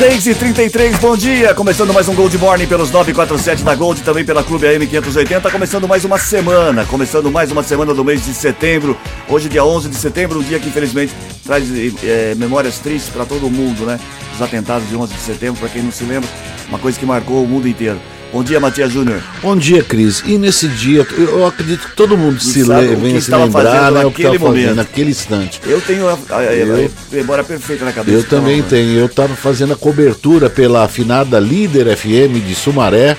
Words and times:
Seis 0.00 0.26
e 0.26 0.34
trinta 0.34 0.62
e 0.62 0.70
três, 0.70 0.98
bom 0.98 1.14
dia! 1.14 1.54
Começando 1.54 1.92
mais 1.92 2.08
um 2.08 2.14
Gold 2.14 2.38
Morning 2.38 2.66
pelos 2.66 2.90
947 2.90 3.62
da 3.62 3.74
Gold, 3.74 4.00
também 4.00 4.24
pela 4.24 4.42
Clube 4.42 4.66
AM 4.66 4.86
580, 4.86 5.50
começando 5.50 5.86
mais 5.86 6.06
uma 6.06 6.18
semana, 6.18 6.86
começando 6.86 7.30
mais 7.30 7.52
uma 7.52 7.62
semana 7.62 7.92
do 7.92 8.02
mês 8.02 8.24
de 8.24 8.32
setembro. 8.32 8.96
Hoje, 9.28 9.50
dia 9.50 9.62
11 9.62 9.90
de 9.90 9.96
setembro, 9.96 10.38
um 10.38 10.42
dia 10.42 10.58
que 10.58 10.70
infelizmente 10.70 11.12
traz 11.44 11.68
é, 12.02 12.34
memórias 12.34 12.78
tristes 12.78 13.12
para 13.12 13.26
todo 13.26 13.50
mundo, 13.50 13.84
né? 13.84 14.00
Os 14.34 14.40
atentados 14.40 14.88
de 14.88 14.96
11 14.96 15.12
de 15.12 15.20
setembro, 15.20 15.60
para 15.60 15.68
quem 15.68 15.82
não 15.82 15.92
se 15.92 16.04
lembra, 16.04 16.30
uma 16.66 16.78
coisa 16.78 16.98
que 16.98 17.04
marcou 17.04 17.44
o 17.44 17.46
mundo 17.46 17.68
inteiro. 17.68 18.00
Bom 18.32 18.44
dia, 18.44 18.60
Matias 18.60 18.92
Júnior. 18.92 19.20
Bom 19.42 19.56
dia, 19.56 19.82
Cris. 19.82 20.22
E 20.24 20.38
nesse 20.38 20.68
dia, 20.68 21.04
eu 21.18 21.44
acredito 21.44 21.88
que 21.88 21.96
todo 21.96 22.16
mundo 22.16 22.40
se 22.40 22.62
vem 22.62 23.20
se 23.20 23.30
lembrar 23.30 23.90
né, 23.90 24.04
o 24.04 24.12
que 24.12 24.22
estava 24.22 24.38
fazendo 24.38 24.74
naquele 24.76 25.10
instante. 25.10 25.60
Eu 25.66 25.80
tenho 25.80 26.08
a, 26.08 26.16
a, 26.30 26.36
a, 26.38 26.42
eu, 26.54 26.86
a 26.86 27.14
memória 27.14 27.42
perfeita 27.42 27.84
na 27.84 27.92
cabeça. 27.92 28.16
Eu 28.16 28.24
também 28.24 28.62
tenho. 28.62 28.98
Eu 28.98 29.06
estava 29.06 29.34
fazendo 29.34 29.72
a 29.72 29.76
cobertura 29.76 30.48
pela 30.48 30.84
afinada 30.84 31.40
Líder 31.40 31.96
FM 31.96 32.46
de 32.46 32.54
Sumaré 32.54 33.16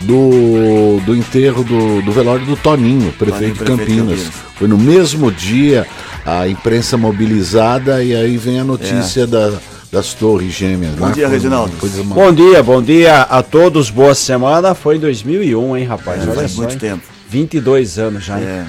do, 0.00 1.00
do 1.04 1.14
enterro 1.14 1.62
do, 1.62 2.00
do 2.00 2.10
velório 2.10 2.46
do 2.46 2.56
Toninho, 2.56 3.12
prefeito, 3.12 3.64
Toninho, 3.64 3.76
de 3.76 3.84
Campinas. 3.84 4.20
Campinas. 4.20 4.48
Foi 4.56 4.66
no 4.66 4.78
mesmo 4.78 5.30
dia 5.30 5.86
a 6.24 6.48
imprensa 6.48 6.96
mobilizada 6.96 8.02
e 8.02 8.14
aí 8.14 8.36
vem 8.38 8.60
a 8.60 8.64
notícia 8.64 9.22
é. 9.22 9.26
da 9.26 9.52
das 9.90 10.14
Torres 10.14 10.52
Gêmeas. 10.52 10.94
Bom 10.94 11.10
dia, 11.10 11.28
Reginaldo. 11.28 11.72
Bom 12.04 12.32
dia, 12.32 12.62
bom 12.62 12.82
dia 12.82 13.22
a 13.22 13.42
todos, 13.42 13.90
boa 13.90 14.14
semana. 14.14 14.74
Foi 14.74 14.96
em 14.96 15.00
2001, 15.00 15.76
hein, 15.76 15.84
rapaz? 15.84 16.26
É, 16.26 16.32
faz 16.32 16.54
muito 16.56 16.72
hein? 16.72 16.78
tempo. 16.78 17.02
22 17.28 17.98
anos 17.98 18.24
já, 18.24 18.38
hein? 18.38 18.46
É. 18.46 18.66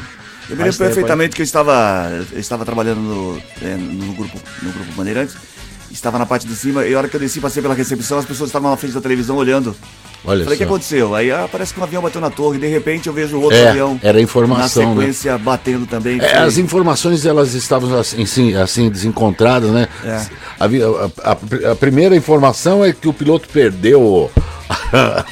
Eu 0.49 0.55
me 0.55 0.63
lembro 0.63 0.77
perfeitamente 0.77 1.35
que 1.35 1.41
eu 1.41 1.45
estava, 1.45 2.09
eu 2.31 2.39
estava 2.39 2.65
trabalhando 2.65 2.99
no, 3.01 3.41
é, 3.61 3.75
no, 3.75 4.13
grupo, 4.13 4.39
no 4.63 4.71
grupo 4.71 4.91
Bandeirantes, 4.93 5.35
estava 5.91 6.17
na 6.17 6.25
parte 6.25 6.47
de 6.47 6.55
cima, 6.55 6.85
e 6.87 6.93
a 6.95 6.97
hora 6.97 7.07
que 7.07 7.15
eu 7.15 7.19
desci, 7.19 7.39
passei 7.39 7.61
pela 7.61 7.75
recepção, 7.75 8.17
as 8.17 8.25
pessoas 8.25 8.49
estavam 8.49 8.71
na 8.71 8.77
frente 8.77 8.93
da 8.93 9.01
televisão 9.01 9.35
olhando 9.35 9.75
Olha 10.25 10.43
Falei, 10.43 10.55
o 10.55 10.57
que 10.57 10.63
aconteceu? 10.63 11.15
Aí 11.15 11.31
ah, 11.31 11.47
parece 11.49 11.73
que 11.73 11.79
um 11.79 11.83
avião 11.83 12.01
bateu 12.01 12.19
na 12.19 12.29
torre, 12.29 12.59
de 12.59 12.67
repente 12.67 13.07
eu 13.07 13.13
vejo 13.13 13.39
outro 13.39 13.57
é, 13.57 13.69
avião. 13.69 13.99
Era 14.03 14.21
informação. 14.21 14.83
Na 14.83 14.89
né? 14.89 14.95
sequência, 14.95 15.31
né? 15.33 15.37
batendo 15.37 15.85
também. 15.85 16.19
É, 16.19 16.37
as 16.39 16.57
informações 16.57 17.25
elas 17.25 17.53
estavam 17.53 17.97
assim, 17.97 18.55
assim 18.55 18.89
desencontradas, 18.89 19.71
né? 19.71 19.87
É. 20.03 20.25
A, 20.59 20.65
a, 20.65 21.31
a, 21.31 21.71
a, 21.71 21.75
primeira 21.75 22.15
informação 22.15 22.83
é 22.83 22.91
que 22.91 23.07
o 23.07 23.13
piloto 23.13 23.47
perdeu 23.47 24.01
o, 24.01 24.31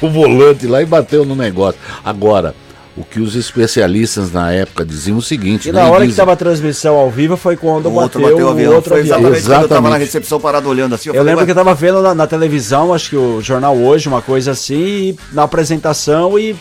o 0.00 0.08
volante 0.08 0.66
lá 0.66 0.80
e 0.80 0.86
bateu 0.86 1.24
no 1.24 1.36
negócio. 1.36 1.78
Agora, 2.02 2.54
o 2.98 3.04
que 3.04 3.20
os 3.20 3.36
especialistas 3.36 4.32
na 4.32 4.52
época 4.52 4.84
diziam 4.84 5.18
o 5.18 5.22
seguinte. 5.22 5.68
E 5.68 5.72
na 5.72 5.88
hora 5.88 6.04
que 6.04 6.10
estava 6.10 6.32
a 6.32 6.36
transmissão 6.36 6.96
ao 6.96 7.10
vivo 7.10 7.36
foi 7.36 7.56
quando 7.56 7.86
o 7.86 7.90
bateu, 7.90 8.20
bateu 8.20 8.46
o 8.46 8.50
avião. 8.50 8.74
Outro 8.74 8.90
foi 8.90 9.00
exatamente, 9.00 9.26
avião. 9.26 9.38
exatamente. 9.38 9.62
eu 9.62 9.66
estava 9.66 9.90
na 9.90 9.96
recepção 9.96 10.40
parado 10.40 10.68
olhando 10.68 10.94
assim. 10.94 11.08
Eu, 11.08 11.14
eu 11.14 11.20
falei, 11.20 11.32
lembro 11.34 11.46
mas... 11.46 11.46
que 11.46 11.58
eu 11.58 11.62
estava 11.62 11.74
vendo 11.74 12.02
na, 12.02 12.14
na, 12.14 12.26
televisão, 12.26 12.92
acho 12.92 13.10
que 13.10 13.16
o 13.16 13.40
jornal 13.40 13.76
hoje, 13.76 14.08
uma 14.08 14.20
coisa 14.20 14.50
assim, 14.50 15.16
na 15.32 15.44
apresentação 15.44 16.38
e 16.38 16.56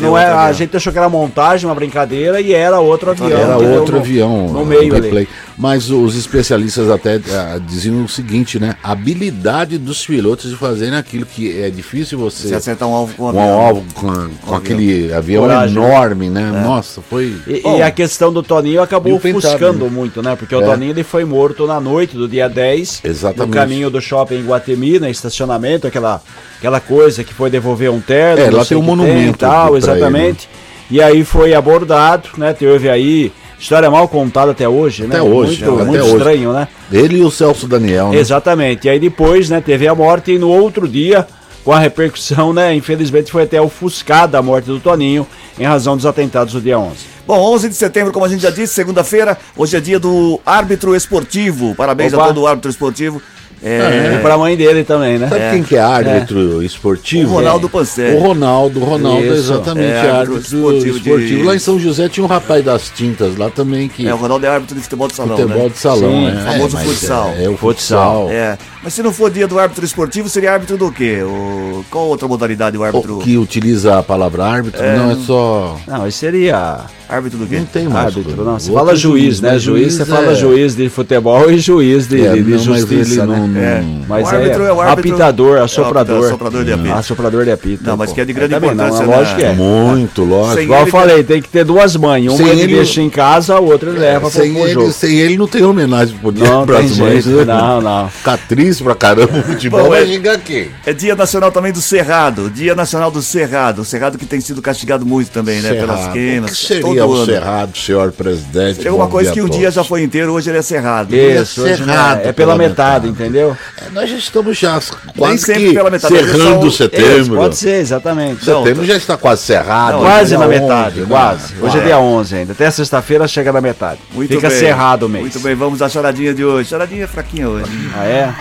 não 0.00 0.16
é, 0.16 0.26
a 0.26 0.52
gente 0.52 0.76
achou 0.76 0.92
que 0.92 0.98
era 0.98 1.08
montagem, 1.08 1.68
uma 1.68 1.74
brincadeira, 1.74 2.40
e 2.40 2.52
era 2.52 2.80
outro 2.80 3.10
avião. 3.10 3.30
Era 3.30 3.56
outro 3.56 3.94
no, 3.94 4.00
avião 4.00 4.48
no 4.48 4.64
meio 4.64 4.94
ali. 4.94 5.28
Mas 5.56 5.90
os 5.90 6.16
especialistas 6.16 6.90
até 6.90 7.16
uh, 7.16 7.60
diziam 7.60 8.04
o 8.04 8.08
seguinte, 8.08 8.58
né? 8.58 8.74
A 8.82 8.92
habilidade 8.92 9.78
dos 9.78 10.04
pilotos 10.04 10.50
de 10.50 10.56
fazerem 10.56 10.96
aquilo 10.96 11.26
que 11.26 11.60
é 11.60 11.70
difícil 11.70 12.18
você. 12.18 12.48
Se 12.48 12.54
acertar 12.54 12.88
um 12.88 12.94
alvo 12.94 13.14
com 13.14 13.24
um 13.24 13.28
avião. 13.28 13.60
Alvo 13.60 13.84
com, 13.94 14.06
com, 14.08 14.28
com 14.46 14.54
aquele 14.54 15.12
avião 15.12 15.42
Coragem, 15.42 15.76
enorme, 15.76 16.30
né? 16.30 16.52
É. 16.54 16.66
Nossa, 16.66 17.00
foi. 17.02 17.36
E, 17.46 17.60
Bom, 17.60 17.78
e, 17.78 17.82
a 17.82 17.90
questão 17.90 18.32
do 18.32 18.42
Toninho 18.42 18.82
acabou 18.82 19.14
ofuscando 19.14 19.84
né? 19.84 19.90
muito, 19.90 20.22
né? 20.22 20.34
Porque 20.36 20.54
o 20.54 20.62
é. 20.62 20.64
Toninho 20.64 20.92
ele 20.92 21.04
foi 21.04 21.24
morto 21.24 21.66
na 21.66 21.80
noite 21.80 22.16
do 22.16 22.26
dia 22.26 22.48
10. 22.48 23.02
Exatamente. 23.04 23.48
No 23.48 23.54
caminho 23.54 23.90
do 23.90 24.00
shopping 24.00 24.36
em 24.36 24.46
Guatemi, 24.46 24.98
no 24.98 25.08
estacionamento, 25.08 25.86
aquela, 25.86 26.22
aquela 26.58 26.80
coisa 26.80 27.22
que 27.22 27.34
foi 27.34 27.50
devolver 27.50 27.90
um 27.90 28.00
terno. 28.00 28.42
É, 28.42 28.50
lá 28.50 28.64
tem 28.64 28.76
um 28.76 28.82
monumento. 28.82 29.38
Tem, 29.38 29.48
tal, 29.52 29.76
exatamente. 29.76 30.48
Ele. 30.90 30.98
E 30.98 31.02
aí 31.02 31.24
foi 31.24 31.54
abordado, 31.54 32.28
né? 32.36 32.52
Teve 32.52 32.90
aí 32.90 33.32
História 33.62 33.88
mal 33.88 34.08
contada 34.08 34.50
até 34.50 34.68
hoje, 34.68 35.04
né? 35.04 35.10
Até 35.10 35.22
hoje. 35.22 35.64
Muito, 35.64 35.80
até 35.80 35.84
muito 35.88 36.04
hoje. 36.04 36.16
estranho, 36.16 36.52
né? 36.52 36.66
Ele 36.90 37.18
e 37.18 37.22
o 37.22 37.30
Celso 37.30 37.68
Daniel, 37.68 38.08
né? 38.08 38.16
Exatamente. 38.16 38.88
E 38.88 38.90
aí 38.90 38.98
depois, 38.98 39.48
né, 39.48 39.60
teve 39.60 39.86
a 39.86 39.94
morte 39.94 40.32
e 40.32 40.38
no 40.38 40.48
outro 40.48 40.88
dia, 40.88 41.28
com 41.64 41.70
a 41.70 41.78
repercussão, 41.78 42.52
né, 42.52 42.74
infelizmente 42.74 43.30
foi 43.30 43.44
até 43.44 43.60
ofuscada 43.62 44.36
a 44.36 44.42
morte 44.42 44.64
do 44.66 44.80
Toninho 44.80 45.24
em 45.56 45.62
razão 45.62 45.96
dos 45.96 46.04
atentados 46.04 46.54
do 46.54 46.60
dia 46.60 46.76
11. 46.76 46.96
Bom, 47.24 47.38
11 47.54 47.68
de 47.68 47.76
setembro, 47.76 48.12
como 48.12 48.26
a 48.26 48.28
gente 48.28 48.42
já 48.42 48.50
disse, 48.50 48.74
segunda-feira, 48.74 49.38
hoje 49.56 49.76
é 49.76 49.80
dia 49.80 50.00
do 50.00 50.40
árbitro 50.44 50.96
esportivo. 50.96 51.72
Parabéns 51.76 52.12
Opa. 52.12 52.24
a 52.24 52.26
todo 52.26 52.40
o 52.40 52.46
árbitro 52.48 52.68
esportivo. 52.68 53.22
É, 53.62 54.16
é. 54.16 54.18
pra 54.20 54.36
mãe 54.36 54.56
dele 54.56 54.82
também, 54.82 55.18
né? 55.18 55.28
Sabe 55.28 55.40
é. 55.40 55.50
quem 55.52 55.62
que 55.62 55.76
é 55.76 55.80
árbitro 55.80 56.60
é. 56.60 56.64
esportivo? 56.64 57.30
O 57.30 57.34
Ronaldo 57.36 57.68
Pancé. 57.68 58.14
O 58.14 58.18
Ronaldo, 58.18 58.80
o 58.80 58.84
Ronaldo, 58.84 59.24
Isso. 59.24 59.34
exatamente, 59.34 59.92
é, 59.92 60.10
árbitro, 60.10 60.40
esportivo. 60.40 60.96
esportivo. 60.96 61.36
De... 61.36 61.42
Lá 61.44 61.54
em 61.54 61.58
São 61.58 61.78
José 61.78 62.08
tinha 62.08 62.24
um 62.24 62.26
rapaz 62.26 62.64
das 62.64 62.90
tintas 62.90 63.36
lá 63.36 63.50
também 63.50 63.88
que. 63.88 64.06
É, 64.06 64.12
o 64.12 64.16
Ronaldo 64.16 64.44
é 64.44 64.48
árbitro 64.48 64.74
de 64.74 64.82
futebol 64.82 65.06
de 65.06 65.14
salão. 65.14 65.36
Futebol 65.36 65.62
né? 65.64 65.68
de 65.68 65.78
salão, 65.78 66.10
Sim, 66.10 66.24
né? 66.26 66.42
O 66.42 66.52
famoso 66.52 66.76
futsal. 66.78 67.34
É, 67.38 67.48
o 67.48 67.56
futsal. 67.56 68.28
É. 68.30 68.58
Mas 68.82 68.94
se 68.94 69.02
não 69.02 69.12
for 69.12 69.30
dia 69.30 69.46
do 69.46 69.58
árbitro 69.58 69.84
esportivo, 69.84 70.28
seria 70.28 70.52
árbitro 70.52 70.76
do 70.76 70.90
quê? 70.90 71.22
O... 71.22 71.84
Qual 71.88 72.06
outra 72.08 72.26
modalidade 72.26 72.76
o 72.76 72.82
árbitro? 72.82 73.18
O 73.18 73.20
que 73.20 73.36
utiliza 73.36 73.98
a 73.98 74.02
palavra 74.02 74.44
árbitro? 74.44 74.82
Não, 74.82 75.12
é 75.12 75.16
só. 75.16 75.78
Não, 75.86 76.08
isso 76.08 76.18
seria 76.18 76.84
Árbitro 77.12 77.40
do 77.40 77.46
quê? 77.46 77.58
Não 77.58 77.66
tem 77.66 77.88
mais. 77.88 78.06
Árbitro, 78.06 78.42
não. 78.42 78.58
Você 78.58 78.72
fala 78.72 78.96
juiz, 78.96 79.40
né? 79.40 79.58
Juiz, 79.58 79.94
você 79.94 80.02
é... 80.02 80.04
fala 80.06 80.34
juiz 80.34 80.74
de 80.74 80.88
futebol 80.88 81.50
e 81.50 81.58
juiz 81.58 82.06
de, 82.06 82.24
é, 82.24 82.32
de, 82.32 82.42
de 82.42 82.52
não, 82.52 82.58
justiça, 82.58 83.26
mas 83.26 83.38
né? 83.50 83.51
É. 83.58 83.82
Mas 84.08 84.26
o 84.26 84.34
árbitro 84.34 84.62
é, 84.62 84.68
é 84.68 84.72
o 84.72 84.80
árbitro... 84.80 85.10
apitador, 85.12 85.58
assoprador. 85.58 86.24
É 86.24 86.26
assoprador 86.26 86.64
de 86.64 86.72
apito. 86.72 86.94
Assoprador 86.94 87.44
de 87.44 87.50
apito. 87.50 87.84
Não, 87.84 87.96
mas 87.96 88.12
que 88.12 88.20
é 88.20 88.24
de 88.24 88.32
grande 88.32 88.54
importância. 88.54 89.04
Não, 89.04 89.12
lógico 89.12 89.36
que 89.36 89.44
é. 89.44 89.52
Muito, 89.52 90.24
lógico. 90.24 90.60
Igual 90.60 90.80
eu 90.80 90.86
falei, 90.86 91.24
tem 91.24 91.42
que 91.42 91.48
ter 91.48 91.64
duas 91.64 91.96
mães. 91.96 92.32
Uma 92.32 92.48
ele 92.48 92.74
deixa 92.74 93.00
em 93.00 93.10
casa, 93.10 93.54
a 93.54 93.60
outra 93.60 93.90
ele 93.90 93.98
leva 93.98 94.30
para 94.30 94.42
o 94.42 94.68
jogo. 94.68 94.92
Sem 94.92 95.18
ele 95.18 95.36
não 95.36 95.46
tem 95.46 95.62
homenagem 95.62 96.16
pro 96.18 96.32
dia 96.32 96.46
para 96.66 96.78
as 96.78 96.96
mães. 96.96 97.26
Não, 97.26 97.80
não. 97.80 98.08
Ficar 98.08 98.38
triste 98.38 98.82
pra 98.82 98.94
caramba 98.94 99.38
o 99.38 99.42
futebol 99.42 99.88
vai 99.88 100.06
xingar 100.06 100.38
quem? 100.38 100.70
É 100.86 100.92
dia 100.92 101.14
nacional 101.14 101.52
também 101.52 101.72
do 101.72 101.80
Cerrado. 101.80 102.50
Dia 102.50 102.74
nacional 102.74 103.10
do 103.10 103.22
Cerrado. 103.22 103.82
O 103.82 103.84
Cerrado 103.84 104.18
que 104.18 104.26
tem 104.26 104.40
sido 104.40 104.62
castigado 104.62 105.04
muito 105.04 105.30
também, 105.30 105.60
né? 105.60 105.74
Pelas 105.74 106.08
queimas. 106.08 106.50
O 106.50 106.54
que 106.54 106.66
seria 106.66 107.06
o 107.06 107.24
Cerrado? 107.24 107.72
senhor 107.82 108.12
presidente. 108.12 108.86
É 108.86 108.90
uma 108.90 109.08
coisa 109.08 109.32
que 109.32 109.40
um 109.40 109.48
dia 109.48 109.70
já 109.70 109.84
foi 109.84 110.02
inteiro, 110.02 110.32
hoje 110.32 110.50
ele 110.50 110.58
é 110.58 110.62
cerrado. 110.62 111.14
Isso, 111.14 111.66
é 111.66 111.76
cerrado. 111.76 112.20
É, 112.22 112.28
é 112.28 112.32
pela 112.32 112.56
metade, 112.56 113.08
entendeu? 113.08 113.31
É, 113.38 113.90
nós 113.90 114.10
já 114.10 114.16
estamos 114.16 114.58
já 114.58 114.80
quase 115.16 115.52
que 115.52 115.72
pela 115.72 115.90
metade, 115.90 116.14
cerrando 116.14 116.70
setembro. 116.70 117.20
Isso, 117.20 117.34
pode 117.34 117.56
ser, 117.56 117.80
exatamente. 117.80 118.44
Setembro 118.44 118.84
já 118.84 118.96
está 118.96 119.16
quase 119.16 119.42
cerrado. 119.42 119.94
Não, 119.94 120.00
quase 120.00 120.36
na 120.36 120.46
metade, 120.46 121.00
11, 121.00 121.08
quase. 121.08 121.54
Hoje 121.60 121.78
é 121.78 121.80
dia 121.80 121.98
11 121.98 122.36
ainda. 122.36 122.52
Até 122.52 122.70
sexta-feira 122.70 123.26
chega 123.26 123.52
na 123.52 123.60
metade. 123.60 124.00
Muito 124.12 124.34
Fica 124.34 124.48
bem. 124.48 124.58
cerrado 124.58 125.04
o 125.04 125.08
mês. 125.08 125.22
Muito 125.22 125.40
bem, 125.40 125.54
vamos 125.54 125.80
à 125.82 125.88
choradinha 125.88 126.34
de 126.34 126.44
hoje. 126.44 126.68
Choradinha 126.68 127.08
fraquinha 127.08 127.48
hoje. 127.48 127.70
Ah, 127.96 128.04
é? 128.04 128.34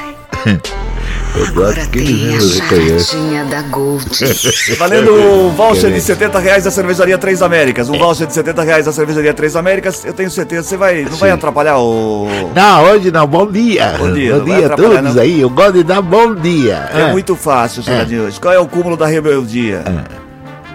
Eu 1.33 1.53
gosto 1.53 1.89
que 1.89 1.99
eles 1.99 2.59
reconhecem. 2.59 3.45
da 3.49 3.61
Gold. 3.63 4.05
Valendo 4.77 5.13
um 5.13 5.49
voucher 5.49 5.91
de 5.91 6.01
70 6.01 6.39
reais 6.39 6.63
da 6.65 6.71
cervejaria 6.71 7.17
Três 7.17 7.41
Américas. 7.41 7.89
Um 7.89 7.97
voucher 7.97 8.27
de 8.27 8.33
70 8.33 8.63
reais 8.63 8.85
da 8.85 8.91
cervejaria 8.91 9.33
Três 9.33 9.55
Américas. 9.55 10.03
Eu 10.03 10.13
tenho 10.13 10.29
certeza, 10.29 10.67
você 10.67 10.77
vai, 10.77 11.03
não 11.03 11.13
Sim. 11.13 11.19
vai 11.19 11.31
atrapalhar 11.31 11.77
o. 11.77 12.27
Não, 12.53 12.83
hoje 12.83 13.11
não. 13.11 13.25
Bom 13.25 13.49
dia. 13.49 13.95
Bom 13.97 14.11
dia, 14.11 14.39
bom 14.39 14.45
dia 14.45 14.65
a 14.67 14.69
todos 14.69 15.15
não. 15.15 15.21
aí. 15.21 15.41
Eu 15.41 15.49
gosto 15.49 15.73
de 15.73 15.83
dar 15.83 16.01
bom 16.01 16.35
dia. 16.35 16.89
É, 16.93 17.01
é. 17.01 17.11
muito 17.11 17.35
fácil, 17.35 17.81
senhora 17.81 18.03
é. 18.03 18.05
de 18.05 18.19
hoje. 18.19 18.39
Qual 18.39 18.53
é 18.53 18.59
o 18.59 18.67
cúmulo 18.67 18.97
da 18.97 19.07
rebeldia? 19.07 19.83
É. 19.85 20.20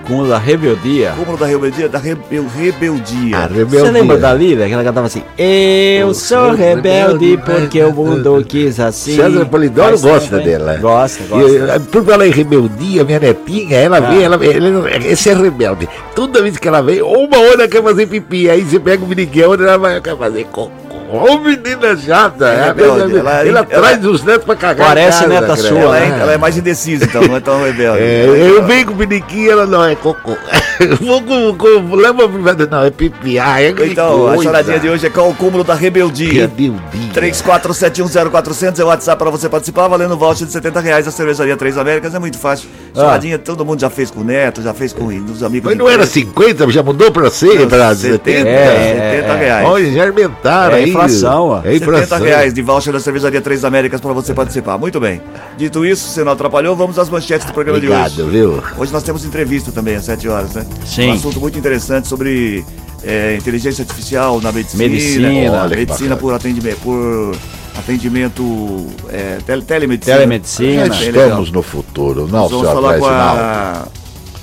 Cúmulo 0.07 0.29
da 0.29 0.39
rebeldia. 0.39 1.13
Cúmulo 1.17 1.37
da 1.37 1.47
rebeldia? 1.47 1.89
Da 1.89 1.99
rebel, 1.99 2.47
rebeldia. 2.57 3.37
A 3.37 3.47
rebeldia. 3.47 3.81
Você 3.81 3.91
lembra 3.91 4.17
da 4.17 4.33
Lívia? 4.33 4.67
Que 4.69 4.73
ela 4.73 4.85
cantava 4.85 5.09
assim: 5.09 5.23
Eu 5.37 6.15
sou 6.15 6.53
rebelde 6.53 7.37
porque 7.45 7.83
o 7.83 7.93
mundo 7.93 8.45
quis 8.47 8.79
assim. 8.79 9.17
César 9.17 9.45
Polidoro 9.47 9.99
gosta 9.99 10.39
dela. 10.39 10.77
Gosta, 10.77 11.25
gosta. 11.25 11.81
por 11.91 12.05
falar 12.05 12.29
em 12.29 12.31
rebeldia, 12.31 13.03
minha 13.03 13.19
netinha, 13.19 13.79
ela 13.79 13.99
ah. 13.99 14.01
vem, 14.01 14.23
ela 14.23 14.39
vem, 14.39 14.53
ela, 14.53 14.89
esse 15.05 15.29
é 15.29 15.35
rebelde. 15.35 15.89
Toda 16.15 16.41
vez 16.41 16.57
que 16.57 16.69
ela 16.69 16.81
vem, 16.81 17.03
uma 17.03 17.39
hora 17.39 17.67
quer 17.67 17.83
fazer 17.83 18.07
pipi, 18.07 18.49
aí 18.49 18.63
você 18.63 18.79
pega 18.79 19.05
o 19.05 19.09
Miguel, 19.09 19.55
ela 19.55 19.77
vai 19.77 20.01
quer 20.01 20.17
fazer 20.17 20.45
cocô. 20.45 20.86
Ô 21.11 21.39
menina 21.39 21.97
chata, 21.97 22.47
é, 22.47 22.67
rebelde, 22.67 23.19
ela, 23.19 23.31
ela, 23.41 23.49
ela, 23.49 23.65
traz 23.65 24.05
os 24.05 24.23
netos 24.23 24.45
pra 24.45 24.57
cagar. 24.57 24.89
Parece 24.89 25.21
casa, 25.21 25.29
neta 25.29 25.57
sua. 25.57 25.79
Ela, 25.79 25.99
é, 25.99 26.09
né? 26.09 26.19
ela, 26.21 26.33
é, 26.33 26.39
mais 26.39 26.57
indecisa, 26.57 27.05
então, 27.05 27.23
não 27.23 27.37
é 27.37 27.41
tão 27.41 27.63
rebelde. 27.63 28.03
É, 28.03 28.27
eu 28.27 28.65
venho 28.65 28.87
com 28.87 28.93
o 28.93 28.97
biniquinho, 28.97 29.51
ela 29.51 29.67
não 29.67 29.85
é 29.85 29.95
cocô. 29.95 30.37
Vou 31.01 31.23
com, 31.23 31.55
com, 31.55 31.95
leva 31.95 32.29
pro 32.29 32.67
não, 32.71 32.85
é 32.85 32.91
pipiá, 32.91 33.61
é 33.61 33.71
Então, 33.71 34.19
coisa. 34.19 34.41
a 34.41 34.43
choradinha 34.43 34.79
de 34.79 34.89
hoje 34.89 35.07
é 35.07 35.11
qual 35.11 35.31
o 35.31 35.35
cúmulo 35.35 35.65
da 35.65 35.75
rebeldia. 35.75 36.43
Rebeldia. 36.43 36.81
34710400 37.15 38.79
é 38.79 38.85
o 38.85 38.89
WhatsApp 38.89 39.19
para 39.19 39.31
você 39.31 39.49
participar, 39.49 39.89
valendo 39.89 40.17
voucher 40.17 40.47
de 40.47 40.53
70 40.53 40.81
reais 40.81 41.05
da 41.07 41.11
cervejaria 41.11 41.57
Três 41.57 41.79
Américas, 41.79 42.15
é 42.15 42.19
muito 42.19 42.39
fácil. 42.39 42.69
Ah. 42.95 43.01
Choradinha, 43.01 43.39
todo 43.39 43.65
mundo 43.65 43.81
já 43.81 43.89
fez 43.89 44.11
com 44.11 44.21
o 44.21 44.25
Neto, 44.25 44.63
já 44.63 44.75
fez 44.75 44.93
com 44.93 45.07
os 45.07 45.43
amigos. 45.43 45.71
Mas 45.71 45.79
não 45.79 45.89
era 45.89 46.07
50, 46.07 46.71
já 46.71 46.83
mudou 46.83 47.11
para 47.11 47.31
100, 47.31 47.69
para 47.69 47.95
70? 47.95 48.49
É, 48.49 49.17
70 49.17 49.33
é, 49.33 49.39
reais. 49.39 49.67
Olha, 49.67 49.93
já 49.93 50.07
aumentaram 50.07 50.77
é 50.77 50.81
aí. 50.81 50.93
Inflação, 51.05 51.49
ó. 51.49 51.63
É 51.65 51.77
inflação. 51.77 52.19
70 52.19 52.25
reais 52.25 52.55
de 52.55 52.63
voucher 52.63 52.93
da 52.93 53.01
cervejaria 53.01 53.41
Três 53.41 53.65
Américas 53.65 54.01
para 54.01 54.13
você 54.13 54.35
participar. 54.35 54.79
Muito 54.79 54.99
bem. 54.99 55.21
Dito 55.57 55.85
isso, 55.85 56.09
você 56.09 56.25
não 56.25 56.33
atrapalhou, 56.33 56.75
vamos 56.77 56.99
às 56.99 57.09
manchetes 57.09 57.47
do 57.47 57.53
programa 57.53 57.79
Obrigado, 57.79 58.13
de 58.13 58.23
hoje. 58.23 58.31
viu? 58.31 58.63
Hoje 58.77 58.93
nós 58.93 59.03
temos 59.03 59.25
entrevista 59.25 59.73
também 59.73 59.97
às 59.97 60.05
7 60.05 60.29
horas, 60.29 60.55
né? 60.55 60.67
Sim. 60.85 61.11
Um 61.11 61.13
assunto 61.15 61.41
muito 61.41 61.59
interessante 61.59 62.09
sobre 62.09 62.65
é, 63.03 63.37
inteligência 63.37 63.83
artificial 63.83 64.41
na 64.41 64.53
medicina. 64.53 64.83
Medicina. 64.83 65.63
Olha, 65.63 65.77
medicina 65.77 66.17
por 66.17 66.35
atendimento, 66.35 66.81
por 66.81 67.37
atendimento 67.79 68.87
é, 69.09 69.39
tele, 69.47 69.63
telemedicina. 69.63 70.17
Telemedicina. 70.17 70.93
Já 70.93 71.05
estamos 71.07 71.51
no 71.53 71.63
futuro, 71.63 72.27
não, 72.27 72.49
Vamos 72.49 72.67
falar 72.67 72.99
com 72.99 73.07
a, 73.07 73.87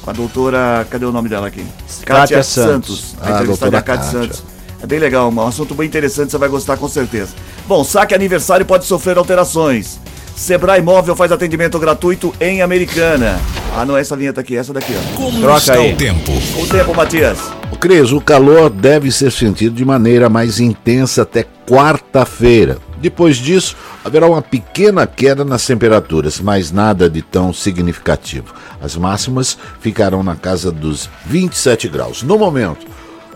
com 0.02 0.10
a 0.10 0.14
doutora, 0.14 0.88
cadê 0.90 1.06
o 1.06 1.12
nome 1.12 1.30
dela 1.30 1.48
aqui? 1.48 1.66
Kátia 2.06 2.44
Santos. 2.44 3.00
Santos. 3.00 3.16
A 3.22 3.28
ah, 3.28 3.32
entrevistada 3.32 3.82
Kátia 3.82 4.12
Santos. 4.12 4.53
É 4.84 4.86
bem 4.86 5.00
legal, 5.00 5.32
um 5.32 5.48
assunto 5.48 5.74
bem 5.74 5.88
interessante, 5.88 6.32
você 6.32 6.38
vai 6.38 6.50
gostar 6.50 6.76
com 6.76 6.90
certeza. 6.90 7.34
Bom, 7.66 7.86
saque 7.86 8.14
aniversário 8.14 8.66
pode 8.66 8.84
sofrer 8.84 9.18
alterações. 9.18 9.98
Sebrae 10.36 10.82
Móvel 10.82 11.16
faz 11.16 11.32
atendimento 11.32 11.80
gratuito 11.80 12.36
em 12.42 12.62
Americana. 12.62 13.40
Ah, 13.74 13.86
não 13.86 13.96
é 13.96 14.02
essa 14.02 14.18
vinheta 14.18 14.42
aqui, 14.42 14.58
é 14.58 14.60
essa 14.60 14.74
daqui, 14.74 14.94
ó. 14.94 15.16
Como 15.16 15.40
Troca 15.40 15.58
está 15.58 15.74
aí. 15.76 15.94
o 15.94 15.96
tempo? 15.96 16.32
O 16.62 16.68
tempo, 16.68 16.94
Matias. 16.94 17.40
O 17.72 17.78
Cris, 17.78 18.12
o 18.12 18.20
calor 18.20 18.70
deve 18.70 19.10
ser 19.10 19.32
sentido 19.32 19.74
de 19.74 19.86
maneira 19.86 20.28
mais 20.28 20.60
intensa 20.60 21.22
até 21.22 21.46
quarta-feira. 21.66 22.78
Depois 22.98 23.38
disso, 23.38 23.78
haverá 24.04 24.28
uma 24.28 24.42
pequena 24.42 25.08
queda 25.08 25.46
nas 25.46 25.66
temperaturas, 25.66 26.42
mas 26.42 26.74
nada 26.74 27.10
de 27.10 27.22
tão 27.22 27.54
significativo. 27.54 28.54
As 28.82 28.98
máximas 28.98 29.58
ficarão 29.80 30.24
na 30.24 30.36
casa 30.36 30.74
dos 30.74 31.10
27 31.26 31.88
graus. 31.88 32.22
No 32.22 32.38
momento, 32.38 32.86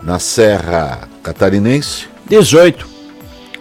na 0.02 0.18
Serra 0.18 1.08
Catarinense, 1.22 2.06
18. 2.28 2.98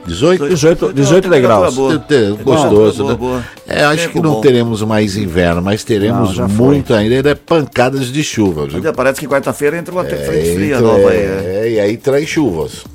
18? 0.08 0.48
18, 0.48 0.94
18 0.94 1.30
degraus. 1.30 1.76
Gostoso, 1.76 3.04
boa, 3.04 3.12
né? 3.12 3.16
Boa, 3.18 3.46
É, 3.68 3.84
acho 3.84 4.04
Tempo 4.04 4.14
que 4.14 4.22
não 4.22 4.34
bom. 4.36 4.42
teremos 4.42 4.82
mais 4.84 5.18
inverno, 5.18 5.62
mas 5.62 5.84
teremos 5.84 6.38
não, 6.38 6.48
muito 6.48 6.94
ainda, 6.94 7.16
ainda 7.16 7.30
é 7.32 7.36
pancadas 7.36 8.08
de 8.08 8.24
chuva. 8.24 8.66
Viu? 8.68 8.94
Parece 8.94 9.20
que 9.20 9.28
quarta-feira 9.28 9.78
entra 9.78 9.94
uma 9.94 10.08
é, 10.08 10.16
frente 10.16 10.56
fria 10.56 10.80
nova 10.80 11.10
aí. 11.10 11.28
Né? 11.28 11.44
É, 11.46 11.72
e 11.72 11.80
aí 11.80 11.98
traz 11.98 12.28
chuvas. 12.28 12.86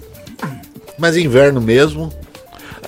Mas 0.99 1.17
inverno 1.17 1.61
mesmo, 1.61 2.11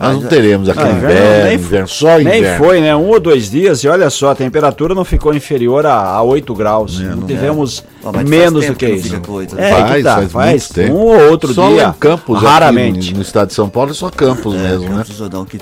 nós 0.01 0.21
não 0.21 0.29
teremos 0.29 0.69
aquele 0.69 0.89
ah, 0.89 0.93
inverno, 0.93 1.45
nem, 1.45 1.55
inverno, 1.55 1.89
só 1.89 2.21
inverno. 2.21 2.49
Nem 2.49 2.59
foi, 2.59 2.81
né? 2.81 2.97
Um 2.97 3.09
ou 3.09 3.21
dois 3.21 3.51
dias 3.51 3.85
e 3.85 3.89
olha 3.89 4.11
só, 4.11 4.31
a 4.31 4.35
temperatura 4.35 4.93
não 4.93 5.05
ficou 5.05 5.33
inferior 5.33 5.87
a, 5.87 5.95
a 5.95 6.23
8 6.23 6.55
graus. 6.55 7.01
É, 7.01 7.05
não, 7.05 7.17
não, 7.19 7.27
tivemos 7.27 7.85
é. 8.03 8.25
menos 8.25 8.67
do 8.67 8.75
que, 8.75 8.89
isso. 8.89 9.21
Coisa, 9.21 9.55
né? 9.55 9.71
é, 9.71 9.73
faz, 9.73 9.97
que 9.97 10.03
tá, 10.03 10.15
faz, 10.29 10.69
faz 10.69 10.91
um 10.91 10.95
ou 10.95 11.31
outro 11.31 11.55
só 11.55 11.69
dia. 11.69 11.87
Só 11.87 11.93
Campos, 11.93 12.43
raramente. 12.43 13.09
Aqui, 13.09 13.15
no 13.15 13.23
estado 13.23 13.49
de 13.49 13.55
São 13.55 13.69
Paulo 13.69 13.93
é 13.93 13.95
só 13.95 14.11
Campos 14.11 14.55
é, 14.55 14.59
mesmo, 14.59 14.95
né? 14.95 15.05
Não, 15.33 15.45
que 15.45 15.61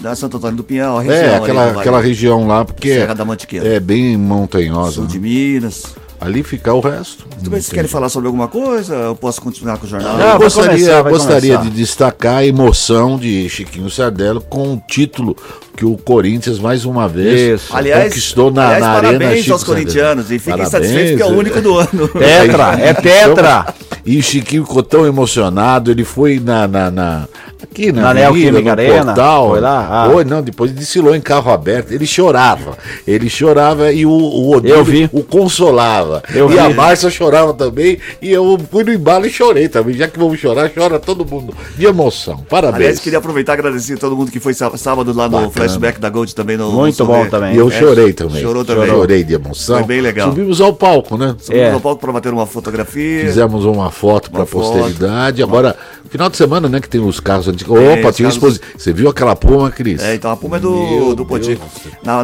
da 0.00 0.14
Santo 0.14 0.38
Antônio 0.38 0.56
do 0.56 0.64
Pinhal, 0.64 0.98
a 0.98 1.02
região. 1.02 1.22
É, 1.22 1.36
aquela, 1.36 1.70
aquela 1.70 2.00
região 2.00 2.46
lá, 2.46 2.64
porque 2.64 2.94
Serra 2.94 3.14
da 3.14 3.24
Mantiqueira. 3.24 3.68
é 3.68 3.80
bem 3.80 4.16
montanhosa. 4.16 4.92
Sul 4.92 5.04
né? 5.04 5.10
de 5.10 5.20
Minas 5.20 5.94
ali 6.20 6.42
ficar 6.42 6.74
o 6.74 6.80
resto. 6.80 7.26
Muito 7.34 7.50
bem, 7.50 7.60
vocês 7.60 7.72
querem 7.72 7.88
falar 7.88 8.08
sobre 8.08 8.26
alguma 8.26 8.48
coisa? 8.48 8.94
Eu 8.94 9.16
posso 9.16 9.40
continuar 9.40 9.78
com 9.78 9.86
o 9.86 9.88
jornal? 9.88 10.16
Não, 10.16 10.32
eu 10.32 10.38
gostaria, 10.38 10.70
começar, 10.70 11.02
gostaria 11.02 11.58
de 11.58 11.70
destacar 11.70 12.38
a 12.38 12.46
emoção 12.46 13.18
de 13.18 13.48
Chiquinho 13.48 13.90
Sardello 13.90 14.40
com 14.40 14.74
o 14.74 14.82
título 14.86 15.36
que 15.76 15.84
o 15.84 15.96
Corinthians 15.96 16.58
mais 16.58 16.84
uma 16.84 17.08
vez 17.08 17.62
Isso. 17.62 17.76
aliás, 17.76 18.04
conquistou 18.04 18.50
na, 18.50 18.66
aliás, 18.66 18.80
na 18.80 18.86
parabéns 18.86 19.06
arena. 19.06 19.24
Parabéns 19.24 19.50
aos 19.50 19.64
corintianos 19.64 20.30
e 20.30 20.38
fiquem 20.38 20.66
satisfeitos 20.66 21.10
porque 21.10 21.22
é 21.22 21.26
o 21.26 21.38
único 21.38 21.60
do 21.60 21.78
ano. 21.78 22.08
Tetra, 22.08 22.78
é 22.80 22.94
tetra. 22.94 23.74
E 24.06 24.18
o 24.18 24.22
Chiquinho 24.22 24.64
ficou 24.64 24.82
tão 24.82 25.06
emocionado, 25.06 25.90
ele 25.90 26.04
foi 26.04 26.38
na, 26.38 26.68
na, 26.68 26.90
na 26.90 27.28
aqui 27.62 27.90
na, 27.90 28.02
na 28.02 28.14
Neoquímica 28.14 28.70
Arena, 28.72 29.04
portal, 29.06 29.50
foi 29.50 29.60
lá? 29.60 29.88
Ah. 29.90 30.10
Foi, 30.10 30.24
não, 30.24 30.42
depois 30.42 30.70
desfilou 30.72 31.14
em 31.14 31.20
carro 31.20 31.50
aberto, 31.50 31.92
ele 31.92 32.06
chorava, 32.06 32.76
ele 33.06 33.28
chorava 33.28 33.92
e 33.92 34.04
o, 34.04 34.10
o 34.10 34.54
o 35.12 35.22
consolava. 35.22 36.22
Eu 36.34 36.50
e 36.50 36.52
vi. 36.52 36.58
a 36.58 36.70
Márcia 36.70 37.10
chorava 37.10 37.54
também, 37.54 37.98
e 38.20 38.30
eu 38.30 38.58
fui 38.70 38.84
no 38.84 38.92
embalo 38.92 39.26
e 39.26 39.30
chorei 39.30 39.68
também, 39.68 39.94
já 39.94 40.06
que 40.06 40.18
vamos 40.18 40.38
chorar, 40.38 40.70
chora 40.70 40.98
todo 40.98 41.24
mundo, 41.24 41.54
de 41.76 41.86
emoção, 41.86 42.44
parabéns. 42.48 42.76
Aliás, 42.76 43.00
queria 43.00 43.18
aproveitar 43.18 43.52
e 43.52 43.58
agradecer 43.58 43.94
a 43.94 43.98
todo 43.98 44.16
mundo 44.16 44.30
que 44.30 44.40
foi 44.40 44.52
sábado 44.54 45.12
lá 45.14 45.24
no 45.24 45.30
Bacana. 45.30 45.50
Flashback 45.50 45.98
da 45.98 46.10
Gold 46.10 46.34
também. 46.34 46.56
No, 46.56 46.70
Muito 46.70 46.98
no 46.98 47.06
bom 47.06 47.26
também. 47.26 47.54
E 47.54 47.58
eu 47.58 47.68
é, 47.68 47.78
chorei 47.78 48.12
também. 48.12 48.42
Chorou 48.42 48.64
também. 48.64 48.86
Chorei 48.86 49.24
de 49.24 49.34
emoção. 49.34 49.78
Foi 49.78 49.86
bem 49.86 50.00
legal. 50.00 50.28
Subimos 50.28 50.60
ao 50.60 50.72
palco, 50.72 51.16
né? 51.16 51.34
Subimos 51.38 51.68
é. 51.68 51.72
ao 51.72 51.80
palco 51.80 52.00
para 52.00 52.12
bater 52.12 52.32
uma 52.32 52.46
fotografia. 52.46 53.24
Fizemos 53.24 53.64
uma 53.64 53.90
foto 53.94 54.30
para 54.30 54.42
a 54.42 54.46
posteridade, 54.46 55.42
agora, 55.42 55.76
final 56.10 56.28
de 56.28 56.36
semana, 56.36 56.68
né, 56.68 56.80
que 56.80 56.88
tem 56.88 57.00
os 57.00 57.20
carros 57.20 57.48
antigos. 57.48 57.78
É, 57.78 58.00
Opa, 58.00 58.12
tinha 58.12 58.28
exposição. 58.28 58.66
Você 58.76 58.92
viu 58.92 59.08
aquela 59.08 59.36
Puma, 59.36 59.70
Cris? 59.70 60.02
É, 60.02 60.16
então 60.16 60.30
a 60.30 60.36
Puma 60.36 60.56
é 60.56 60.60
do, 60.60 61.14
do 61.14 61.24
Poti. 61.24 61.58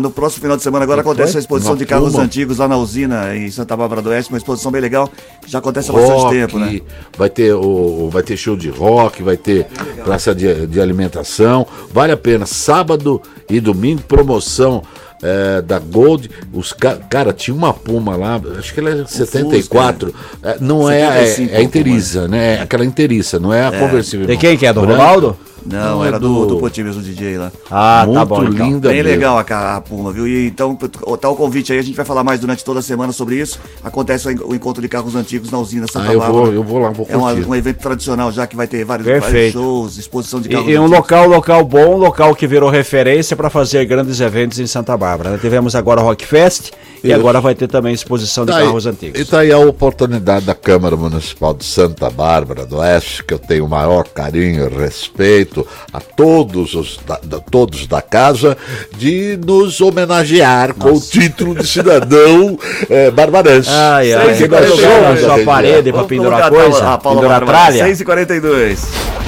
no 0.02 0.10
próximo 0.10 0.42
final 0.42 0.56
de 0.56 0.62
semana 0.62 0.84
agora 0.84 1.00
acontece 1.00 1.36
a 1.36 1.40
exposição 1.40 1.76
de 1.76 1.86
carros 1.86 2.12
Puma. 2.12 2.24
antigos 2.24 2.58
lá 2.58 2.66
na 2.66 2.76
usina 2.76 3.34
em 3.36 3.50
Santa 3.50 3.76
Bárbara 3.76 4.02
do 4.02 4.10
Oeste, 4.10 4.32
uma 4.32 4.38
exposição 4.38 4.70
bem 4.72 4.80
legal, 4.80 5.08
já 5.46 5.58
acontece 5.60 5.90
há 5.90 5.92
rock, 5.94 6.08
bastante 6.08 6.32
tempo, 6.32 6.58
né? 6.58 6.80
Vai 7.16 7.30
ter, 7.30 7.54
o, 7.54 8.10
vai 8.10 8.22
ter 8.22 8.36
show 8.36 8.56
de 8.56 8.68
rock, 8.68 9.22
vai 9.22 9.36
ter 9.36 9.66
praça 10.04 10.34
de, 10.34 10.66
de 10.66 10.80
alimentação. 10.80 11.66
Vale 11.92 12.12
a 12.12 12.16
pena. 12.16 12.46
Sábado 12.46 13.22
e 13.48 13.60
domingo, 13.60 14.02
promoção 14.02 14.82
é, 15.22 15.62
da 15.62 15.78
Gold, 15.78 16.30
os 16.52 16.72
cara, 16.72 17.32
tinha 17.32 17.54
uma 17.54 17.72
Puma 17.72 18.16
lá, 18.16 18.40
acho 18.58 18.72
que 18.72 18.80
ela 18.80 18.90
é 18.90 19.04
74. 19.06 20.12
Fusca, 20.12 20.48
é, 20.48 20.56
não 20.60 20.86
75, 20.86 21.52
é, 21.52 21.56
é, 21.56 21.60
é 21.60 21.62
inteiriça, 21.62 22.28
né? 22.28 22.56
É 22.56 22.62
aquela 22.62 22.84
inteiriça, 22.84 23.38
não 23.38 23.52
é 23.52 23.62
a 23.62 23.72
é. 23.74 23.78
conversível. 23.78 24.26
De 24.26 24.36
quem 24.36 24.56
que 24.56 24.66
é? 24.66 24.72
Do 24.72 24.80
Ronaldo? 24.80 25.36
Não, 25.64 25.96
não, 25.96 26.04
era 26.04 26.18
do, 26.18 26.46
do, 26.46 26.56
do 26.56 26.84
mesmo, 26.84 27.02
DJ 27.02 27.38
lá. 27.38 27.52
Ah, 27.70 28.00
tá 28.00 28.06
Muito 28.06 28.18
tá 28.18 28.24
bom. 28.24 28.44
Então. 28.44 28.66
linda. 28.66 28.88
Bem 28.88 28.98
mesmo. 28.98 29.10
legal 29.10 29.38
a, 29.38 29.76
a 29.76 29.80
Puma, 29.80 30.12
viu? 30.12 30.26
E 30.26 30.46
então, 30.46 30.74
tá 30.74 31.28
o 31.28 31.36
convite 31.36 31.72
aí, 31.72 31.78
a 31.78 31.82
gente 31.82 31.96
vai 31.96 32.04
falar 32.04 32.24
mais 32.24 32.40
durante 32.40 32.64
toda 32.64 32.80
a 32.80 32.82
semana 32.82 33.12
sobre 33.12 33.36
isso. 33.36 33.60
Acontece 33.82 34.28
o 34.28 34.54
encontro 34.54 34.80
de 34.80 34.88
carros 34.88 35.14
antigos 35.14 35.50
na 35.50 35.58
usina 35.58 35.86
Santa 35.90 36.10
ah, 36.10 36.14
eu 36.14 36.20
Vou, 36.20 36.52
eu 36.52 36.62
vou 36.62 36.78
lá, 36.78 36.90
vou 36.90 37.06
É 37.08 37.16
um, 37.16 37.48
um, 37.48 37.54
evento 37.54 37.78
tradicional 37.78 38.30
já 38.30 38.46
que 38.46 38.56
vai 38.56 38.66
ter 38.66 38.84
vários, 38.84 39.06
vários 39.06 39.52
shows, 39.52 39.98
exposição 39.98 40.40
de 40.40 40.48
carros 40.48 40.68
E, 40.68 40.72
e 40.72 40.78
um 40.78 40.86
local, 40.86 41.26
local 41.26 41.64
bom, 41.64 41.96
local 41.96 42.34
que 42.34 42.46
virou 42.46 42.70
referência 42.70 43.36
para 43.36 43.50
fazer 43.50 43.84
grandes 43.84 44.20
eventos 44.20 44.58
em 44.58 44.66
Santa 44.66 44.96
Bárbara. 44.96 45.38
Tivemos 45.38 45.74
agora 45.74 46.00
o 46.00 46.04
Rock 46.04 46.26
Fest 46.26 46.70
e 47.02 47.12
agora 47.12 47.40
vai 47.40 47.54
ter 47.54 47.68
também 47.68 47.92
exposição 47.92 48.44
de 48.44 48.52
tá 48.52 48.60
carros 48.60 48.86
aí, 48.86 48.92
antigos. 48.92 49.20
E 49.20 49.24
tá 49.24 49.40
aí 49.40 49.52
a 49.52 49.58
oportunidade 49.58 50.44
da 50.44 50.54
Câmara 50.54 50.96
Municipal 50.96 51.54
de 51.54 51.64
Santa 51.64 52.10
Bárbara 52.10 52.66
do 52.66 52.78
Oeste, 52.78 53.24
que 53.24 53.34
eu 53.34 53.38
tenho 53.38 53.64
o 53.64 53.68
maior 53.68 54.06
carinho 54.08 54.66
e 54.66 54.78
respeito 54.78 55.66
a 55.92 56.00
todos 56.00 56.74
os 56.74 56.98
da, 57.06 57.18
da, 57.22 57.40
todos 57.40 57.86
da 57.86 58.02
casa 58.02 58.56
de 58.96 59.38
nos 59.44 59.80
homenagear 59.80 60.68
Nossa. 60.76 60.80
com 60.80 60.96
o 60.96 61.00
título 61.00 61.54
de 61.54 61.66
cidadão 61.66 62.58
é, 62.88 63.10
barbarense. 63.12 63.70
Ai, 63.70 64.12
ai. 64.12 64.34
Você 64.34 64.48
gostou 64.48 65.16
sua 65.16 65.44
parede 65.44 65.92
para 65.92 66.04
pendurar 66.04 66.50
coisa? 66.50 66.98
pendurar 66.98 67.44
tralha? 67.44 67.86
6h42. 67.86 68.78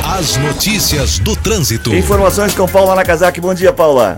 As 0.05 0.37
notícias 0.37 1.19
do 1.19 1.35
trânsito. 1.37 1.95
Informações 1.95 2.55
com 2.55 2.67
Paula 2.67 2.95
Nakazaki. 2.95 3.41
Bom 3.41 3.55
dia, 3.55 3.73
Paula. 3.73 4.17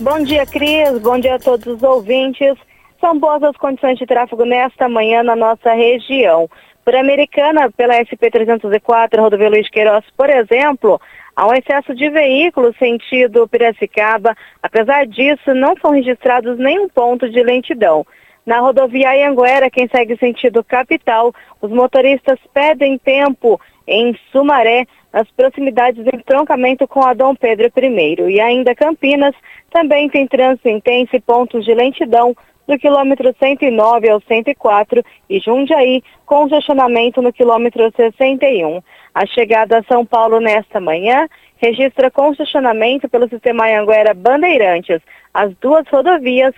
Bom 0.00 0.22
dia, 0.24 0.46
Cris. 0.46 0.98
Bom 1.00 1.20
dia 1.20 1.36
a 1.36 1.38
todos 1.38 1.74
os 1.74 1.82
ouvintes. 1.82 2.56
São 3.00 3.18
boas 3.18 3.42
as 3.42 3.56
condições 3.56 3.98
de 3.98 4.06
tráfego 4.06 4.44
nesta 4.44 4.88
manhã 4.88 5.22
na 5.22 5.34
nossa 5.34 5.72
região. 5.72 6.48
Por 6.84 6.94
Americana, 6.94 7.70
pela 7.70 7.94
SP-304, 7.94 9.18
rodovia 9.18 9.48
Luiz 9.48 9.68
Queiroz, 9.70 10.04
por 10.16 10.28
exemplo, 10.28 11.00
Há 11.40 11.46
um 11.46 11.54
excesso 11.54 11.94
de 11.94 12.10
veículos 12.10 12.76
sentido 12.76 13.48
Piracicaba. 13.48 14.36
Apesar 14.62 15.06
disso, 15.06 15.54
não 15.54 15.74
são 15.80 15.92
registrados 15.92 16.58
nenhum 16.58 16.86
ponto 16.86 17.30
de 17.30 17.42
lentidão. 17.42 18.04
Na 18.44 18.60
rodovia 18.60 19.26
Anguera, 19.26 19.70
quem 19.70 19.88
segue 19.88 20.18
sentido 20.18 20.62
capital, 20.62 21.32
os 21.60 21.70
motoristas 21.70 22.38
pedem 22.52 22.98
tempo 22.98 23.58
em 23.86 24.14
Sumaré, 24.30 24.86
nas 25.12 25.30
proximidades 25.30 26.04
do 26.04 26.14
entroncamento 26.14 26.86
com 26.86 27.02
a 27.02 27.14
Dom 27.14 27.34
Pedro 27.34 27.70
I. 27.74 28.16
E 28.28 28.38
ainda 28.38 28.74
Campinas, 28.74 29.34
também 29.70 30.10
tem 30.10 30.26
trânsito 30.26 30.68
intenso 30.68 31.16
e 31.16 31.20
pontos 31.20 31.64
de 31.64 31.72
lentidão 31.72 32.34
do 32.70 32.78
quilômetro 32.78 33.34
109 33.38 34.08
ao 34.08 34.18
104 34.20 35.04
e 35.28 35.38
Jundiaí, 35.40 36.02
congestionamento 36.24 37.20
no 37.20 37.30
quilômetro 37.32 37.92
61. 37.96 38.80
A 39.12 39.26
chegada 39.26 39.78
a 39.78 39.82
São 39.82 40.06
Paulo 40.06 40.38
nesta 40.40 40.78
manhã 40.80 41.28
registra 41.56 42.08
congestionamento 42.10 43.08
pelo 43.08 43.28
sistema 43.28 43.66
Anhanguera 43.66 44.14
Bandeirantes. 44.14 45.00
As 45.34 45.52
duas 45.60 45.84
rodovias 45.88 46.54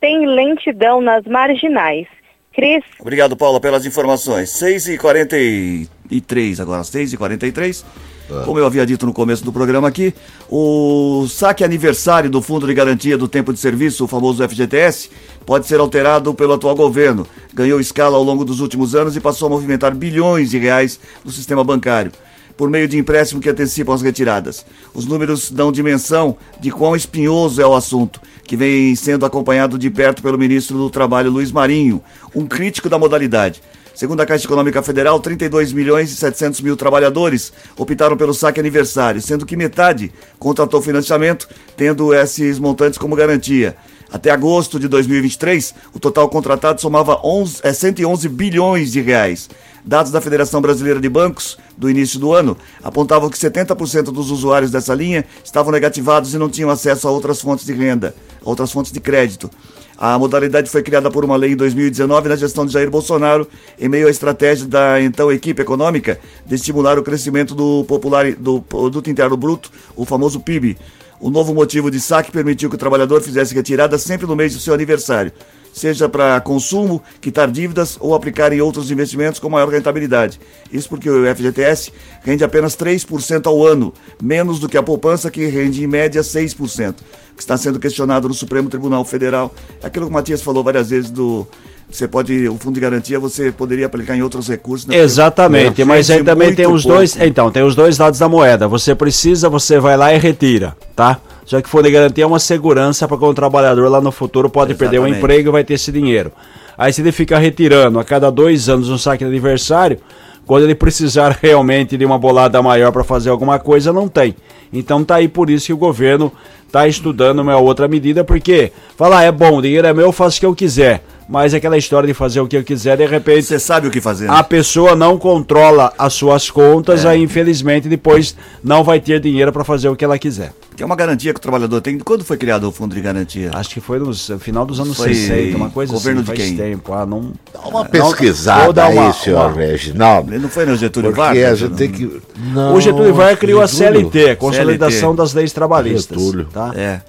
têm 0.00 0.24
lentidão 0.24 1.00
nas 1.00 1.24
marginais. 1.24 2.06
Cris. 2.54 2.84
Obrigado, 3.00 3.36
Paula, 3.36 3.60
pelas 3.60 3.84
informações. 3.84 4.50
6h43 4.50 6.60
agora, 6.60 6.82
6h43. 6.82 7.84
É. 8.30 8.44
Como 8.44 8.58
eu 8.58 8.66
havia 8.66 8.84
dito 8.84 9.06
no 9.06 9.12
começo 9.12 9.44
do 9.44 9.52
programa 9.52 9.86
aqui, 9.86 10.12
o 10.50 11.26
saque 11.28 11.62
aniversário 11.62 12.28
do 12.28 12.42
Fundo 12.42 12.66
de 12.66 12.74
Garantia 12.74 13.16
do 13.16 13.28
Tempo 13.28 13.52
de 13.52 13.58
Serviço, 13.58 14.04
o 14.04 14.08
famoso 14.08 14.46
FGTS, 14.46 15.10
pode 15.44 15.66
ser 15.66 15.78
alterado 15.78 16.34
pelo 16.34 16.54
atual 16.54 16.74
governo. 16.74 17.26
Ganhou 17.54 17.78
escala 17.78 18.16
ao 18.16 18.22
longo 18.22 18.44
dos 18.44 18.60
últimos 18.60 18.94
anos 18.94 19.16
e 19.16 19.20
passou 19.20 19.46
a 19.46 19.50
movimentar 19.50 19.94
bilhões 19.94 20.50
de 20.50 20.58
reais 20.58 20.98
no 21.24 21.30
sistema 21.30 21.62
bancário 21.62 22.10
por 22.56 22.70
meio 22.70 22.88
de 22.88 22.98
empréstimo 22.98 23.40
que 23.40 23.50
antecipam 23.50 23.92
as 23.92 24.02
retiradas. 24.02 24.64
Os 24.94 25.04
números 25.04 25.50
dão 25.50 25.70
dimensão 25.70 26.36
de 26.58 26.70
quão 26.70 26.96
espinhoso 26.96 27.60
é 27.60 27.66
o 27.66 27.74
assunto, 27.74 28.20
que 28.44 28.56
vem 28.56 28.96
sendo 28.96 29.26
acompanhado 29.26 29.78
de 29.78 29.90
perto 29.90 30.22
pelo 30.22 30.38
ministro 30.38 30.76
do 30.78 30.88
Trabalho, 30.88 31.30
Luiz 31.30 31.52
Marinho, 31.52 32.02
um 32.34 32.46
crítico 32.46 32.88
da 32.88 32.98
modalidade. 32.98 33.60
Segundo 33.96 34.20
a 34.20 34.26
Caixa 34.26 34.44
Econômica 34.44 34.82
Federal, 34.82 35.18
32 35.18 35.72
milhões 35.72 36.12
e 36.12 36.16
700 36.16 36.60
mil 36.60 36.76
trabalhadores 36.76 37.50
optaram 37.78 38.14
pelo 38.14 38.34
saque 38.34 38.60
aniversário, 38.60 39.22
sendo 39.22 39.46
que 39.46 39.56
metade 39.56 40.12
contratou 40.38 40.82
financiamento, 40.82 41.48
tendo 41.78 42.12
esses 42.12 42.58
montantes 42.58 42.98
como 42.98 43.16
garantia. 43.16 43.74
Até 44.12 44.30
agosto 44.30 44.78
de 44.78 44.86
2023, 44.86 45.74
o 45.94 45.98
total 45.98 46.28
contratado 46.28 46.78
somava 46.78 47.18
11, 47.24 47.60
é, 47.62 47.72
111 47.72 48.28
bilhões 48.28 48.92
de 48.92 49.00
reais. 49.00 49.48
Dados 49.82 50.12
da 50.12 50.20
Federação 50.20 50.60
Brasileira 50.60 51.00
de 51.00 51.08
Bancos 51.08 51.56
do 51.74 51.88
início 51.88 52.20
do 52.20 52.34
ano 52.34 52.54
apontavam 52.84 53.30
que 53.30 53.38
70% 53.38 54.12
dos 54.12 54.30
usuários 54.30 54.70
dessa 54.70 54.94
linha 54.94 55.24
estavam 55.42 55.72
negativados 55.72 56.34
e 56.34 56.38
não 56.38 56.50
tinham 56.50 56.68
acesso 56.68 57.08
a 57.08 57.10
outras 57.10 57.40
fontes 57.40 57.64
de 57.64 57.72
renda, 57.72 58.14
outras 58.42 58.70
fontes 58.70 58.92
de 58.92 59.00
crédito. 59.00 59.50
A 59.98 60.18
modalidade 60.18 60.68
foi 60.68 60.82
criada 60.82 61.10
por 61.10 61.24
uma 61.24 61.36
lei 61.36 61.52
em 61.52 61.56
2019 61.56 62.28
na 62.28 62.36
gestão 62.36 62.66
de 62.66 62.72
Jair 62.72 62.90
Bolsonaro, 62.90 63.48
em 63.80 63.88
meio 63.88 64.08
à 64.08 64.10
estratégia 64.10 64.66
da 64.66 65.00
então 65.00 65.32
equipe 65.32 65.62
econômica 65.62 66.20
de 66.44 66.54
estimular 66.54 66.98
o 66.98 67.02
crescimento 67.02 67.54
do 67.54 67.82
popular 67.84 68.30
do 68.34 68.60
produto 68.60 69.08
interno 69.08 69.36
bruto, 69.38 69.70
o 69.96 70.04
famoso 70.04 70.38
PIB. 70.40 70.76
O 71.18 71.30
novo 71.30 71.54
motivo 71.54 71.90
de 71.90 71.98
saque 71.98 72.30
permitiu 72.30 72.68
que 72.68 72.74
o 72.74 72.78
trabalhador 72.78 73.22
fizesse 73.22 73.54
retirada 73.54 73.96
sempre 73.96 74.26
no 74.26 74.36
mês 74.36 74.52
do 74.52 74.60
seu 74.60 74.74
aniversário, 74.74 75.32
seja 75.76 76.08
para 76.08 76.40
consumo, 76.40 77.02
quitar 77.20 77.50
dívidas 77.50 77.98
ou 78.00 78.14
aplicar 78.14 78.50
em 78.50 78.62
outros 78.62 78.90
investimentos 78.90 79.38
com 79.38 79.50
maior 79.50 79.68
rentabilidade. 79.68 80.40
Isso 80.72 80.88
porque 80.88 81.10
o 81.10 81.34
FGTS 81.34 81.92
rende 82.22 82.42
apenas 82.42 82.74
3% 82.74 83.46
ao 83.46 83.64
ano, 83.64 83.92
menos 84.20 84.58
do 84.58 84.70
que 84.70 84.78
a 84.78 84.82
poupança 84.82 85.30
que 85.30 85.44
rende 85.46 85.84
em 85.84 85.86
média 85.86 86.22
6% 86.22 86.94
que 87.36 87.42
está 87.42 87.58
sendo 87.58 87.78
questionado 87.78 88.26
no 88.26 88.32
Supremo 88.32 88.70
Tribunal 88.70 89.04
Federal. 89.04 89.54
É 89.82 89.86
aquilo 89.88 90.06
que 90.06 90.10
o 90.10 90.14
Matias 90.14 90.40
falou 90.40 90.64
várias 90.64 90.88
vezes 90.88 91.10
do 91.10 91.46
você 91.90 92.08
pode 92.08 92.48
o 92.48 92.56
fundo 92.56 92.74
de 92.74 92.80
garantia 92.80 93.18
você 93.18 93.52
poderia 93.52 93.86
aplicar 93.86 94.16
em 94.16 94.22
outros 94.22 94.48
recursos 94.48 94.86
né? 94.86 94.96
exatamente 94.96 95.84
mas 95.84 96.10
aí 96.10 96.22
também 96.22 96.54
tem 96.54 96.66
os 96.66 96.82
pouco. 96.82 96.98
dois 96.98 97.16
então 97.20 97.50
tem 97.50 97.62
os 97.62 97.74
dois 97.74 97.98
lados 97.98 98.18
da 98.18 98.28
moeda 98.28 98.66
você 98.66 98.94
precisa 98.94 99.48
você 99.48 99.78
vai 99.78 99.96
lá 99.96 100.12
e 100.12 100.18
retira 100.18 100.76
tá 100.94 101.20
já 101.46 101.62
que 101.62 101.68
fundo 101.68 101.84
de 101.84 101.90
garantia 101.90 102.24
é 102.24 102.26
uma 102.26 102.40
segurança 102.40 103.06
para 103.06 103.16
quando 103.16 103.30
o 103.30 103.34
trabalhador 103.34 103.88
lá 103.88 104.00
no 104.00 104.10
futuro 104.10 104.50
pode 104.50 104.72
exatamente. 104.72 104.90
perder 104.90 105.14
o 105.14 105.16
emprego 105.16 105.48
e 105.48 105.52
vai 105.52 105.64
ter 105.64 105.74
esse 105.74 105.92
dinheiro 105.92 106.32
aí 106.76 106.92
se 106.92 107.00
ele 107.00 107.12
fica 107.12 107.38
retirando 107.38 107.98
a 107.98 108.04
cada 108.04 108.30
dois 108.30 108.68
anos 108.68 108.88
um 108.88 108.98
saque 108.98 109.24
de 109.24 109.30
aniversário 109.30 109.98
quando 110.44 110.64
ele 110.64 110.74
precisar 110.74 111.38
realmente 111.42 111.96
de 111.96 112.04
uma 112.04 112.18
bolada 112.18 112.60
maior 112.62 112.90
para 112.90 113.04
fazer 113.04 113.30
alguma 113.30 113.58
coisa 113.58 113.92
não 113.92 114.08
tem 114.08 114.34
então 114.72 115.04
tá 115.04 115.16
aí 115.16 115.28
por 115.28 115.48
isso 115.50 115.66
que 115.66 115.72
o 115.72 115.76
governo 115.76 116.32
tá 116.70 116.86
estudando 116.86 117.40
uma 117.40 117.56
outra 117.56 117.88
medida, 117.88 118.24
porque 118.24 118.72
falar 118.96 119.20
ah, 119.20 119.24
é 119.24 119.32
bom, 119.32 119.58
o 119.58 119.62
dinheiro 119.62 119.86
é 119.86 119.94
meu, 119.94 120.06
eu 120.06 120.12
faço 120.12 120.36
o 120.36 120.40
que 120.40 120.46
eu 120.46 120.54
quiser. 120.54 121.02
Mas 121.28 121.54
aquela 121.54 121.76
história 121.76 122.06
de 122.06 122.14
fazer 122.14 122.40
o 122.40 122.46
que 122.46 122.56
eu 122.56 122.62
quiser, 122.62 122.96
de 122.96 123.06
repente. 123.06 123.46
Você 123.46 123.58
sabe 123.58 123.88
o 123.88 123.90
que 123.90 124.00
fazer. 124.00 124.28
Né? 124.28 124.34
A 124.34 124.44
pessoa 124.44 124.94
não 124.94 125.18
controla 125.18 125.92
as 125.98 126.12
suas 126.12 126.50
contas, 126.50 127.04
é. 127.04 127.08
aí 127.08 127.22
infelizmente 127.22 127.88
depois 127.88 128.36
não 128.62 128.84
vai 128.84 129.00
ter 129.00 129.18
dinheiro 129.18 129.52
para 129.52 129.64
fazer 129.64 129.88
o 129.88 129.96
que 129.96 130.04
ela 130.04 130.18
quiser. 130.18 130.52
Que 130.76 130.82
é 130.82 130.86
uma 130.86 130.94
garantia 130.94 131.32
que 131.32 131.38
o 131.38 131.42
trabalhador 131.42 131.80
tem. 131.80 131.98
Quando 131.98 132.24
foi 132.24 132.36
criado 132.36 132.68
o 132.68 132.72
fundo 132.72 132.94
de 132.94 133.00
garantia? 133.00 133.50
Acho 133.54 133.70
que 133.70 133.80
foi 133.80 133.98
no 133.98 134.14
final 134.38 134.64
dos 134.64 134.78
anos 134.78 134.96
foi 134.96 135.14
60, 135.14 135.56
uma 135.56 135.70
coisa 135.70 135.92
governo 135.92 136.20
assim. 136.20 136.32
de 136.32 136.36
quem? 136.36 136.56
tempo. 136.56 136.92
Ah, 136.92 137.04
não... 137.04 137.32
Dá 137.52 137.60
uma 137.60 137.84
pesquisada 137.84 138.84
não, 138.84 138.92
uma, 138.92 139.06
aí, 139.08 139.12
senhor 139.14 139.50
uma... 139.50 139.52
Reginaldo. 139.52 140.32
Ele 140.32 140.42
não 140.42 140.48
foi 140.48 140.64
no 140.64 140.76
Getúlio 140.76 141.12
Vargas? 141.12 141.44
a 141.44 141.54
gente 141.54 141.74
tem 141.74 141.90
que... 141.90 142.20
Não, 142.52 142.74
o 142.74 142.80
Getúlio 142.80 143.14
Vargas 143.14 143.38
criou 143.38 143.62
a 143.62 143.66
CLT, 143.66 144.36
Consolidação 144.36 145.10
CLT. 145.10 145.16
das 145.16 145.32
Leis 145.32 145.52
Trabalhistas. 145.52 146.18
Getúlio. 146.18 146.44
Tá? 146.52 146.72
É. 146.76 147.00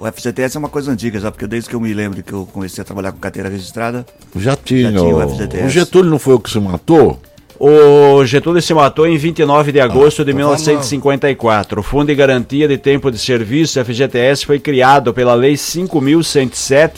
O 0.00 0.10
FGTS 0.10 0.56
é 0.56 0.58
uma 0.58 0.70
coisa 0.70 0.90
antiga 0.90 1.20
já, 1.20 1.30
porque 1.30 1.46
desde 1.46 1.68
que 1.68 1.76
eu 1.76 1.80
me 1.80 1.92
lembro 1.92 2.22
que 2.22 2.32
eu 2.32 2.48
comecei 2.50 2.80
a 2.80 2.84
trabalhar 2.86 3.12
com 3.12 3.18
carteira 3.18 3.50
registrada. 3.50 4.06
Já 4.34 4.56
tinha. 4.56 4.90
Já 4.90 4.98
tinha 4.98 5.14
o, 5.14 5.28
FGTS. 5.28 5.66
O 5.66 5.68
Getúlio 5.68 6.10
não 6.10 6.18
foi 6.18 6.32
o 6.32 6.40
que 6.40 6.48
se 6.48 6.58
matou? 6.58 7.20
O 7.58 8.24
Getúlio 8.24 8.62
se 8.62 8.72
matou 8.72 9.06
em 9.06 9.18
29 9.18 9.72
de 9.72 9.78
agosto 9.78 10.22
ah, 10.22 10.24
de 10.24 10.32
1954. 10.32 11.80
O 11.80 11.82
Fundo 11.82 12.06
de 12.06 12.14
Garantia 12.14 12.66
de 12.66 12.78
Tempo 12.78 13.10
de 13.10 13.18
Serviço, 13.18 13.84
FGTS, 13.84 14.46
foi 14.46 14.58
criado 14.58 15.12
pela 15.12 15.34
Lei 15.34 15.52
5.107 15.52 16.92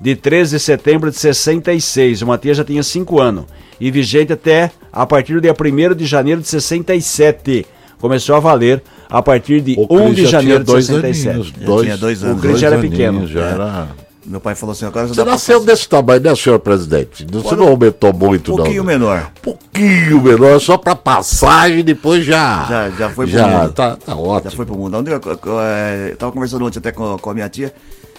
de 0.00 0.14
13 0.14 0.56
de 0.56 0.62
setembro 0.62 1.10
de 1.10 1.16
66. 1.16 2.22
O 2.22 2.28
Matias 2.28 2.56
já 2.56 2.64
tinha 2.64 2.84
5 2.84 3.20
anos. 3.20 3.46
E 3.80 3.90
vigente 3.90 4.32
até 4.32 4.70
a 4.92 5.04
partir 5.04 5.34
do 5.34 5.40
dia 5.40 5.52
1 5.52 5.96
de 5.96 6.06
janeiro 6.06 6.40
de 6.40 6.46
67. 6.46 7.66
Começou 7.98 8.36
a 8.36 8.38
valer 8.38 8.80
a 9.08 9.22
partir 9.22 9.60
de 9.60 9.76
o 9.78 9.86
1 9.94 10.14
de 10.14 10.26
janeiro 10.26 10.64
de 10.64 10.70
67. 10.70 11.28
Aninhos, 11.28 11.50
dois, 11.52 11.82
tinha 11.84 11.96
dois 11.96 12.24
anos. 12.24 12.38
O 12.38 12.40
Cris 12.40 12.58
já 12.58 12.66
era 12.68 12.78
pequeno. 12.78 13.26
Já 13.26 13.40
era... 13.40 13.88
Meu 14.26 14.40
pai 14.40 14.54
falou 14.54 14.72
assim, 14.72 14.86
agora 14.86 15.06
Você 15.06 15.22
nasceu 15.22 15.60
pra... 15.60 15.72
desse 15.72 15.86
tamanho, 15.86 16.20
né, 16.20 16.34
senhor 16.34 16.58
presidente? 16.58 17.26
Você 17.30 17.48
Quando... 17.48 17.60
não 17.60 17.68
aumentou 17.68 18.10
muito, 18.10 18.52
não. 18.52 18.54
Um 18.54 18.58
pouquinho 18.58 18.82
não. 18.82 18.84
menor. 18.84 19.30
Um 19.38 19.40
pouquinho 19.42 20.22
menor, 20.22 20.58
só 20.60 20.78
para 20.78 20.96
passagem, 20.96 21.84
depois 21.84 22.24
já... 22.24 22.64
Já, 22.64 22.90
já 22.90 23.10
foi 23.10 23.26
pro 23.26 23.36
já, 23.36 23.46
mundo. 23.46 23.72
Tá, 23.74 23.96
tá 23.96 24.16
ótimo. 24.16 24.50
Já 24.50 24.56
foi 24.56 24.64
pro 24.64 24.76
mundo. 24.76 24.96
Eu, 24.96 25.02
eu, 25.02 25.38
eu, 25.44 25.60
eu 26.08 26.16
tava 26.16 26.32
conversando 26.32 26.64
ontem 26.64 26.78
até 26.78 26.90
com, 26.90 27.18
com 27.18 27.30
a 27.30 27.34
minha 27.34 27.48
tia, 27.50 27.74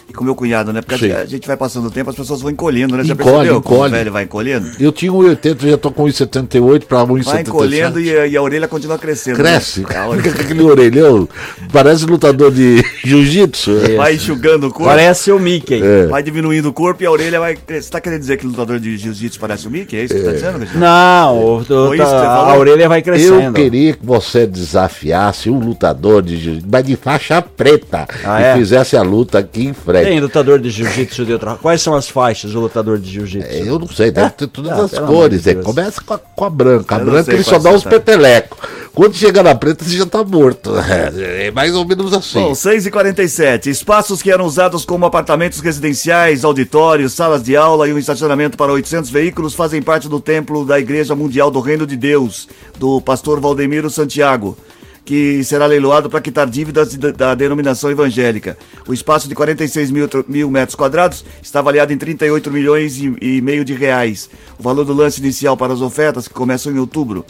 e 0.07 0.13
com 0.13 0.24
meu 0.24 0.35
cunhado, 0.35 0.71
né? 0.71 0.81
Porque 0.81 1.12
a 1.12 1.25
gente 1.25 1.47
vai 1.47 1.57
passando 1.57 1.88
o 1.88 1.91
tempo, 1.91 2.09
as 2.09 2.15
pessoas 2.15 2.41
vão 2.41 2.51
encolhendo, 2.51 2.95
né? 2.95 3.03
Já 3.03 3.13
encolhe, 3.13 3.31
percebeu 3.31 3.57
encolhe. 3.57 3.77
como 3.77 3.85
o 3.88 3.89
velho 3.89 4.12
vai 4.12 4.24
encolhendo? 4.24 4.71
Eu 4.79 4.91
tinha 4.91 5.12
1,80, 5.12 5.69
já 5.69 5.77
tô 5.77 5.91
com 5.91 6.05
1,78 6.05 6.85
para 6.85 7.00
1,77. 7.00 7.24
Vai 7.24 7.41
encolhendo 7.41 8.00
e, 8.00 8.17
a, 8.17 8.27
e 8.27 8.38
a 8.38 8.41
orelha 8.41 8.67
continua 8.67 9.00
crescendo. 9.00 9.38
Né? 9.38 9.43
Cresce. 9.43 9.81
Né? 9.81 9.88
Aquele 10.39 10.62
orelhão, 10.62 11.27
parece 11.71 12.05
lutador 12.05 12.51
de 12.51 12.83
jiu-jitsu. 13.03 13.71
Vai 13.97 14.15
enxugando 14.15 14.67
o 14.67 14.71
corpo. 14.71 14.85
Parece 14.85 15.31
o 15.31 15.39
Mickey. 15.39 15.81
É. 15.81 16.05
Vai 16.05 16.21
diminuindo 16.21 16.69
o 16.69 16.74
corpo 16.74 17.01
e 17.01 17.05
a 17.05 17.12
orelha 17.12 17.39
vai... 17.39 17.55
Você 17.55 17.89
tá 17.89 18.00
querendo 18.00 18.19
dizer 18.19 18.38
que 18.38 18.45
o 18.45 18.50
lutador 18.50 18.79
de 18.79 18.97
jiu-jitsu 18.97 19.39
parece 19.39 19.67
o 19.67 19.71
Mickey? 19.71 19.97
É 19.97 20.03
isso 20.03 20.13
que 20.13 20.19
você 20.19 20.39
tá 20.39 20.50
é. 20.50 20.53
dizendo, 20.53 20.79
Não, 20.79 21.38
o, 21.38 21.57
o, 21.62 21.97
tá, 21.97 22.51
a 22.51 22.57
orelha 22.57 22.88
vai 22.88 23.01
crescendo. 23.01 23.41
Eu 23.41 23.53
queria 23.53 23.93
que 23.93 24.05
você 24.05 24.45
desafiasse 24.45 25.50
um 25.50 25.59
lutador 25.59 26.21
de 26.21 26.38
jiu-jitsu, 26.38 26.67
mas 26.71 26.85
de 26.85 26.95
faixa 26.95 27.41
preta, 27.41 28.07
ah, 28.24 28.41
e 28.41 28.43
é? 28.43 28.55
fizesse 28.55 28.95
a 28.95 29.01
luta 29.01 29.39
aqui 29.39 29.65
em 29.65 29.74
frente. 29.74 29.94
Tem 30.03 30.19
lutador 30.19 30.59
de 30.59 30.69
jiu-jitsu 30.69 31.25
de 31.25 31.33
outra. 31.33 31.55
Quais 31.55 31.81
são 31.81 31.95
as 31.95 32.09
faixas 32.09 32.51
do 32.51 32.59
lutador 32.59 32.97
de 32.97 33.11
jiu-jitsu? 33.11 33.47
É, 33.49 33.61
eu 33.61 33.79
não 33.79 33.87
sei, 33.87 34.11
deve 34.11 34.31
ter 34.31 34.47
todas 34.47 34.71
ah, 34.71 34.83
as 34.83 34.99
cores. 34.99 35.47
É, 35.47 35.55
começa 35.55 36.01
com 36.01 36.13
a, 36.13 36.17
com 36.17 36.45
a 36.45 36.49
branca. 36.49 36.95
A 36.95 36.99
eu 36.99 37.05
branca 37.05 37.33
ele 37.33 37.43
só 37.43 37.59
dá 37.59 37.71
uns 37.71 37.83
petelecos. 37.83 38.57
Quando 38.95 39.13
chega 39.13 39.43
na 39.43 39.53
preta, 39.53 39.83
você 39.83 39.97
já 39.97 40.05
tá 40.05 40.23
morto. 40.23 40.71
É, 40.85 41.47
é 41.47 41.51
mais 41.51 41.75
ou 41.75 41.85
menos 41.85 42.13
assim. 42.13 42.39
Bom, 42.39 42.51
6h47. 42.53 43.67
Espaços 43.67 44.21
que 44.21 44.31
eram 44.31 44.45
usados 44.45 44.85
como 44.85 45.05
apartamentos 45.05 45.59
residenciais, 45.59 46.45
auditórios, 46.45 47.13
salas 47.13 47.43
de 47.43 47.55
aula 47.55 47.87
e 47.89 47.93
um 47.93 47.97
estacionamento 47.97 48.55
para 48.55 48.71
800 48.71 49.09
veículos 49.09 49.53
fazem 49.53 49.81
parte 49.81 50.07
do 50.07 50.19
templo 50.19 50.65
da 50.65 50.79
Igreja 50.79 51.15
Mundial 51.15 51.51
do 51.51 51.59
Reino 51.59 51.85
de 51.85 51.97
Deus, 51.97 52.47
do 52.77 53.01
pastor 53.01 53.39
Valdemiro 53.39 53.89
Santiago 53.89 54.57
que 55.05 55.43
será 55.43 55.67
leiloado 55.67 56.09
para 56.09 56.19
quitar 56.19 56.50
dívidas 56.50 56.95
da 56.95 57.35
denominação 57.35 57.91
evangélica. 57.91 58.57
O 58.88 58.93
espaço 58.93 59.29
de 59.29 59.35
46 59.35 59.91
mil, 59.91 60.09
mil 60.27 60.50
metros 60.50 60.75
quadrados 60.75 61.24
está 61.41 61.59
avaliado 61.59 61.93
em 61.93 61.97
38 61.97 62.51
milhões 62.51 62.97
e, 62.97 63.15
e 63.21 63.41
meio 63.41 63.63
de 63.63 63.74
reais. 63.74 64.27
O 64.57 64.63
valor 64.63 64.83
do 64.83 64.93
lance 64.93 65.21
inicial 65.21 65.55
para 65.55 65.74
as 65.74 65.81
ofertas, 65.81 66.27
que 66.27 66.33
começam 66.33 66.74
em 66.74 66.79
outubro. 66.79 67.24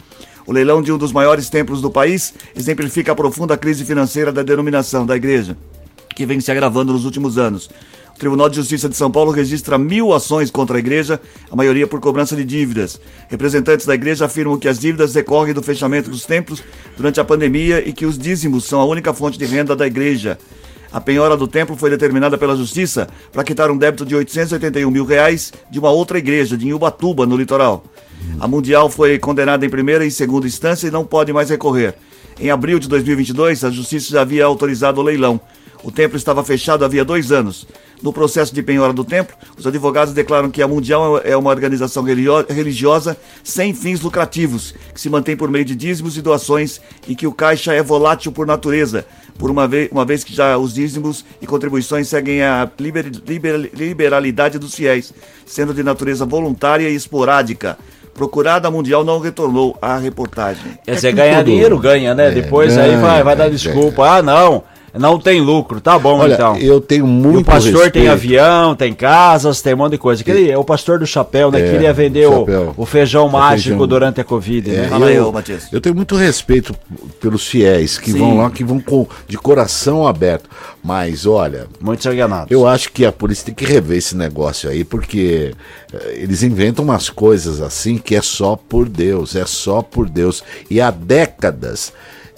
O 0.46 0.52
leilão 0.52 0.80
de 0.80 0.90
um 0.90 0.96
dos 0.96 1.12
maiores 1.12 1.50
templos 1.50 1.82
do 1.82 1.90
país 1.90 2.32
exemplifica 2.54 3.12
a 3.12 3.16
profunda 3.16 3.56
crise 3.58 3.84
financeira 3.84 4.32
da 4.32 4.42
denominação 4.42 5.04
da 5.04 5.16
igreja, 5.16 5.56
que 6.16 6.26
vem 6.26 6.40
se 6.40 6.50
agravando 6.50 6.94
nos 6.94 7.04
últimos 7.04 7.36
anos. 7.36 7.68
O 8.14 8.18
Tribunal 8.18 8.48
de 8.48 8.56
Justiça 8.56 8.88
de 8.88 8.96
São 8.96 9.10
Paulo 9.10 9.30
registra 9.30 9.76
mil 9.76 10.14
ações 10.14 10.50
contra 10.50 10.76
a 10.76 10.78
igreja, 10.78 11.20
a 11.50 11.54
maioria 11.54 11.86
por 11.86 12.00
cobrança 12.00 12.34
de 12.34 12.42
dívidas. 12.42 12.98
Representantes 13.28 13.84
da 13.84 13.94
igreja 13.94 14.24
afirmam 14.24 14.58
que 14.58 14.66
as 14.66 14.78
dívidas 14.78 15.12
decorrem 15.12 15.52
do 15.52 15.62
fechamento 15.62 16.08
dos 16.08 16.24
templos 16.24 16.62
durante 16.96 17.20
a 17.20 17.24
pandemia 17.24 17.86
e 17.86 17.92
que 17.92 18.06
os 18.06 18.16
dízimos 18.16 18.64
são 18.64 18.80
a 18.80 18.86
única 18.86 19.12
fonte 19.12 19.38
de 19.38 19.44
renda 19.44 19.76
da 19.76 19.86
igreja. 19.86 20.38
A 20.90 20.98
penhora 20.98 21.36
do 21.36 21.46
templo 21.46 21.76
foi 21.76 21.90
determinada 21.90 22.38
pela 22.38 22.56
justiça 22.56 23.06
para 23.30 23.44
quitar 23.44 23.70
um 23.70 23.76
débito 23.76 24.06
de 24.06 24.16
881 24.16 24.90
mil 24.90 25.04
reais 25.04 25.52
de 25.70 25.78
uma 25.78 25.90
outra 25.90 26.16
igreja, 26.16 26.56
de 26.56 26.72
Ubatuba, 26.72 27.26
no 27.26 27.36
litoral. 27.36 27.84
A 28.40 28.48
Mundial 28.48 28.88
foi 28.88 29.18
condenada 29.18 29.66
em 29.66 29.68
primeira 29.68 30.06
e 30.06 30.10
segunda 30.10 30.46
instância 30.46 30.88
e 30.88 30.90
não 30.90 31.04
pode 31.04 31.34
mais 31.34 31.50
recorrer. 31.50 31.94
Em 32.40 32.50
abril 32.50 32.78
de 32.78 32.88
2022, 32.88 33.62
a 33.62 33.70
justiça 33.70 34.12
já 34.12 34.22
havia 34.22 34.46
autorizado 34.46 35.00
o 35.00 35.04
leilão. 35.04 35.38
O 35.86 35.92
templo 35.92 36.16
estava 36.16 36.42
fechado 36.42 36.84
havia 36.84 37.04
dois 37.04 37.30
anos. 37.30 37.64
No 38.02 38.12
processo 38.12 38.52
de 38.52 38.60
penhora 38.60 38.92
do 38.92 39.04
templo, 39.04 39.36
os 39.56 39.64
advogados 39.68 40.12
declaram 40.12 40.50
que 40.50 40.60
a 40.60 40.66
Mundial 40.66 41.20
é 41.22 41.36
uma 41.36 41.48
organização 41.48 42.02
religiosa 42.02 43.16
sem 43.44 43.72
fins 43.72 44.00
lucrativos, 44.00 44.74
que 44.92 45.00
se 45.00 45.08
mantém 45.08 45.36
por 45.36 45.48
meio 45.48 45.64
de 45.64 45.76
dízimos 45.76 46.16
e 46.16 46.22
doações 46.22 46.80
e 47.06 47.14
que 47.14 47.24
o 47.24 47.32
caixa 47.32 47.72
é 47.72 47.84
volátil 47.84 48.32
por 48.32 48.48
natureza, 48.48 49.06
por 49.38 49.48
uma 49.48 49.68
vez, 49.68 49.88
uma 49.92 50.04
vez 50.04 50.24
que 50.24 50.34
já 50.34 50.58
os 50.58 50.74
dízimos 50.74 51.24
e 51.40 51.46
contribuições 51.46 52.08
seguem 52.08 52.42
a 52.42 52.68
liber, 52.80 53.08
liber, 53.24 53.70
liberalidade 53.72 54.58
dos 54.58 54.74
fiéis, 54.74 55.14
sendo 55.46 55.72
de 55.72 55.84
natureza 55.84 56.26
voluntária 56.26 56.90
e 56.90 56.96
esporádica. 56.96 57.78
Procurada 58.12 58.68
Mundial 58.72 59.04
não 59.04 59.20
retornou 59.20 59.78
à 59.80 59.96
reportagem. 59.98 60.76
Quer 60.84 60.96
dizer, 60.96 61.08
é 61.10 61.12
ganhar 61.12 61.44
dinheiro 61.44 61.78
ganha, 61.78 62.12
né? 62.12 62.26
É, 62.26 62.30
Depois 62.32 62.74
ganha, 62.74 62.96
aí 62.96 63.00
vai, 63.00 63.22
vai 63.22 63.36
dar 63.36 63.48
desculpa. 63.48 64.16
Ah, 64.16 64.20
não. 64.20 64.64
Não 64.98 65.18
tem 65.18 65.40
lucro, 65.40 65.80
tá 65.80 65.98
bom 65.98 66.18
Olha, 66.18 66.34
então. 66.34 66.56
Eu 66.56 66.80
tenho 66.80 67.06
muito. 67.06 67.38
E 67.38 67.42
o 67.42 67.44
pastor 67.44 67.72
respeito. 67.72 67.92
tem 67.92 68.08
avião, 68.08 68.74
tem 68.74 68.94
casas, 68.94 69.60
tem 69.60 69.74
um 69.74 69.78
monte 69.78 69.92
de 69.92 69.98
coisa. 69.98 70.22
Aquele, 70.22 70.50
é 70.50 70.56
o 70.56 70.64
pastor 70.64 70.98
do 70.98 71.06
chapéu, 71.06 71.50
né? 71.50 71.60
É, 71.60 71.70
queria 71.70 71.92
vender 71.92 72.28
o, 72.28 72.46
o, 72.76 72.86
feijão 72.86 73.28
mágico 73.28 73.70
feijão. 73.70 73.86
durante 73.86 74.20
a 74.20 74.24
Covid. 74.24 74.70
Né? 74.70 74.84
É, 74.86 74.88
Fala 74.88 75.06
aí, 75.06 75.32
Matias. 75.32 75.68
Eu 75.72 75.80
tenho 75.80 75.94
muito 75.94 76.16
respeito 76.16 76.74
pelos 77.20 77.46
fiéis 77.46 77.98
que 77.98 78.12
Sim. 78.12 78.18
vão 78.18 78.38
lá, 78.38 78.50
que 78.50 78.64
vão 78.64 78.80
com, 78.80 79.06
de 79.28 79.36
coração 79.36 80.06
aberto. 80.06 80.48
Mas 80.82 81.26
olha. 81.26 81.66
Muitos 81.80 82.06
enganados. 82.06 82.50
Eu 82.50 82.66
acho 82.66 82.92
que 82.92 83.04
a 83.04 83.12
polícia 83.12 83.46
tem 83.46 83.54
que 83.54 83.64
rever 83.64 83.98
esse 83.98 84.16
negócio 84.16 84.70
aí, 84.70 84.84
porque 84.84 85.52
uh, 85.92 85.96
eles 86.12 86.42
inventam 86.42 86.84
umas 86.84 87.10
coisas 87.10 87.60
assim 87.60 87.98
que 87.98 88.14
é 88.14 88.22
só 88.22 88.56
por 88.56 88.88
Deus, 88.88 89.34
é 89.34 89.44
só 89.44 89.82
por 89.82 90.08
Deus. 90.08 90.42
E 90.70 90.80
há 90.80 90.90
décadas 90.90 91.92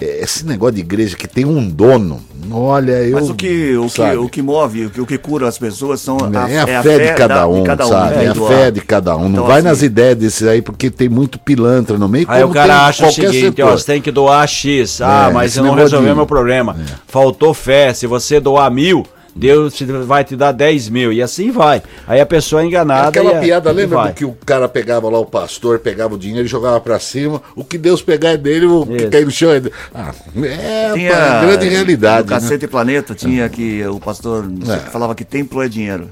esse 0.05 0.47
negócio 0.47 0.75
de 0.75 0.81
igreja 0.81 1.17
que 1.17 1.27
tem 1.27 1.45
um 1.45 1.69
dono, 1.69 2.21
olha, 2.51 2.93
eu. 3.03 3.15
Mas 3.15 3.31
o 3.31 3.35
que, 3.35 3.77
o 3.77 3.89
que, 3.89 4.17
o 4.17 4.29
que 4.29 4.43
move, 4.43 4.87
o 4.87 4.91
que, 4.91 5.01
o 5.01 5.07
que 5.07 5.19
cura 5.19 5.49
as 5.49 5.59
pessoas 5.59 6.01
são 6.01 6.17
a, 6.17 6.49
é 6.49 6.59
a, 6.59 6.63
é 6.63 6.67
fé, 6.67 6.77
a 6.77 6.83
fé, 6.83 6.99
de 6.99 7.19
cada 7.19 7.35
da, 7.35 7.49
um, 7.49 7.63
de 7.63 7.67
cada 7.67 7.87
um, 7.87 7.89
sabe? 7.89 8.17
Né? 8.17 8.25
É 8.25 8.29
a 8.29 8.35
fé 8.35 8.71
de 8.71 8.81
cada 8.81 9.17
um. 9.17 9.29
Então, 9.29 9.31
não 9.31 9.47
vai 9.47 9.59
assim, 9.59 9.69
nas 9.69 9.83
ideias 9.83 10.17
desses 10.17 10.47
aí, 10.47 10.63
porque 10.63 10.91
tem 10.91 11.09
muito 11.09 11.39
pilantra 11.39 11.99
no 11.99 12.09
meio. 12.09 12.27
Aí 12.29 12.45
o 12.45 12.51
cara 12.51 12.87
acha 12.87 13.07
o 13.07 13.13
seguinte, 13.13 13.61
ó, 13.63 13.71
você 13.73 13.87
tem 13.87 14.03
que 14.03 14.11
doar 14.11 14.47
X. 14.47 15.01
Ah, 15.01 15.29
é, 15.29 15.33
mas 15.33 15.53
você 15.53 15.61
não 15.61 15.75
resolveu 15.75 16.11
de... 16.11 16.17
meu 16.17 16.27
problema. 16.27 16.77
É. 16.79 16.93
Faltou 17.07 17.53
fé. 17.53 17.93
Se 17.93 18.07
você 18.07 18.41
doar 18.41 18.71
mil 18.71 19.07
Deus 19.39 19.81
vai 20.05 20.25
te 20.25 20.35
dar 20.35 20.53
10 20.53 20.89
mil. 20.89 21.13
E 21.13 21.23
assim 21.23 21.51
vai. 21.51 21.81
Aí 22.07 22.21
a 22.21 22.27
pessoa 22.27 22.63
é 22.63 22.67
enganada. 22.67 23.09
Aquela 23.09 23.39
e, 23.39 23.41
piada, 23.41 23.71
lembra 23.71 24.09
do 24.09 24.13
que 24.13 24.25
o 24.25 24.37
cara 24.45 24.69
pegava 24.69 25.09
lá, 25.09 25.19
o 25.19 25.27
pastor, 25.27 25.79
pegava 25.79 26.15
o 26.15 26.19
dinheiro 26.19 26.45
e 26.45 26.49
jogava 26.49 26.81
para 26.81 26.99
cima. 26.99 27.41
O 27.55 27.65
que 27.65 27.79
Deus 27.79 28.03
pegar 28.03 28.31
é 28.31 28.37
dele, 28.37 28.67
o 28.67 28.85
que 28.85 29.07
cair 29.09 29.25
no 29.25 29.31
chão 29.31 29.51
é 29.51 29.61
dele. 29.61 29.75
Ah, 29.95 30.13
é 30.43 30.93
tinha, 30.93 31.11
pá, 31.13 31.41
grande 31.45 31.69
realidade. 31.69 32.27
No 32.27 32.35
né? 32.35 32.41
Cacete 32.41 32.67
Planeta 32.67 33.15
tinha 33.15 33.49
que 33.49 33.87
o 33.87 34.01
pastor 34.01 34.45
é. 34.67 34.91
falava 34.91 35.15
que 35.15 35.25
templo 35.25 35.63
é 35.63 35.69
dinheiro. 35.69 36.09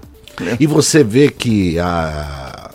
E 0.60 0.66
você 0.66 1.02
vê 1.02 1.28
que 1.28 1.78
a 1.78 2.65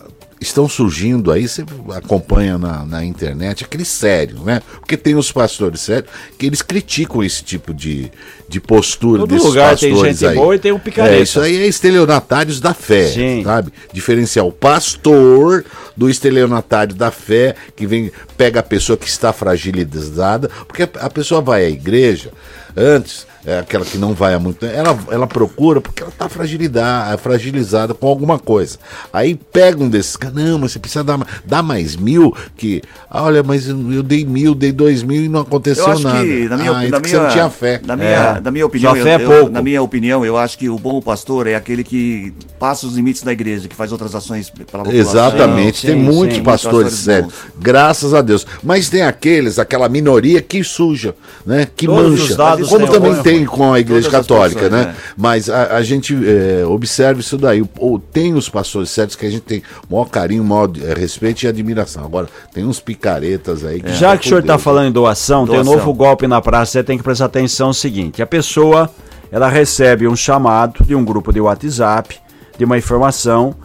estão 0.41 0.67
surgindo 0.67 1.31
aí, 1.31 1.48
você 1.48 1.63
acompanha 1.95 2.57
na, 2.57 2.83
na 2.83 3.05
internet, 3.05 3.63
aqueles 3.63 3.88
sérios, 3.88 4.41
né? 4.41 4.60
Porque 4.79 4.98
tem 4.98 5.15
os 5.15 5.31
pastores 5.31 5.81
sérios 5.81 6.10
que 6.38 6.48
eles 6.48 6.63
criticam 6.63 7.24
esse 7.24 7.43
tipo 7.43 7.71
de, 7.71 8.12
de 8.50 8.60
postura 8.60 9.19
Todo 9.19 9.29
desses 9.29 9.45
lugar 9.45 9.69
pastores 9.71 10.01
tem 10.01 10.12
gente 10.12 10.25
aí. 10.25 10.36
boa 10.36 10.55
e 10.55 10.60
tem 10.60 10.71
um 10.71 10.79
picareta. 10.79 11.15
É, 11.15 11.21
isso 11.21 11.39
aí 11.39 11.62
é 11.62 11.67
estelionatários 11.67 12.60
da 12.60 12.74
fé, 12.74 13.07
Sim. 13.07 13.43
sabe? 13.43 13.71
Diferenciar 13.93 14.45
o 14.45 14.51
pastor 14.51 15.63
do 15.95 16.10
estelionatário 16.10 16.95
da 16.95 17.12
fé, 17.12 17.55
que 17.75 17.86
vem 17.86 18.12
pega 18.36 18.62
a 18.62 18.63
pessoa 18.63 18.98
que 18.98 19.07
está 19.07 19.31
fragilizada, 19.31 20.50
porque 20.67 20.83
a 20.83 21.10
pessoa 21.10 21.39
vai 21.39 21.65
à 21.65 21.69
igreja 21.69 22.31
antes 22.75 23.27
é 23.45 23.60
aquela 23.60 23.83
que 23.83 23.98
não 23.98 24.13
vai 24.13 24.33
há 24.33 24.39
muito 24.39 24.60
tempo, 24.60 24.74
ela, 24.74 24.98
ela 25.10 25.27
procura 25.27 25.81
porque 25.81 26.03
ela 26.03 26.12
está 26.12 26.29
fragilizada, 26.29 27.17
fragilizada 27.17 27.93
com 27.93 28.07
alguma 28.07 28.38
coisa. 28.38 28.77
Aí 29.12 29.36
pega 29.36 29.83
um 29.83 29.89
desses, 29.89 30.17
não, 30.33 30.60
mas 30.60 30.74
você 30.74 30.79
precisa 30.79 31.03
dar, 31.03 31.19
dar 31.45 31.63
mais 31.63 31.95
mil, 31.95 32.36
que, 32.55 32.81
olha, 33.10 33.41
mas 33.41 33.67
eu, 33.67 34.03
dei 34.03 34.25
mil, 34.25 34.53
dei 34.53 34.71
dois 34.71 35.01
mil 35.01 35.24
e 35.24 35.29
não 35.29 35.41
aconteceu 35.41 35.98
nada. 36.00 36.23
Que, 36.23 36.47
na 36.47 36.58
minha, 36.58 36.71
ah, 36.71 36.73
na 36.73 36.99
minha, 36.99 36.99
você 36.99 37.17
não 37.17 37.30
tinha 37.30 37.49
fé. 37.49 37.82
Na 37.86 37.95
minha, 37.95 38.10
é. 38.10 38.41
na 38.41 38.51
minha 38.51 38.65
opinião, 38.65 38.95
eu, 38.95 39.08
é 39.08 39.21
eu, 39.21 39.49
na 39.49 39.62
minha 39.62 39.82
opinião, 39.82 40.25
eu 40.25 40.38
acho 40.38 40.58
que 40.58 40.69
o 40.69 40.77
bom 40.77 41.01
pastor 41.01 41.47
é 41.47 41.56
aquele 41.56 41.84
que 41.84 42.34
passa 42.60 42.86
os 42.86 42.95
limites 42.95 43.23
da 43.23 43.32
igreja, 43.32 43.67
que 43.67 43.75
faz 43.75 43.91
outras 43.91 44.13
ações 44.13 44.49
pela 44.49 44.84
população. 44.84 44.99
Exatamente, 44.99 45.80
sim, 45.80 45.88
tem 45.88 45.95
sim, 45.95 46.04
muitos 46.04 46.38
sim, 46.38 46.43
pastores 46.43 46.93
sérios, 46.93 47.34
graças 47.58 48.13
a 48.13 48.21
Deus. 48.21 48.45
Mas 48.62 48.89
tem 48.89 49.01
aqueles, 49.01 49.58
aquela 49.58 49.89
minoria 49.89 50.41
que 50.41 50.63
suja, 50.63 51.15
né, 51.45 51.67
que 51.75 51.88
Todos 51.88 52.19
mancha. 52.19 52.67
Como 52.67 52.88
também 52.88 53.15
tem 53.23 53.31
tem 53.34 53.46
com 53.46 53.74
a 53.74 53.80
Igreja 53.80 54.10
Católica, 54.10 54.70
né? 54.70 54.86
né? 54.86 54.96
Mas 55.17 55.50
a, 55.50 55.78
a 55.78 55.84
gente 55.84 56.15
é, 56.26 56.65
observa 56.65 57.20
isso 57.20 57.38
daí. 57.38 57.63
Ou 57.78 58.00
tem 58.00 58.34
os 58.34 58.50
pastores 58.50 58.89
certos 58.89 59.15
que 59.15 59.26
a 59.26 59.30
gente 59.30 59.41
tem 59.41 59.63
maior 59.89 60.06
carinho, 60.06 60.44
maior 60.44 60.70
é, 60.82 60.94
respeito 60.94 61.44
e 61.44 61.48
admiração. 61.48 62.04
Agora, 62.06 62.28
tem 62.54 62.65
uns 62.65 62.80
picaretas 62.80 63.65
aí. 63.65 63.82
Que 63.82 63.94
Já 63.94 64.17
que 64.17 64.26
o 64.26 64.30
senhor 64.30 64.41
está 64.41 64.58
falando 64.58 64.88
em 64.88 64.91
doação, 64.91 65.46
doação, 65.46 65.63
tem 65.63 65.74
um 65.74 65.76
novo 65.78 65.94
golpe 65.94 66.28
na 66.28 66.41
praça, 66.41 66.74
você 66.74 66.84
tem 66.84 66.98
que 66.98 67.04
prestar 67.04 67.26
atenção 67.26 67.67
no 67.70 67.74
seguinte: 67.74 68.22
a 68.22 68.28
pessoa 68.28 68.89
ela 69.32 69.48
recebe 69.48 70.08
um 70.08 70.15
chamado 70.15 70.84
de 70.84 70.94
um 70.94 71.04
grupo 71.06 71.32
de 71.32 71.39
WhatsApp, 71.39 72.17
de 72.58 72.65
uma 72.65 72.78
informação 72.78 73.56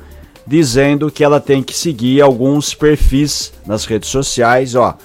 dizendo 0.47 1.11
que 1.11 1.25
ela 1.25 1.41
tem 1.41 1.63
que 1.63 1.77
seguir 1.77 2.21
alguns 2.23 2.73
perfis 2.73 3.53
nas 3.67 3.85
redes 3.85 4.09
sociais, 4.09 4.75
ó. 4.75 4.97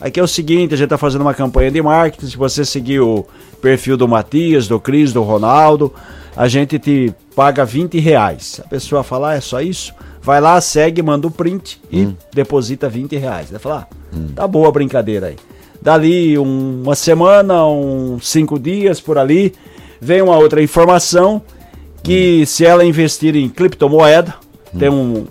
Aqui 0.00 0.20
é 0.20 0.22
o 0.22 0.28
seguinte, 0.28 0.74
a 0.74 0.76
gente 0.76 0.86
está 0.86 0.98
fazendo 0.98 1.22
uma 1.22 1.34
campanha 1.34 1.70
de 1.70 1.80
marketing, 1.80 2.26
se 2.26 2.36
você 2.36 2.64
seguir 2.64 3.00
o 3.00 3.26
perfil 3.62 3.96
do 3.96 4.06
Matias, 4.06 4.68
do 4.68 4.78
Cris, 4.78 5.12
do 5.12 5.22
Ronaldo, 5.22 5.92
a 6.36 6.46
gente 6.48 6.78
te 6.78 7.14
paga 7.34 7.64
20 7.64 7.98
reais. 7.98 8.60
A 8.64 8.68
pessoa 8.68 9.02
fala, 9.02 9.30
ah, 9.30 9.34
é 9.36 9.40
só 9.40 9.60
isso? 9.60 9.94
Vai 10.22 10.40
lá, 10.40 10.60
segue, 10.60 11.02
manda 11.02 11.26
o 11.26 11.30
print 11.30 11.80
e 11.90 12.02
hum. 12.02 12.16
deposita 12.34 12.88
20 12.88 13.16
reais. 13.16 13.50
Vai 13.50 13.58
falar, 13.58 13.88
ah, 13.90 13.96
hum. 14.14 14.28
tá 14.34 14.46
boa 14.46 14.68
a 14.68 14.72
brincadeira 14.72 15.28
aí. 15.28 15.36
Dali 15.80 16.38
um, 16.38 16.82
uma 16.82 16.94
semana, 16.94 17.64
uns 17.64 18.28
cinco 18.28 18.58
dias 18.58 19.00
por 19.00 19.16
ali, 19.16 19.54
vem 20.00 20.20
uma 20.20 20.36
outra 20.36 20.62
informação 20.62 21.40
que 22.02 22.40
hum. 22.42 22.46
se 22.46 22.66
ela 22.66 22.84
investir 22.84 23.34
em 23.34 23.48
criptomoeda, 23.48 24.34
hum. 24.74 24.78
tem 24.78 24.90
um, 24.90 25.26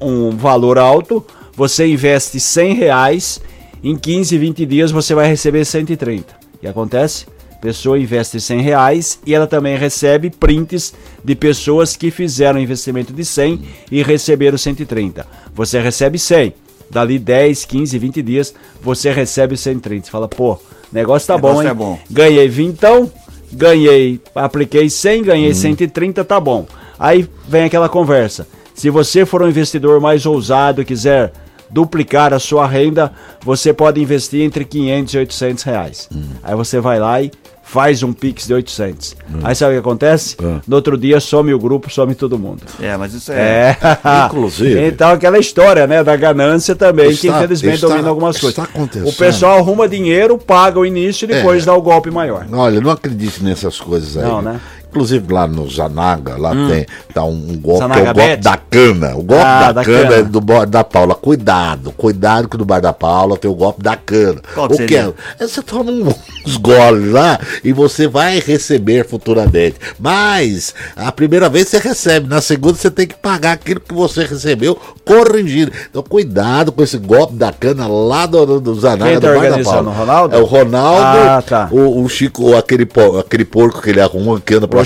um 0.00 0.30
valor 0.30 0.78
alto, 0.78 1.24
você 1.56 1.86
investe 1.86 2.38
100 2.38 2.74
reais, 2.74 3.40
em 3.84 3.96
15, 3.96 4.36
20 4.38 4.66
dias 4.66 4.90
você 4.90 5.14
vai 5.14 5.28
receber 5.28 5.64
130. 5.64 6.34
O 6.54 6.58
que 6.58 6.66
acontece? 6.66 7.26
pessoa 7.64 7.98
investe 7.98 8.38
100 8.38 8.60
reais 8.60 9.18
e 9.26 9.34
ela 9.34 9.46
também 9.46 9.74
recebe 9.78 10.28
prints 10.28 10.92
de 11.24 11.34
pessoas 11.34 11.96
que 11.96 12.10
fizeram 12.10 12.60
investimento 12.60 13.10
de 13.10 13.24
100 13.24 13.62
e 13.90 14.02
receberam 14.02 14.58
130. 14.58 15.26
Você 15.54 15.80
recebe 15.80 16.18
100, 16.18 16.52
dali 16.90 17.18
10, 17.18 17.64
15, 17.64 17.98
20 17.98 18.22
dias 18.22 18.54
você 18.82 19.10
recebe 19.10 19.56
130. 19.56 20.04
Você 20.04 20.10
fala, 20.10 20.28
pô, 20.28 20.58
negócio 20.92 21.26
tá 21.26 21.36
negócio 21.36 21.56
bom, 21.56 21.62
hein? 21.62 21.68
É 21.70 21.74
bom. 21.74 21.98
Ganhei 22.10 22.48
20, 22.48 22.68
então, 22.68 23.10
ganhei, 23.50 24.20
apliquei 24.34 24.90
100, 24.90 25.22
ganhei 25.22 25.48
uhum. 25.48 25.54
130, 25.54 26.22
tá 26.22 26.38
bom. 26.38 26.66
Aí 26.98 27.26
vem 27.48 27.64
aquela 27.64 27.88
conversa. 27.88 28.46
Se 28.74 28.90
você 28.90 29.24
for 29.24 29.42
um 29.42 29.48
investidor 29.48 30.02
mais 30.02 30.26
ousado 30.26 30.82
e 30.82 30.84
quiser 30.84 31.32
duplicar 31.70 32.32
a 32.32 32.38
sua 32.38 32.66
renda, 32.66 33.12
você 33.42 33.72
pode 33.72 34.00
investir 34.00 34.42
entre 34.42 34.64
500 34.64 35.14
e 35.14 35.18
800 35.18 35.64
reais. 35.64 36.08
Uhum. 36.14 36.22
Aí 36.42 36.54
você 36.54 36.80
vai 36.80 36.98
lá 36.98 37.20
e 37.22 37.30
faz 37.64 38.02
um 38.02 38.12
Pix 38.12 38.46
de 38.46 38.54
800. 38.54 39.16
Hum. 39.28 39.40
Aí 39.42 39.54
sabe 39.54 39.72
o 39.72 39.74
que 39.74 39.80
acontece? 39.80 40.36
Hum. 40.40 40.60
No 40.68 40.76
outro 40.76 40.96
dia 40.96 41.18
some 41.18 41.52
o 41.52 41.58
grupo, 41.58 41.90
some 41.90 42.14
todo 42.14 42.38
mundo. 42.38 42.62
É, 42.80 42.96
mas 42.96 43.14
isso 43.14 43.32
é. 43.32 43.36
é. 43.36 43.76
Inclusive. 44.26 44.86
então 44.86 45.10
aquela 45.10 45.38
história, 45.38 45.86
né, 45.86 46.04
da 46.04 46.14
ganância 46.14 46.76
também, 46.76 47.10
está, 47.10 47.20
que 47.20 47.28
infelizmente 47.28 47.74
está, 47.76 47.88
domina 47.88 48.08
algumas 48.08 48.38
coisas. 48.38 48.64
O 49.04 49.12
pessoal 49.14 49.58
arruma 49.58 49.88
dinheiro, 49.88 50.38
paga 50.38 50.78
o 50.78 50.86
início 50.86 51.24
e 51.24 51.28
depois 51.28 51.62
é. 51.62 51.66
dá 51.66 51.74
o 51.74 51.82
golpe 51.82 52.10
maior. 52.10 52.46
Olha, 52.52 52.80
não 52.80 52.90
acredite 52.90 53.42
nessas 53.42 53.80
coisas 53.80 54.16
aí. 54.16 54.22
Não, 54.22 54.42
né? 54.42 54.60
Inclusive 54.94 55.32
lá 55.32 55.48
no 55.48 55.68
Zanaga, 55.68 56.36
lá 56.38 56.52
hum. 56.52 56.68
tem 56.68 56.86
tá 57.12 57.24
um, 57.24 57.32
um 57.32 57.58
golpe 57.58 57.80
Zanaga 57.80 58.00
é 58.00 58.02
o 58.02 58.14
golpe 58.14 58.20
Bet. 58.20 58.42
da 58.42 58.56
cana. 58.56 59.16
O 59.16 59.22
golpe 59.22 59.44
ah, 59.44 59.60
da, 59.60 59.72
da, 59.72 59.84
cana, 59.84 60.02
cana. 60.02 60.14
é 60.14 60.22
do 60.22 60.40
bar 60.40 60.66
da 60.66 60.84
Paula. 60.84 61.14
Cuidado, 61.16 61.90
cuidado 61.92 62.48
que 62.48 62.56
no 62.56 62.64
bar 62.64 62.80
da 62.80 62.92
Paula 62.92 63.36
tem 63.36 63.50
o 63.50 63.54
golpe 63.54 63.82
da 63.82 63.96
cana. 63.96 64.40
Qual 64.54 64.66
o 64.66 64.86
que 64.86 64.96
é? 64.96 65.12
é? 65.40 65.46
Você 65.46 65.62
toma 65.62 65.90
uns 66.46 66.56
goles 66.58 67.10
lá 67.10 67.40
e 67.64 67.72
você 67.72 68.06
vai 68.06 68.38
receber 68.38 69.04
futuramente. 69.04 69.76
Mas 69.98 70.72
a 70.94 71.10
primeira 71.10 71.48
vez 71.48 71.68
você 71.68 71.78
recebe, 71.78 72.28
na 72.28 72.40
segunda 72.40 72.74
você 72.74 72.90
tem 72.90 73.08
que 73.08 73.16
pagar 73.16 73.52
aquilo 73.52 73.80
que 73.80 73.92
você 73.92 74.24
recebeu 74.24 74.78
corrigido. 75.04 75.72
Então 75.90 76.04
cuidado 76.04 76.70
com 76.70 76.84
esse 76.84 76.98
golpe 76.98 77.34
da 77.34 77.52
cana 77.52 77.88
lá 77.88 78.26
do, 78.26 78.60
do 78.60 78.74
Zanaga, 78.76 79.20
tá 79.20 79.32
do 79.32 79.40
bar 79.40 79.50
da 79.50 79.64
Paula. 79.64 79.90
Ronaldo? 79.90 80.36
É 80.36 80.38
o 80.38 80.44
Ronaldo, 80.44 81.18
ah, 81.18 81.42
tá. 81.42 81.68
o, 81.72 82.04
o 82.04 82.08
Chico, 82.08 82.54
aquele, 82.54 82.86
aquele 83.18 83.44
porco 83.44 83.82
que 83.82 83.90
ele 83.90 84.00
arruma 84.00 84.40
que 84.40 84.54
anda 84.54 84.68
pra 84.68 84.83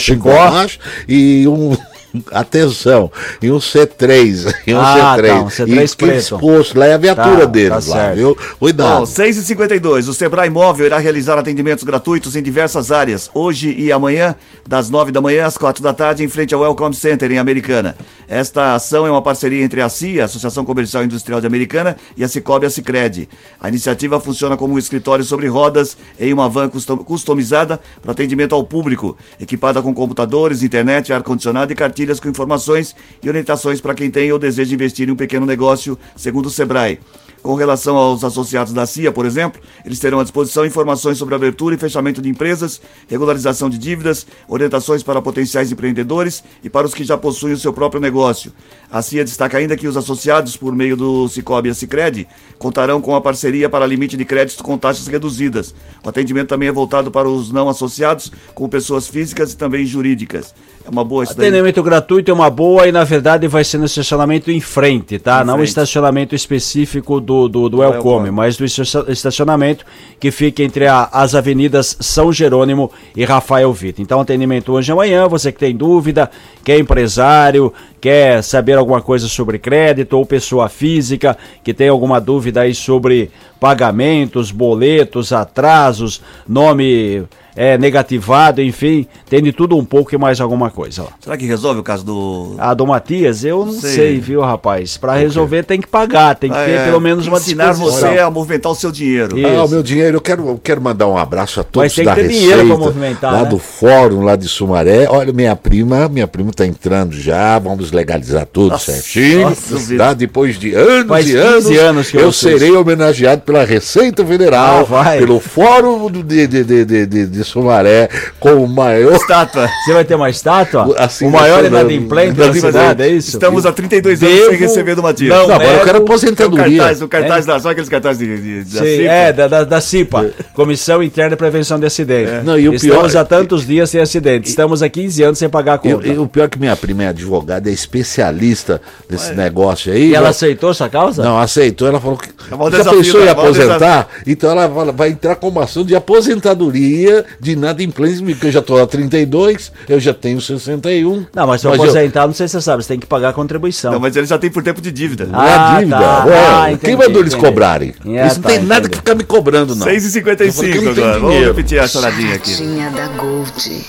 baixo 0.51 0.79
e 1.09 1.47
um 1.49 1.77
Atenção, 2.33 3.11
em 3.43 3.51
um 3.51 3.59
C3, 3.59 4.55
em 4.67 4.75
um 4.75 4.81
ah, 4.81 5.17
C3. 5.17 5.29
Tá, 5.29 5.43
um 5.43 5.47
C3 5.49 5.97
preto. 5.97 6.17
exposto, 6.17 6.79
lá 6.79 6.87
é 6.87 6.95
a 6.95 6.99
viatura 6.99 7.41
tá, 7.41 7.47
deles 7.47 7.87
tá 7.87 7.95
lá, 7.95 8.13
viu? 8.13 8.37
Cuidado. 8.59 9.01
Bom, 9.01 9.05
6h52, 9.05 10.09
o 10.09 10.15
Sebrae 10.15 10.51
Móvel 10.51 10.87
irá 10.87 10.99
realizar 10.99 11.39
atendimentos 11.39 11.85
gratuitos 11.85 12.37
em 12.37 12.43
diversas 12.43 12.91
áreas, 12.91 13.31
hoje 13.35 13.75
e 13.79 13.93
amanhã, 13.93 14.35
das 14.67 14.89
9 14.91 15.13
da 15.13 15.21
manhã 15.21 15.47
às 15.47 15.59
4 15.59 15.83
da 15.83 15.93
tarde, 15.93 16.25
em 16.25 16.29
frente 16.29 16.55
ao 16.55 16.63
Welcome 16.63 16.95
Center, 16.95 17.31
em 17.31 17.39
Americana. 17.39 17.97
Esta 18.27 18.75
ação 18.75 19.07
é 19.07 19.11
uma 19.11 19.23
parceria 19.23 19.63
entre 19.63 19.81
a 19.81 19.89
CIA, 19.89 20.25
Associação 20.25 20.65
Comercial 20.65 21.03
e 21.03 21.07
Industrial 21.07 21.41
de 21.41 21.47
Americana, 21.47 21.97
e 22.17 22.25
a 22.25 22.29
Cicobi 22.29 22.65
e 22.65 22.69
a 22.69 22.71
Cicred. 22.71 23.29
A 23.61 23.69
iniciativa 23.69 24.21
funciona 24.21 24.57
como 24.57 24.75
um 24.75 24.79
escritório 24.79 25.25
sobre 25.25 25.47
rodas 25.47 25.97
em 26.19 26.33
uma 26.33 26.49
van 26.49 26.69
customizada 26.69 27.81
para 28.01 28.13
atendimento 28.13 28.55
ao 28.55 28.65
público, 28.65 29.17
equipada 29.41 29.83
com 29.83 29.93
computadores, 29.95 30.63
internet, 30.63 31.13
ar-condicionado 31.13 31.73
e 31.73 31.77
cartilha 31.77 31.98
cartilhas 31.99 32.21
com 32.21 32.29
informações 32.29 32.95
e 33.23 33.29
orientações 33.29 33.81
para 33.81 33.95
quem 33.95 34.11
tem 34.11 34.31
ou 34.31 34.39
deseja 34.39 34.75
investir 34.75 35.09
em 35.09 35.13
um 35.13 35.17
pequeno 35.17 35.45
negócio, 35.45 35.99
segundo 36.17 36.47
o 36.47 36.51
Sebrae. 36.51 37.01
Com 37.43 37.55
relação 37.55 37.97
aos 37.97 38.25
associados 38.25 38.73
da 38.73 38.85
CIA, 38.85 39.13
por 39.13 39.25
exemplo, 39.25 39.61
eles 39.85 39.99
terão 39.99 40.19
à 40.21 40.23
disposição 40.23 40.67
informações 40.67 41.19
sobre 41.19 41.35
abertura 41.35 41.75
e 41.75 41.79
fechamento 41.79 42.21
de 42.21 42.29
empresas, 42.29 42.81
regularização 43.09 43.71
de 43.71 43.79
dívidas, 43.79 44.27
orientações 44.49 45.03
para 45.03 45.23
potenciais 45.23 45.71
empreendedores 45.71 46.43
e 46.63 46.69
para 46.69 46.87
os 46.87 46.95
que 46.95 47.05
já 47.05 47.17
possuem 47.17 47.55
o 47.55 47.59
seu 47.59 47.73
próprio 47.73 48.01
negócio. 48.01 48.53
A 48.91 49.01
CIA 49.03 49.25
destaca 49.25 49.57
ainda 49.59 49.77
que 49.77 49.87
os 49.87 49.97
associados, 49.97 50.57
por 50.57 50.75
meio 50.75 50.97
do 50.97 51.29
Cicobi 51.29 51.69
e 51.69 51.71
a 51.73 51.75
Cicred, 51.75 52.27
contarão 52.59 53.01
com 53.01 53.15
a 53.15 53.21
parceria 53.21 53.69
para 53.69 53.87
limite 53.87 54.17
de 54.17 54.25
crédito 54.25 54.65
com 54.65 54.77
taxas 54.77 55.07
reduzidas. 55.07 55.75
O 56.05 56.09
atendimento 56.09 56.49
também 56.49 56.69
é 56.69 56.73
voltado 56.73 57.11
para 57.11 57.29
os 57.29 57.53
não 57.53 57.69
associados, 57.69 58.33
como 58.55 58.69
pessoas 58.69 59.07
físicas 59.07 59.53
e 59.53 59.57
também 59.57 59.87
jurídicas. 59.87 60.55
É 60.85 60.91
uma 60.91 61.05
boa 61.05 61.25
Atendimento 61.25 61.83
gratuito 61.83 62.31
é 62.31 62.35
uma 62.35 62.49
boa 62.49 62.89
e 62.89 62.93
na 62.93 63.05
verdade 63.05 63.47
vai 63.47 63.63
ser 63.63 63.77
no 63.77 63.85
estacionamento 63.85 64.51
em 64.51 64.61
frente, 64.61 65.19
tá? 65.19 65.43
Em 65.43 65.45
Não 65.45 65.57
frente. 65.57 65.69
estacionamento 65.69 66.35
específico 66.35 67.21
do, 67.29 67.47
do, 67.47 67.69
do 67.69 67.83
Elcome, 67.83 68.31
mas 68.31 68.57
do 68.57 68.65
estacionamento 68.65 69.85
que 70.19 70.31
fica 70.31 70.63
entre 70.63 70.87
a, 70.87 71.11
as 71.13 71.35
avenidas 71.35 71.95
São 72.01 72.33
Jerônimo 72.33 72.91
e 73.15 73.23
Rafael 73.23 73.71
Vita. 73.71 74.01
Então, 74.01 74.19
atendimento 74.19 74.73
hoje 74.73 74.91
e 74.91 74.93
amanhã, 74.93 75.29
você 75.29 75.53
que 75.53 75.59
tem 75.59 75.77
dúvida, 75.77 76.31
que 76.65 76.73
é 76.73 76.79
empresário, 76.79 77.71
quer 78.01 78.43
saber 78.43 78.79
alguma 78.79 79.03
coisa 79.03 79.29
sobre 79.29 79.59
crédito 79.59 80.15
ou 80.15 80.25
pessoa 80.25 80.71
física, 80.71 81.37
que 81.63 81.75
tem 81.75 81.91
alguma 81.91 82.19
dúvida 82.19 82.63
aí 82.63 82.75
sobre 82.75 83.31
pagamentos, 83.61 84.51
boletos, 84.51 85.31
atrasos, 85.31 86.23
nome 86.49 87.25
é, 87.57 87.77
negativado, 87.77 88.63
enfim, 88.63 89.07
tem 89.29 89.43
de 89.43 89.53
tudo 89.53 89.77
um 89.77 89.85
pouco 89.85 90.15
e 90.15 90.19
mais 90.19 90.41
alguma 90.41 90.71
coisa. 90.71 91.03
Ó. 91.03 91.07
Será 91.21 91.37
que 91.37 91.45
resolve 91.45 91.81
o 91.81 91.83
caso 91.83 92.05
do. 92.05 92.55
Ah, 92.59 92.75
do 92.75 92.87
Matias? 92.87 93.45
Eu 93.45 93.67
não 93.67 93.73
sei, 93.73 93.91
sei 93.91 94.21
viu, 94.21 94.41
rapaz? 94.41 94.97
Para 94.97 95.15
resolver 95.15 95.65
tem 95.65 95.81
que 95.81 95.89
pagar, 95.89 96.35
tem 96.37 96.51
que 96.51 96.57
ah, 96.57 96.65
ter 96.65 96.71
é, 96.71 96.85
pelo 96.85 97.01
menos 97.01 97.27
uma 97.27 97.39
ensinar 97.39 97.73
você 97.73 98.19
a 98.19 98.31
movimentar 98.31 98.71
o 98.73 98.75
seu 98.75 98.93
dinheiro. 98.93 99.39
Isso. 99.39 99.49
Ah, 99.49 99.65
o 99.65 99.69
meu 99.69 99.83
dinheiro, 99.83 100.17
eu 100.17 100.21
quero, 100.21 100.49
eu 100.49 100.61
quero 100.63 100.81
mandar 100.81 101.09
um 101.09 101.17
abraço 101.17 101.61
a 101.61 101.65
todos 101.65 101.87
Mas 101.87 101.95
tem 101.95 102.05
da 102.05 102.15
que 102.15 102.21
ter 102.21 102.29
Receita, 102.29 102.47
dinheiro 102.47 102.69
para 102.69 102.77
movimentar, 102.77 103.33
lá 103.33 103.43
né? 103.43 103.49
do 103.49 103.59
fórum, 103.59 104.23
lá 104.23 104.37
de 104.37 104.49
Sumaré. 104.49 105.09
Olha, 105.09 105.33
minha 105.33 105.57
prima, 105.57 106.09
minha 106.09 106.29
prima 106.29 106.53
tá 106.53 106.67
entrando 106.67 107.15
já, 107.17 107.59
vamos 107.59 107.91
legalizar 107.91 108.47
tudo 108.47 108.71
nossa, 108.71 108.93
certinho. 108.93 109.49
Nossa, 109.49 109.97
tá? 109.97 110.15
Depois 110.15 110.59
de 110.59 110.75
anos 110.75 111.09
Faz 111.09 111.29
e 111.29 111.37
anos, 111.37 111.67
anos 111.67 112.15
eu, 112.15 112.21
eu 112.21 112.33
serei 112.33 112.73
homenageado 112.73 113.43
pela 113.43 113.65
Receita 113.65 114.25
Federal, 114.25 114.89
ah, 114.93 115.17
pelo 115.19 115.41
Fórum 115.41 116.11
de, 116.11 116.23
de, 116.23 116.47
de, 116.47 116.85
de, 116.85 117.07
de, 117.07 117.27
de 117.27 117.45
Sumaré 117.49 118.09
com 118.39 118.55
o 118.55 118.69
maior. 118.69 119.15
Estátua. 119.15 119.69
Você 119.85 119.93
vai 119.93 120.05
ter 120.05 120.15
uma 120.15 120.31
estátua? 120.31 120.95
Assim, 120.99 121.27
o 121.27 121.31
maior 121.31 121.65
inadimplente 121.65 122.33
da 122.33 122.53
cidade, 122.53 123.03
é 123.03 123.09
isso? 123.09 123.31
Estamos 123.31 123.67
há 123.67 123.73
32 123.73 124.23
anos 124.23 124.35
Devo... 124.35 124.51
sem 124.51 124.59
receber 124.59 124.95
do 124.95 125.03
Matias. 125.03 125.31
Não, 125.31 125.49
não 125.49 125.55
agora 125.55 125.73
eu 125.73 125.85
quero 125.85 125.99
aposentadoria. 125.99 126.65
O 126.65 126.79
cartaz, 126.79 127.03
o 127.03 127.09
cartaz 127.09 127.45
é. 127.45 127.53
da, 127.53 127.61
só 127.61 127.71
aqueles 127.71 127.89
cartazes 127.89 128.19
de, 128.19 128.41
de, 128.41 128.75
da 128.75 128.81
Sim, 128.81 128.97
CIPA. 128.97 129.13
É, 129.13 129.33
da, 129.33 129.49
da, 129.49 129.65
da 129.65 129.81
CIPA, 129.81 130.31
Comissão 130.55 131.03
Interna 131.03 131.31
de 131.31 131.37
Prevenção 131.37 131.79
de 131.79 131.87
Acidentes. 131.87 132.33
É. 132.33 132.43
Não, 132.43 132.59
e 132.59 132.69
o 132.69 132.75
Estamos 132.75 133.13
pior... 133.13 133.21
há 133.21 133.25
tantos 133.25 133.67
dias 133.67 133.91
sem 133.91 134.01
acidente. 134.01 134.49
Estamos 134.49 134.83
há 134.83 134.89
15 134.89 135.23
anos 135.23 135.39
sem 135.39 135.49
pagar 135.49 135.75
a 135.75 135.79
conta. 135.79 136.07
E, 136.07 136.13
e 136.13 136.19
o 136.19 136.27
pior 136.27 136.45
é 136.45 136.49
que 136.49 136.59
minha 136.59 136.77
prima 136.77 137.05
é 137.05 137.09
advogada, 137.09 137.69
é 137.69 137.73
especialista 137.73 138.81
nesse 139.09 139.33
negócio 139.35 139.93
aí. 139.93 140.11
E 140.11 140.15
ela 140.15 140.29
aceitou 140.29 140.71
essa 140.71 140.89
causa? 140.89 141.23
Não, 141.23 141.39
aceitou. 141.39 141.89
Ela 141.89 142.01
falou 142.01 142.17
que 142.17 142.29
é 142.29 142.85
já 142.85 142.91
pensou 142.91 143.21
em 143.21 143.25
né? 143.25 143.31
aposentar? 143.31 144.09
Então 144.27 144.51
ela 144.51 144.93
vai 144.93 145.11
entrar 145.11 145.37
com 145.37 145.49
uma 145.49 145.65
ação 145.65 145.85
de 145.85 145.95
aposentadoria 145.95 147.25
de 147.41 147.57
nada 147.57 147.79
inadimplência, 147.79 148.25
porque 148.25 148.47
eu 148.47 148.53
já 148.53 148.59
estou 148.59 148.83
a 148.83 148.87
32, 148.87 149.73
eu 149.89 150.01
já 150.01 150.13
tenho 150.13 150.41
61. 150.41 151.27
Não, 151.35 151.47
mas 151.47 151.61
se 151.61 151.67
eu 151.67 151.73
aposentar, 151.73 152.23
eu... 152.23 152.27
não 152.27 152.35
sei 152.35 152.49
se 152.49 152.53
você 152.53 152.63
sabe, 152.63 152.83
você 152.83 152.89
tem 152.89 152.99
que 152.99 153.07
pagar 153.07 153.31
a 153.31 153.33
contribuição. 153.33 153.93
Não, 153.93 154.01
mas 154.01 154.17
ele 154.17 154.27
já 154.27 154.39
tem 154.39 154.51
por 154.51 154.63
tempo 154.63 154.81
de 154.81 154.91
dívida. 154.91 155.29
Ah, 155.33 155.37
não 155.37 155.45
é 155.45 155.79
dívida. 155.79 155.99
Tá. 155.99 156.25
Ah, 156.29 156.73
entendi, 156.73 156.97
Quem 156.97 156.97
mandou 156.97 157.23
eles 157.23 157.35
cobrarem? 157.35 157.95
É, 158.07 158.27
Isso 158.27 158.37
não 158.37 158.43
tá, 158.43 158.49
tem 158.49 158.63
nada 158.63 158.81
entendi. 158.81 158.91
que 158.91 158.97
ficar 158.97 159.15
me 159.15 159.25
cobrando, 159.25 159.75
não. 159.75 159.87
6h55 159.87 160.91
agora. 160.91 161.19
Vamos 161.21 161.45
repetir 161.45 161.79
a 161.79 161.89
choradinha 161.89 162.35
aqui. 162.35 162.55
da 162.95 163.07
Gold. 163.17 163.87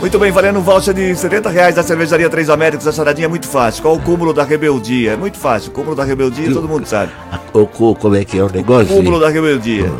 Muito 0.00 0.18
bem, 0.18 0.30
valendo 0.30 0.58
um 0.58 0.62
voucher 0.62 0.92
de 0.92 1.14
70 1.14 1.48
reais 1.48 1.74
da 1.74 1.82
cervejaria 1.82 2.28
Três 2.28 2.50
Américos. 2.50 2.86
A 2.86 2.92
charadinha 2.92 3.26
é 3.26 3.28
muito 3.28 3.46
fácil. 3.46 3.82
Qual 3.82 3.94
o 3.94 4.00
cúmulo 4.00 4.34
da 4.34 4.44
rebeldia? 4.44 5.12
É 5.12 5.16
muito 5.16 5.38
fácil. 5.38 5.70
O 5.70 5.72
cúmulo 5.72 5.94
da 5.94 6.04
rebeldia 6.04 6.52
todo 6.52 6.68
mundo 6.68 6.86
sabe. 6.86 7.12
O, 7.52 7.66
como 7.66 8.16
é 8.16 8.24
que 8.24 8.38
é 8.38 8.42
o 8.42 8.50
negócio? 8.50 8.92
O 8.92 8.96
cúmulo 8.96 9.20
da 9.20 9.28
rebeldia. 9.28 9.90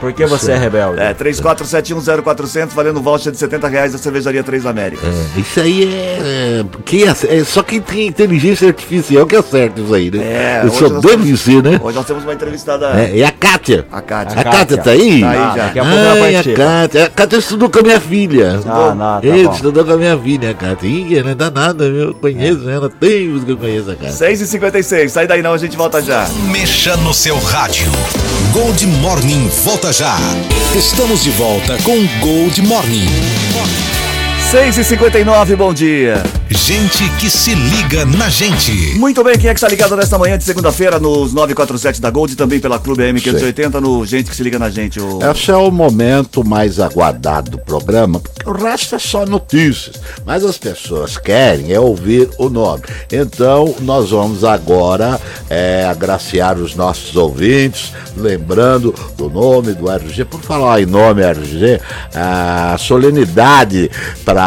Por 0.00 0.12
que 0.12 0.26
você 0.26 0.52
é 0.52 0.56
rebelde? 0.56 1.00
É, 1.00 1.12
34710400, 1.14 2.68
valendo 2.68 3.00
voucher 3.00 3.32
de 3.32 3.38
70 3.38 3.68
reais 3.68 3.92
da 3.92 3.98
Cervejaria 3.98 4.42
Três 4.44 4.64
Américas. 4.64 5.08
É, 5.08 5.40
isso 5.40 5.60
aí 5.60 5.84
é, 5.84 6.18
é, 6.20 6.64
quem 6.84 7.02
é, 7.02 7.10
é, 7.10 7.44
Só 7.44 7.62
quem 7.62 7.80
tem 7.80 8.06
inteligência 8.06 8.68
artificial 8.68 9.26
que 9.26 9.36
acerta 9.36 9.80
isso 9.80 9.94
aí, 9.94 10.10
né? 10.10 10.18
É, 10.18 10.60
eu 10.64 10.70
sou 10.70 11.00
deve 11.00 11.36
ser, 11.36 11.62
né? 11.62 11.80
Hoje 11.82 11.96
nós 11.96 12.06
temos 12.06 12.22
uma 12.24 12.32
entrevistada. 12.32 13.00
É, 13.00 13.16
e 13.16 13.24
a 13.24 13.30
Kátia? 13.32 13.86
A 13.90 14.00
Kátia. 14.00 14.40
A 14.40 14.44
Kátia 14.44 14.78
tá 14.78 14.90
aí? 14.90 15.20
Tá 15.20 15.30
aí 15.30 15.56
já. 15.56 15.64
Daqui 15.64 15.78
a 15.78 15.84
pouco 15.84 15.98
ela 15.98 16.16
participa. 16.16 16.62
A 16.62 16.66
Kátia. 16.66 17.04
A 17.04 17.10
Kátia 17.10 17.36
estudou 17.38 17.70
com 17.70 17.78
a 17.78 17.82
minha 17.82 18.00
filha. 18.00 18.60
Ah, 18.66 18.94
não, 18.94 19.20
tá 19.20 19.20
Ele 19.22 19.48
estudou 19.48 19.84
com 19.84 19.92
a 19.92 19.96
minha 19.96 20.18
filha, 20.18 20.50
a 20.50 20.54
Kátia. 20.54 20.88
Ih, 20.88 21.22
não 21.22 21.34
dá 21.34 21.50
nada, 21.50 21.84
eu 21.84 22.14
conheço 22.14 22.68
é. 22.68 22.74
ela, 22.74 22.88
tem 22.88 23.32
os 23.32 23.44
que 23.44 23.52
eu 23.52 23.56
conheço 23.56 23.90
a 23.90 23.96
Kátia. 23.96 24.10
6h56, 24.10 25.08
sai 25.08 25.26
daí 25.26 25.42
não, 25.42 25.52
a 25.52 25.58
gente 25.58 25.76
volta 25.76 26.00
já. 26.00 26.26
Mexa 26.50 26.96
no 26.98 27.12
seu 27.12 27.38
rádio. 27.38 27.90
Gold 28.52 28.86
Morning 28.86 29.48
volta 29.48 29.92
já. 29.92 30.16
Estamos 30.74 31.22
de 31.22 31.30
volta 31.30 31.76
com 31.82 32.06
Gold 32.20 32.62
Morning. 32.62 33.06
6 34.50 34.78
e 34.78 34.84
59 34.84 35.56
bom 35.56 35.74
dia. 35.74 36.22
Gente 36.48 37.06
que 37.18 37.28
se 37.28 37.54
liga 37.54 38.06
na 38.06 38.30
gente. 38.30 38.98
Muito 38.98 39.22
bem, 39.22 39.38
quem 39.38 39.50
é 39.50 39.52
que 39.52 39.58
está 39.58 39.68
ligado 39.68 39.94
nesta 39.94 40.16
manhã 40.16 40.38
de 40.38 40.44
segunda-feira 40.44 40.98
nos 40.98 41.34
947 41.34 42.00
da 42.00 42.08
Gold 42.08 42.32
e 42.32 42.36
também 42.36 42.58
pela 42.58 42.78
Clube 42.78 43.02
AM580 43.02 43.74
no 43.74 44.06
Gente 44.06 44.30
que 44.30 44.36
se 44.36 44.42
liga 44.42 44.58
na 44.58 44.70
gente. 44.70 44.98
O... 44.98 45.18
Esse 45.22 45.50
é 45.50 45.56
o 45.56 45.70
momento 45.70 46.42
mais 46.42 46.80
aguardado 46.80 47.50
do 47.50 47.58
programa, 47.58 48.20
porque 48.20 48.48
o 48.48 48.52
resto 48.52 48.94
é 48.94 48.98
só 48.98 49.26
notícias. 49.26 49.96
Mas 50.24 50.42
as 50.42 50.56
pessoas 50.56 51.18
querem 51.18 51.70
é 51.70 51.78
ouvir 51.78 52.30
o 52.38 52.48
nome. 52.48 52.84
Então, 53.12 53.74
nós 53.80 54.08
vamos 54.08 54.44
agora 54.44 55.20
é, 55.50 55.84
agraciar 55.84 56.56
os 56.56 56.74
nossos 56.74 57.14
ouvintes, 57.16 57.92
lembrando 58.16 58.94
do 59.14 59.28
nome 59.28 59.74
do 59.74 59.90
RG. 59.90 60.24
Por 60.24 60.40
falar 60.40 60.80
em 60.80 60.86
nome 60.86 61.20
RG, 61.22 61.80
a 62.14 62.76
solenidade 62.78 63.90
para 64.24 64.37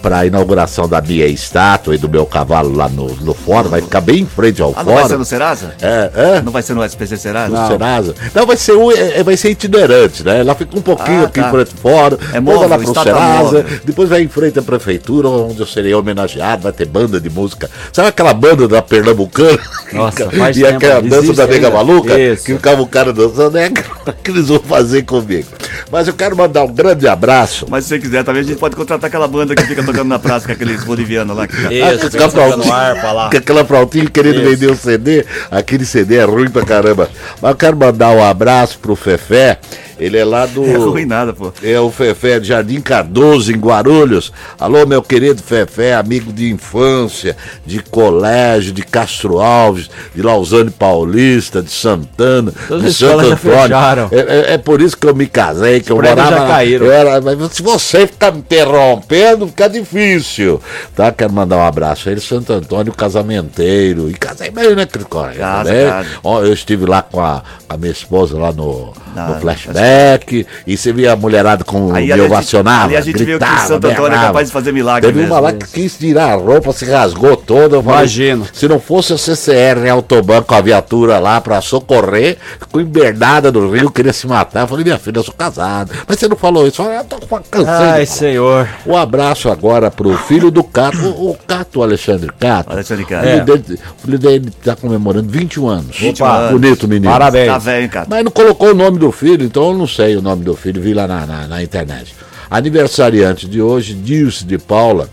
para 0.00 0.18
a 0.18 0.26
inauguração 0.26 0.88
da 0.88 1.00
BIA 1.00 1.26
estátua 1.26 1.94
aí 1.94 1.98
do 1.98 2.08
meu 2.08 2.26
cavalo 2.26 2.74
lá 2.74 2.88
no, 2.88 3.06
no 3.16 3.34
fórum, 3.34 3.68
vai 3.68 3.80
ficar 3.80 4.00
bem 4.00 4.20
em 4.20 4.26
frente 4.26 4.60
ao 4.60 4.70
ah, 4.70 4.74
fórum. 4.74 4.88
Não 4.88 4.94
vai 4.96 5.08
ser 5.08 5.18
no 5.18 5.24
Serasa? 5.24 5.74
É, 5.80 6.10
é. 6.14 6.42
Não 6.42 6.52
vai 6.52 6.62
ser 6.62 6.74
no 6.74 6.84
SPC 6.84 7.16
Serasa? 7.16 7.48
No 7.48 7.60
não. 7.60 7.68
Serasa. 7.68 8.14
Não, 8.34 8.46
vai 8.46 8.56
ser, 8.56 8.72
um, 8.72 8.90
é, 8.90 9.22
vai 9.22 9.36
ser 9.36 9.50
itinerante, 9.50 10.24
né? 10.24 10.40
Ela 10.40 10.54
fica 10.54 10.78
um 10.78 10.82
pouquinho 10.82 11.22
ah, 11.22 11.26
aqui 11.26 11.40
tá. 11.40 11.48
em 11.48 11.50
frente 11.50 11.74
fora, 11.74 12.18
é 12.32 12.40
móvel, 12.40 12.68
lá 12.68 12.78
pro 12.78 12.92
Serasa, 12.94 13.64
depois 13.84 14.08
vai 14.08 14.22
em 14.22 14.28
frente 14.28 14.58
à 14.58 14.62
prefeitura, 14.62 15.28
onde 15.28 15.60
eu 15.60 15.66
serei 15.66 15.94
homenageado, 15.94 16.62
vai 16.62 16.72
ter 16.72 16.86
banda 16.86 17.20
de 17.20 17.30
música. 17.30 17.70
Sabe 17.92 18.08
aquela 18.08 18.34
banda 18.34 18.68
da 18.68 18.82
Pernambucana? 18.82 19.58
Nossa, 19.92 20.28
E 20.54 20.66
aquela 20.66 21.00
dança 21.00 21.32
da 21.34 21.46
Nega 21.46 21.70
Maluca? 21.70 22.18
Isso. 22.18 22.44
Que 22.44 22.54
ficava 22.54 22.82
o 22.82 22.86
cara 22.86 23.12
dançando, 23.12 23.56
é 23.58 23.68
o 23.68 24.12
que 24.22 24.30
eles 24.30 24.48
vão 24.48 24.60
fazer 24.60 25.02
comigo. 25.02 25.48
Mas 25.90 26.08
eu 26.08 26.14
quero 26.14 26.36
mandar 26.36 26.64
um 26.64 26.72
grande 26.72 27.06
abraço. 27.06 27.66
Mas 27.68 27.84
se 27.84 27.90
você 27.90 27.98
quiser, 27.98 28.24
talvez 28.24 28.46
a 28.46 28.50
gente 28.50 28.58
pode 28.58 28.76
contratar 28.76 29.08
aquela 29.08 29.28
banda 29.28 29.54
que 29.54 29.62
fica 29.64 29.82
tocando 29.82 30.08
na 30.08 30.18
praça 30.18 30.46
com 30.46 30.52
aqueles 30.52 30.84
bolivianos 30.84 31.36
lá. 31.36 31.46
Que... 31.46 31.56
Isso, 31.56 32.10
fica 32.10 32.28
flautinha, 32.28 32.74
ar 32.74 33.14
lá. 33.14 33.30
Com 33.30 33.36
aquela 33.36 33.64
flautinha 33.64 34.06
querendo 34.06 34.40
Isso. 34.40 34.50
vender 34.50 34.66
o 34.68 34.72
um 34.72 34.76
CD. 34.76 35.24
Aquele 35.50 35.84
CD 35.84 36.16
é 36.16 36.24
ruim 36.24 36.50
pra 36.50 36.64
caramba. 36.64 37.10
Mas 37.40 37.50
eu 37.50 37.56
quero 37.56 37.76
mandar 37.76 38.10
um 38.10 38.22
abraço 38.22 38.78
pro 38.78 38.96
Fefé 38.96 39.58
ele 39.98 40.16
é 40.16 40.24
lá 40.24 40.46
do. 40.46 40.64
É 40.98 41.32
pô. 41.32 41.52
É 41.62 41.80
o 41.80 41.90
Fefé 41.90 42.38
de 42.38 42.48
Jardim 42.48 42.80
Cardoso, 42.80 43.52
em 43.52 43.56
Guarulhos. 43.56 44.32
Alô, 44.58 44.86
meu 44.86 45.02
querido 45.02 45.42
Fefé, 45.42 45.94
amigo 45.94 46.32
de 46.32 46.50
infância, 46.50 47.36
de 47.64 47.80
colégio, 47.80 48.72
de 48.72 48.82
Castro 48.82 49.38
Alves, 49.38 49.90
de 50.14 50.22
Lausanne 50.22 50.70
Paulista, 50.70 51.62
de 51.62 51.70
Santana, 51.70 52.52
Todas 52.68 52.84
de 52.84 52.94
Santo 52.94 53.26
Antônio. 53.26 54.08
É, 54.12 54.18
é, 54.18 54.54
é, 54.54 54.58
por 54.58 54.80
isso 54.80 54.96
que 54.96 55.06
eu 55.06 55.14
me 55.14 55.26
casei, 55.26 55.80
que 55.80 55.92
Os 55.92 55.98
eu 55.98 56.04
morava. 56.08 56.36
Já 56.36 56.46
caíram. 56.46 56.86
Eu 56.86 56.92
era, 56.92 57.20
mas 57.20 57.52
se 57.52 57.62
você 57.62 58.06
ficar 58.06 58.32
me 58.32 58.38
interrompendo, 58.38 59.48
fica 59.48 59.68
difícil. 59.68 60.60
Tá? 60.94 61.10
Quero 61.10 61.32
mandar 61.32 61.56
um 61.56 61.66
abraço 61.66 62.08
a 62.08 62.12
ele, 62.12 62.20
Santo 62.20 62.52
Antônio, 62.52 62.92
casamenteiro. 62.92 64.10
E 64.10 64.14
casei 64.14 64.50
bem, 64.50 64.74
né, 64.74 64.86
Cricória? 64.86 65.62
Né? 65.64 66.06
Eu 66.24 66.52
estive 66.52 66.86
lá 66.86 67.02
com 67.02 67.20
a, 67.20 67.42
a 67.68 67.76
minha 67.76 67.92
esposa 67.92 68.38
lá 68.38 68.52
no, 68.52 68.92
no 69.14 69.40
flashback 69.40 69.78
moleque, 69.88 70.46
e 70.66 70.76
você 70.76 70.92
via 70.92 71.12
a 71.12 71.16
mulherada 71.16 71.64
com 71.64 71.94
aí, 71.94 72.12
me 72.12 72.20
ovacionava. 72.20 72.90
Aí 72.90 72.96
a 72.96 73.00
gente 73.00 73.24
gritava, 73.24 73.52
viu 73.52 73.60
que 73.60 73.66
Santo 73.68 73.86
Antônio 73.86 74.18
é 74.18 74.20
capaz 74.20 74.46
de 74.48 74.52
fazer 74.52 74.72
milagre. 74.72 75.12
Teve 75.12 75.24
uma 75.24 75.40
lá 75.40 75.52
que 75.52 75.66
quis 75.66 75.96
tirar 75.96 76.32
a 76.32 76.34
roupa, 76.34 76.72
se 76.72 76.84
rasgou 76.84 77.36
toda. 77.36 77.78
Imagino. 77.78 78.46
Se 78.52 78.68
não 78.68 78.78
fosse 78.78 79.12
a 79.12 79.18
CCR 79.18 79.86
em 79.86 79.90
Autoban 79.90 80.42
com 80.42 80.54
a 80.54 80.60
viatura 80.60 81.18
lá 81.18 81.40
pra 81.40 81.60
socorrer, 81.60 82.36
ficou 82.60 82.80
embernada 82.80 83.50
no 83.50 83.70
rio, 83.70 83.90
queria 83.90 84.12
se 84.12 84.26
matar. 84.26 84.62
Eu 84.62 84.68
falei, 84.68 84.84
minha 84.84 84.98
filha, 84.98 85.18
eu 85.18 85.24
sou 85.24 85.34
casado. 85.34 85.92
Mas 86.06 86.18
você 86.18 86.28
não 86.28 86.36
falou 86.36 86.66
isso. 86.66 86.80
Eu 86.82 86.86
falei, 86.86 87.00
eu 87.00 87.04
tô 87.04 87.18
com 87.18 87.36
uma 87.36 87.42
Ai, 87.66 88.06
senhor. 88.06 88.68
Um 88.86 88.96
abraço 88.96 89.50
agora 89.50 89.90
pro 89.90 90.16
filho 90.18 90.50
do 90.50 90.62
Cato, 90.62 90.98
o, 90.98 91.30
o 91.30 91.36
Cato 91.46 91.82
Alexandre 91.82 92.30
Cato. 92.38 92.72
Alexandre 92.72 93.04
Cato. 93.04 93.26
É. 93.26 93.42
O 93.42 94.04
filho 94.04 94.18
dele 94.18 94.50
tá 94.62 94.76
comemorando 94.76 95.28
21 95.28 95.68
anos. 95.68 95.96
21 95.96 96.26
Opa, 96.26 96.48
bonito 96.48 96.88
menino. 96.88 97.10
Parabéns. 97.10 97.48
Tá 97.48 97.58
velho, 97.58 97.88
Cato. 97.88 98.10
Mas 98.10 98.24
não 98.24 98.30
colocou 98.30 98.70
o 98.70 98.74
nome 98.74 98.98
do 98.98 99.10
filho, 99.12 99.44
então 99.44 99.77
não 99.78 99.86
sei 99.86 100.16
o 100.16 100.22
nome 100.22 100.44
do 100.44 100.54
filho, 100.54 100.82
vi 100.82 100.92
lá 100.92 101.06
na, 101.06 101.24
na, 101.24 101.46
na 101.46 101.62
internet. 101.62 102.14
Aniversariante 102.50 103.48
de 103.48 103.62
hoje, 103.62 103.94
Dilce 103.94 104.44
de 104.44 104.58
Paula. 104.58 105.08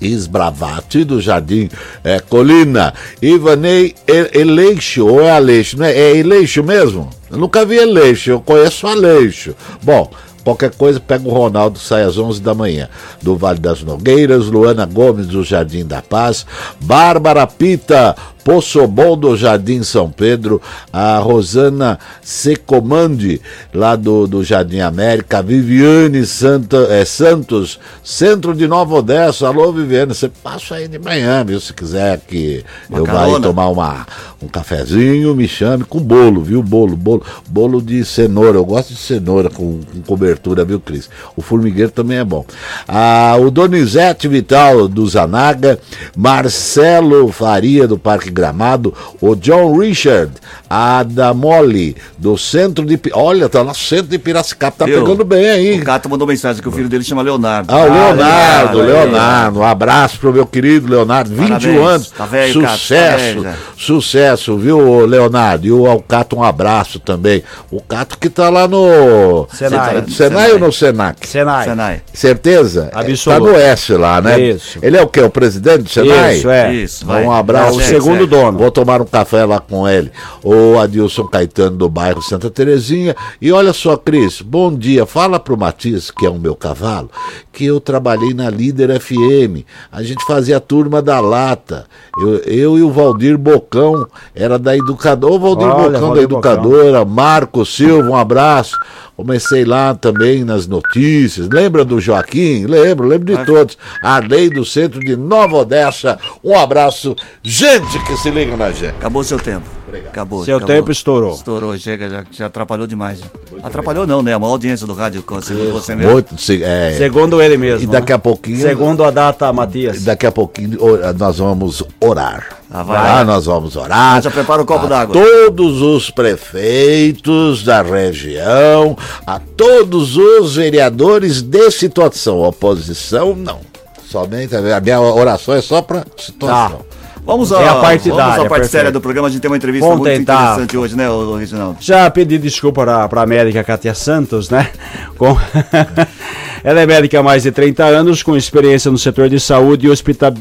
Isbravati 0.00 1.04
do 1.04 1.20
Jardim 1.20 1.70
é, 2.02 2.20
Colina, 2.20 2.92
Ivanei 3.22 3.94
Eleixo, 4.06 5.06
ou 5.06 5.22
é 5.22 5.30
Aleixo, 5.30 5.78
não 5.78 5.86
é? 5.86 5.92
É 5.92 6.16
Eleixo 6.16 6.62
mesmo? 6.62 7.08
Eu 7.30 7.38
nunca 7.38 7.64
vi 7.64 7.76
Eleixo, 7.76 8.30
eu 8.30 8.40
conheço 8.40 8.86
Aleixo. 8.86 9.54
Bom, 9.82 10.10
Qualquer 10.44 10.72
coisa, 10.74 11.00
pega 11.00 11.26
o 11.26 11.32
Ronaldo, 11.32 11.78
sai 11.78 12.02
às 12.02 12.18
11 12.18 12.42
da 12.42 12.54
manhã. 12.54 12.86
Do 13.22 13.34
Vale 13.34 13.58
das 13.58 13.82
Nogueiras, 13.82 14.44
Luana 14.44 14.84
Gomes, 14.84 15.26
do 15.26 15.42
Jardim 15.42 15.86
da 15.86 16.02
Paz, 16.02 16.44
Bárbara 16.78 17.46
Pita, 17.46 18.14
Poço 18.44 18.86
Bom 18.86 19.16
do 19.16 19.34
Jardim 19.38 19.82
São 19.82 20.10
Pedro, 20.10 20.60
a 20.92 21.18
Rosana 21.18 21.98
Secomandi, 22.20 23.40
lá 23.72 23.96
do, 23.96 24.26
do 24.26 24.44
Jardim 24.44 24.80
América, 24.80 25.42
Viviane 25.42 26.26
Santa, 26.26 26.76
é, 26.90 27.06
Santos, 27.06 27.80
Centro 28.02 28.54
de 28.54 28.68
Nova 28.68 28.96
Odessa. 28.96 29.46
Alô, 29.46 29.72
Viviane, 29.72 30.14
você 30.14 30.28
passa 30.28 30.74
aí 30.74 30.86
de 30.86 30.98
manhã, 30.98 31.42
viu? 31.42 31.58
Se 31.58 31.72
quiser 31.72 32.20
que 32.20 32.62
uma 32.90 32.98
eu 32.98 33.06
vá 33.06 33.40
tomar 33.40 33.68
uma, 33.68 34.06
um 34.42 34.46
cafezinho, 34.46 35.34
me 35.34 35.48
chame 35.48 35.82
com 35.82 35.98
bolo, 35.98 36.42
viu? 36.42 36.62
Bolo, 36.62 36.96
bolo, 36.96 37.22
bolo 37.48 37.80
de 37.80 38.04
cenoura. 38.04 38.58
Eu 38.58 38.64
gosto 38.66 38.90
de 38.90 38.98
cenoura 38.98 39.48
com, 39.48 39.80
com 39.80 40.02
cobertura, 40.02 40.66
viu, 40.66 40.78
Cris? 40.78 41.08
O 41.34 41.40
formigueiro 41.40 41.90
também 41.90 42.18
é 42.18 42.24
bom. 42.24 42.44
Ah, 42.86 43.36
o 43.40 43.50
Donizete 43.50 44.28
Vital 44.28 44.86
do 44.86 45.06
Zanaga, 45.08 45.78
Marcelo 46.14 47.32
Faria 47.32 47.88
do 47.88 47.98
Parque 47.98 48.33
Gramado, 48.34 48.92
o 49.20 49.34
John 49.36 49.78
Richard, 49.78 50.32
a 50.68 50.98
Adamoli, 50.98 51.96
do 52.18 52.36
centro 52.36 52.84
de. 52.84 53.00
Olha, 53.12 53.48
tá 53.48 53.62
no 53.62 53.74
centro 53.74 54.08
de 54.08 54.18
Piracicaba, 54.18 54.74
tá 54.76 54.88
Eu, 54.88 55.00
pegando 55.00 55.24
bem 55.24 55.48
aí. 55.48 55.80
O 55.80 55.84
Cato 55.84 56.08
mandou 56.08 56.26
mensagem 56.26 56.60
que 56.60 56.68
o 56.68 56.72
filho 56.72 56.88
dele 56.88 57.04
chama 57.04 57.22
Leonardo. 57.22 57.72
Ah, 57.72 57.78
o 57.78 57.92
Leonardo, 57.92 58.80
ah, 58.80 58.84
Leonardo. 58.84 59.58
Um 59.60 59.64
abraço 59.64 60.18
pro 60.18 60.32
meu 60.32 60.44
querido 60.44 60.90
Leonardo, 60.90 61.30
21 61.30 61.48
Parabéns. 61.48 61.88
anos. 61.88 62.10
Tá 62.10 62.26
velho, 62.26 62.52
sucesso, 62.52 63.42
Cato, 63.42 63.42
tá 63.42 63.54
sucesso, 63.76 64.56
viu, 64.58 65.06
Leonardo? 65.06 65.66
E 65.66 65.72
o 65.72 65.86
Alcato, 65.86 66.36
um 66.36 66.42
abraço 66.42 66.98
também. 66.98 67.42
O 67.70 67.80
Cato 67.80 68.18
que 68.18 68.28
tá 68.28 68.50
lá 68.50 68.66
no. 68.66 69.46
Senai. 69.52 69.84
Senai, 69.84 70.10
Senai 70.10 70.52
ou 70.52 70.58
no 70.58 70.72
Senac? 70.72 71.26
Senai. 71.26 71.64
Senai. 71.64 72.02
Certeza? 72.12 72.90
Absoluto. 72.92 73.24
Tá 73.24 73.38
no 73.52 73.56
S 73.56 73.92
lá, 73.92 74.20
né? 74.20 74.40
Isso. 74.40 74.78
Ele 74.82 74.96
é 74.96 75.02
o 75.02 75.06
quê? 75.06 75.20
O 75.20 75.30
presidente 75.30 75.82
do 75.84 75.90
Senai? 75.90 76.36
Isso, 76.36 76.50
é. 76.50 76.74
Isso, 76.74 77.06
vai. 77.06 77.24
Um 77.24 77.32
abraço. 77.32 77.80
É, 77.80 77.84
o 77.84 77.86
segundo 77.86 78.23
dono. 78.26 78.58
Vou 78.58 78.70
tomar 78.70 79.00
um 79.00 79.06
café 79.06 79.44
lá 79.44 79.60
com 79.60 79.88
ele. 79.88 80.10
O 80.42 80.78
Adilson 80.78 81.26
Caetano 81.26 81.76
do 81.76 81.88
bairro 81.88 82.22
Santa 82.22 82.50
Terezinha. 82.50 83.14
E 83.40 83.52
olha 83.52 83.72
só, 83.72 83.96
Cris, 83.96 84.40
bom 84.40 84.74
dia. 84.74 85.06
Fala 85.06 85.38
pro 85.38 85.56
Matias, 85.56 86.10
que 86.10 86.26
é 86.26 86.30
o 86.30 86.38
meu 86.38 86.54
cavalo, 86.54 87.10
que 87.52 87.64
eu 87.64 87.80
trabalhei 87.80 88.34
na 88.34 88.50
Líder 88.50 89.00
FM. 89.00 89.64
A 89.90 90.02
gente 90.02 90.24
fazia 90.24 90.56
a 90.56 90.60
turma 90.60 91.00
da 91.00 91.20
lata. 91.20 91.86
Eu, 92.18 92.36
eu 92.44 92.78
e 92.78 92.82
o 92.82 92.90
Valdir 92.90 93.36
Bocão, 93.36 94.06
era 94.34 94.58
da 94.58 94.76
educadora. 94.76 95.34
O 95.34 95.38
Valdir 95.38 95.66
olha, 95.66 95.90
Bocão 95.90 96.00
Valdir 96.00 96.16
da 96.16 96.22
educadora, 96.22 96.98
Bocão. 97.00 97.14
Marco 97.14 97.66
Silva, 97.66 98.10
um 98.10 98.16
abraço. 98.16 98.76
Comecei 99.16 99.64
lá 99.64 99.94
também 99.94 100.44
nas 100.44 100.66
notícias. 100.66 101.48
Lembra 101.48 101.84
do 101.84 102.00
Joaquim? 102.00 102.66
Lembro, 102.66 103.06
lembro 103.06 103.36
de 103.36 103.44
todos. 103.44 103.78
A 104.02 104.18
lei 104.18 104.50
do 104.50 104.64
centro 104.64 104.98
de 104.98 105.16
Nova 105.16 105.56
Odessa. 105.56 106.18
Um 106.42 106.58
abraço. 106.58 107.14
Gente 107.42 107.98
que 108.04 108.16
se 108.16 108.30
liga 108.30 108.56
na 108.56 108.72
gente. 108.72 108.96
Acabou 108.96 109.22
seu 109.22 109.38
tempo. 109.38 109.83
Obrigado. 109.94 110.10
Acabou. 110.10 110.44
Seu 110.44 110.56
acabou. 110.56 110.74
tempo 110.74 110.90
estourou. 110.90 111.34
Estourou, 111.34 111.78
chega, 111.78 112.10
já, 112.10 112.24
já 112.30 112.46
atrapalhou 112.46 112.86
demais. 112.86 113.20
Atrapalhou 113.62 114.06
não, 114.06 114.22
né? 114.22 114.34
A 114.34 114.38
maior 114.38 114.52
audiência 114.52 114.86
do 114.86 114.92
rádio, 114.92 115.24
segundo 115.42 115.72
você 115.72 115.94
mesmo. 115.94 116.12
Muito, 116.12 116.34
é... 116.62 116.94
Segundo 116.98 117.40
ele 117.40 117.56
mesmo. 117.56 117.84
E 117.84 117.86
daqui 117.86 118.10
né? 118.10 118.16
a 118.16 118.18
pouquinho. 118.18 118.60
Segundo 118.60 119.04
a 119.04 119.10
data, 119.10 119.52
Matias. 119.52 120.02
Daqui 120.02 120.26
a 120.26 120.32
pouquinho 120.32 120.78
nós 121.16 121.38
vamos 121.38 121.82
orar. 122.00 122.58
Ah, 122.70 122.82
vai. 122.82 123.20
Ah, 123.20 123.24
nós 123.24 123.46
vamos 123.46 123.76
orar. 123.76 124.20
Já 124.20 124.30
prepara 124.30 124.62
o 124.62 124.66
copo 124.66 124.88
d'água. 124.88 125.14
Todos 125.14 125.80
os 125.80 126.10
prefeitos 126.10 127.62
da 127.62 127.82
região, 127.82 128.96
a 129.24 129.38
todos 129.38 130.16
os 130.16 130.56
vereadores 130.56 131.40
de 131.40 131.70
situação. 131.70 132.40
Oposição, 132.40 133.36
não. 133.36 133.60
Somente 134.04 134.56
a 134.56 134.80
minha 134.80 135.00
oração 135.00 135.54
é 135.54 135.60
só 135.60 135.82
para 135.82 136.04
situação. 136.16 136.78
Tá. 136.78 136.93
Vamos, 137.24 137.50
é 137.52 137.68
a 137.68 137.76
parte, 137.76 138.10
vamos 138.10 138.38
à 138.38 138.44
parte 138.44 138.66
séria 138.68 138.92
do 138.92 139.00
programa. 139.00 139.28
A 139.28 139.30
gente 139.30 139.40
tem 139.40 139.50
uma 139.50 139.56
entrevista 139.56 139.88
vamos 139.88 140.02
muito 140.02 140.18
tentar. 140.18 140.34
interessante 140.34 140.76
hoje, 140.76 140.94
né, 140.94 141.06
Reginaldo? 141.38 141.78
Já 141.80 142.10
pedi 142.10 142.36
desculpa 142.36 143.08
para 143.08 143.22
a 143.22 143.26
médica 143.26 143.64
Katia 143.64 143.94
Santos, 143.94 144.50
né? 144.50 144.70
Com... 145.16 145.34
Ela 146.62 146.80
é 146.80 146.86
médica 146.86 147.20
há 147.20 147.22
mais 147.22 147.42
de 147.42 147.52
30 147.52 147.84
anos, 147.84 148.22
com 148.22 148.36
experiência 148.36 148.90
no 148.90 148.98
setor 148.98 149.28
de 149.30 149.40
saúde 149.40 149.86
e 149.86 149.90
hospital... 149.90 150.34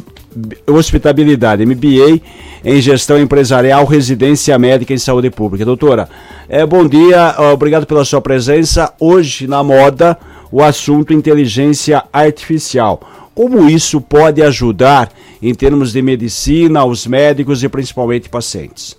hospitabilidade, 0.67 1.65
MBA 1.65 2.21
em 2.65 2.81
gestão 2.81 3.19
empresarial, 3.19 3.85
residência 3.85 4.57
médica 4.59 4.93
em 4.93 4.97
saúde 4.97 5.29
pública. 5.29 5.65
Doutora, 5.65 6.09
é, 6.49 6.65
bom 6.65 6.85
dia, 6.85 7.35
obrigado 7.53 7.85
pela 7.85 8.03
sua 8.03 8.21
presença. 8.21 8.93
Hoje, 8.99 9.47
na 9.47 9.63
moda, 9.63 10.17
o 10.51 10.61
assunto 10.61 11.13
inteligência 11.13 12.03
artificial. 12.11 13.01
Como 13.33 13.69
isso 13.69 13.99
pode 13.99 14.41
ajudar 14.41 15.09
em 15.43 15.53
termos 15.53 15.91
de 15.91 16.01
medicina, 16.01 16.85
os 16.85 17.05
médicos 17.05 17.61
e 17.61 17.67
principalmente 17.67 18.29
pacientes. 18.29 18.97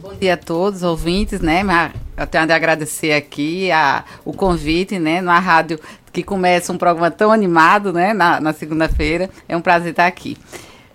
Bom 0.00 0.14
dia 0.14 0.34
a 0.34 0.36
todos, 0.36 0.84
ouvintes, 0.84 1.40
né? 1.40 1.62
Eu 2.16 2.26
tenho 2.26 2.46
de 2.46 2.52
agradecer 2.52 3.12
aqui 3.12 3.70
a, 3.72 4.04
o 4.24 4.32
convite, 4.32 4.98
né? 4.98 5.20
Na 5.20 5.40
rádio 5.40 5.78
que 6.12 6.22
começa 6.22 6.72
um 6.72 6.78
programa 6.78 7.10
tão 7.10 7.32
animado, 7.32 7.92
né? 7.92 8.14
Na, 8.14 8.40
na 8.40 8.52
segunda-feira. 8.52 9.28
É 9.48 9.56
um 9.56 9.60
prazer 9.60 9.90
estar 9.90 10.06
aqui. 10.06 10.36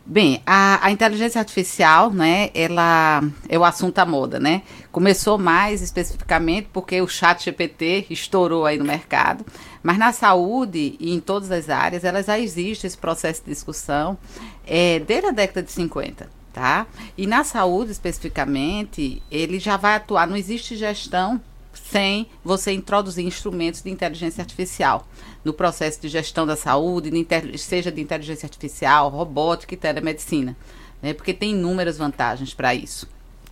Bem, 0.08 0.39
a, 0.46 0.86
a, 0.86 0.91
inteligência 0.91 1.39
artificial, 1.39 2.12
né, 2.12 2.52
ela 2.54 3.24
é 3.50 3.58
o 3.58 3.65
assunto 3.65 3.98
à 3.98 4.06
moda, 4.06 4.39
né? 4.39 4.62
Começou 4.91 5.36
mais 5.36 5.82
especificamente 5.82 6.70
porque 6.72 7.02
o 7.02 7.08
chat 7.08 7.44
GPT 7.44 8.06
estourou 8.12 8.68
aí 8.68 8.78
no 8.78 8.86
mercado, 8.86 9.44
mas 9.82 9.98
na 9.98 10.12
saúde 10.12 10.96
e 11.00 11.12
em 11.12 11.20
todas 11.20 11.50
as 11.50 11.72
áreas, 11.72 12.04
ela 12.04 12.22
já 12.22 12.38
existe 12.38 12.86
esse 12.86 12.96
processo 12.96 13.41
de 13.44 13.50
discussão 13.50 14.15
é, 14.63 15.00
desde 15.00 15.30
a 15.30 15.32
década 15.32 15.63
de 15.63 15.72
50, 15.72 16.30
tá? 16.54 16.86
E 17.18 17.26
na 17.26 17.44
saúde, 17.44 17.91
especificamente, 17.91 19.24
ele 19.32 19.58
já 19.58 19.76
vai 19.76 19.96
atuar, 19.96 20.28
não 20.28 20.38
existe 20.38 20.76
gestão 20.76 21.41
sem 21.91 22.28
você 22.43 22.71
introduzir 22.71 23.26
instrumentos 23.26 23.82
de 23.82 23.89
inteligência 23.89 24.41
artificial 24.41 25.08
no 25.43 25.54
processo 25.54 26.02
de 26.02 26.08
gestão 26.08 26.45
da 26.45 26.56
saúde, 26.56 27.12
de 27.12 27.58
seja 27.58 27.91
de 27.91 28.02
inteligência 28.02 28.45
artificial, 28.45 29.10
robótica 29.10 29.74
e 29.74 29.78
telemedicina, 29.78 30.56
né? 31.02 31.13
porque 31.13 31.34
tem 31.34 31.52
inúmeras 31.52 31.98
vantagens 31.98 32.54
para 32.54 32.74
isso. 32.74 33.08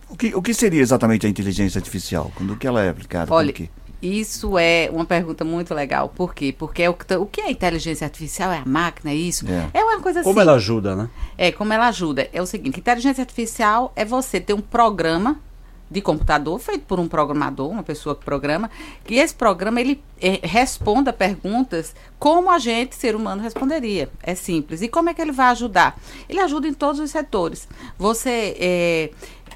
O 0.08 0.16
que, 0.16 0.34
o 0.34 0.42
que 0.42 0.52
seria 0.52 0.82
exatamente 0.82 1.26
a 1.26 1.30
inteligência 1.30 1.78
artificial? 1.78 2.30
Quando 2.34 2.56
que 2.56 2.66
ela 2.66 2.82
é 2.82 2.88
aplicada? 2.88 3.32
Olha, 3.32 3.52
que... 3.52 3.70
isso 4.02 4.58
é 4.58 4.90
uma 4.92 5.04
pergunta 5.04 5.44
muito 5.44 5.72
legal. 5.72 6.08
Por 6.08 6.34
quê? 6.34 6.54
Porque 6.56 6.82
é 6.82 6.90
o, 6.90 6.94
que, 6.94 7.14
o 7.14 7.26
que 7.26 7.40
é 7.40 7.50
inteligência 7.50 8.04
artificial? 8.04 8.52
É 8.52 8.58
a 8.58 8.64
máquina, 8.66 9.12
é 9.12 9.14
isso? 9.14 9.46
É, 9.48 9.78
é 9.78 9.84
uma 9.84 10.00
coisa 10.00 10.20
assim. 10.20 10.28
Como 10.28 10.40
ela 10.40 10.54
ajuda, 10.54 10.94
né? 10.94 11.08
É, 11.38 11.50
como 11.50 11.72
ela 11.72 11.88
ajuda. 11.88 12.28
É 12.32 12.42
o 12.42 12.46
seguinte, 12.46 12.78
inteligência 12.78 13.22
artificial 13.22 13.92
é 13.96 14.04
você 14.04 14.40
ter 14.40 14.52
um 14.52 14.60
programa 14.60 15.40
de 15.90 16.00
computador 16.00 16.58
feito 16.58 16.84
por 16.86 16.98
um 16.98 17.06
programador, 17.06 17.68
uma 17.68 17.82
pessoa 17.82 18.14
que 18.14 18.24
programa, 18.24 18.70
que 19.04 19.14
esse 19.14 19.34
programa 19.34 19.80
ele 19.80 20.02
é, 20.20 20.40
responda 20.42 21.12
perguntas 21.12 21.94
como 22.18 22.50
a 22.50 22.58
gente, 22.58 22.94
ser 22.94 23.14
humano, 23.14 23.42
responderia. 23.42 24.10
É 24.22 24.34
simples. 24.34 24.82
E 24.82 24.88
como 24.88 25.10
é 25.10 25.14
que 25.14 25.20
ele 25.20 25.32
vai 25.32 25.48
ajudar? 25.48 25.98
Ele 26.28 26.40
ajuda 26.40 26.66
em 26.66 26.74
todos 26.74 27.00
os 27.00 27.10
setores. 27.10 27.68
Você, 27.98 28.56
é, 28.58 29.10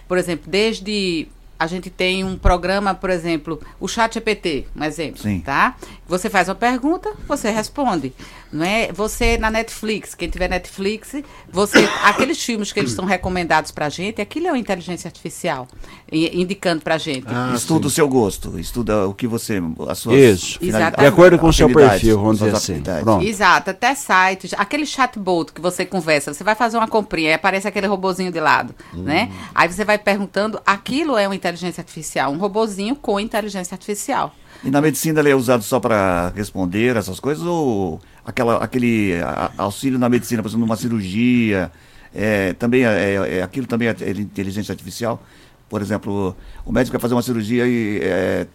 por 0.06 0.18
exemplo, 0.18 0.50
desde 0.50 1.28
a 1.58 1.66
gente 1.66 1.90
tem 1.90 2.22
um 2.22 2.38
programa, 2.38 2.94
por 2.94 3.10
exemplo, 3.10 3.60
o 3.80 3.88
Chat 3.88 4.14
GPT, 4.14 4.66
um 4.76 4.84
exemplo, 4.84 5.20
Sim. 5.20 5.40
tá? 5.40 5.76
Você 6.06 6.30
faz 6.30 6.48
uma 6.48 6.54
pergunta, 6.54 7.12
você 7.26 7.50
responde, 7.50 8.14
não 8.52 8.64
é? 8.64 8.92
Você 8.92 9.36
na 9.38 9.50
Netflix, 9.50 10.14
quem 10.14 10.28
tiver 10.28 10.48
Netflix, 10.48 11.14
você 11.50 11.88
aqueles 12.02 12.42
filmes 12.42 12.72
que 12.72 12.80
eles 12.80 12.92
são 12.92 13.04
recomendados 13.04 13.70
pra 13.70 13.88
gente, 13.88 14.20
aquilo 14.20 14.46
é 14.46 14.50
uma 14.50 14.58
inteligência 14.58 15.08
artificial 15.08 15.68
indicando 16.10 16.82
pra 16.82 16.96
gente. 16.98 17.26
Ah, 17.28 17.52
estuda 17.54 17.82
sim. 17.82 17.86
o 17.86 17.90
seu 17.90 18.08
gosto, 18.08 18.58
estuda 18.58 19.06
o 19.06 19.14
que 19.14 19.26
você 19.26 19.60
a 19.88 19.94
sua 19.94 20.14
Isso. 20.16 20.58
De 20.60 21.06
acordo 21.06 21.38
com 21.38 21.48
o 21.48 21.52
seu 21.52 21.72
perfil, 21.72 22.18
vamos 22.18 22.38
dizer 22.38 22.54
assim. 22.54 22.82
Pronto. 23.02 23.24
Exato, 23.24 23.70
até 23.70 23.94
sites, 23.94 24.54
aquele 24.56 24.86
chatbot 24.86 25.52
que 25.52 25.60
você 25.60 25.84
conversa, 25.84 26.32
você 26.32 26.42
vai 26.42 26.54
fazer 26.54 26.78
uma 26.78 26.88
comprinha, 26.88 27.34
aparece 27.34 27.68
aquele 27.68 27.86
robozinho 27.86 28.32
de 28.32 28.40
lado, 28.40 28.74
hum. 28.94 29.02
né? 29.02 29.30
Aí 29.54 29.70
você 29.70 29.84
vai 29.84 29.98
perguntando, 29.98 30.60
aquilo 30.64 31.16
é 31.16 31.28
uma 31.28 31.34
inteligência 31.34 31.80
artificial, 31.80 32.32
um 32.32 32.38
robozinho 32.38 32.96
com 32.96 33.20
inteligência 33.20 33.74
artificial. 33.74 34.34
E 34.64 34.70
na 34.70 34.80
medicina 34.80 35.20
ele 35.20 35.30
é 35.30 35.36
usado 35.36 35.62
só 35.62 35.78
para 35.78 36.32
responder 36.34 36.96
essas 36.96 37.20
coisas 37.20 37.44
ou 37.44 38.00
aquela, 38.28 38.62
aquele 38.62 39.14
auxílio 39.56 39.98
na 39.98 40.06
medicina, 40.06 40.42
por 40.42 40.48
exemplo, 40.48 40.66
numa 40.66 40.76
cirurgia, 40.76 41.72
é, 42.14 42.52
também 42.52 42.84
é, 42.84 43.14
é, 43.14 43.38
é 43.38 43.42
aquilo 43.42 43.66
também 43.66 43.88
é 43.88 43.92
inteligência 44.10 44.70
artificial? 44.70 45.22
Por 45.66 45.80
exemplo, 45.80 46.36
o 46.64 46.70
médico 46.70 46.92
vai 46.92 47.00
fazer 47.00 47.14
uma 47.14 47.22
cirurgia 47.22 47.66
e 47.66 48.00
é, 48.02 48.46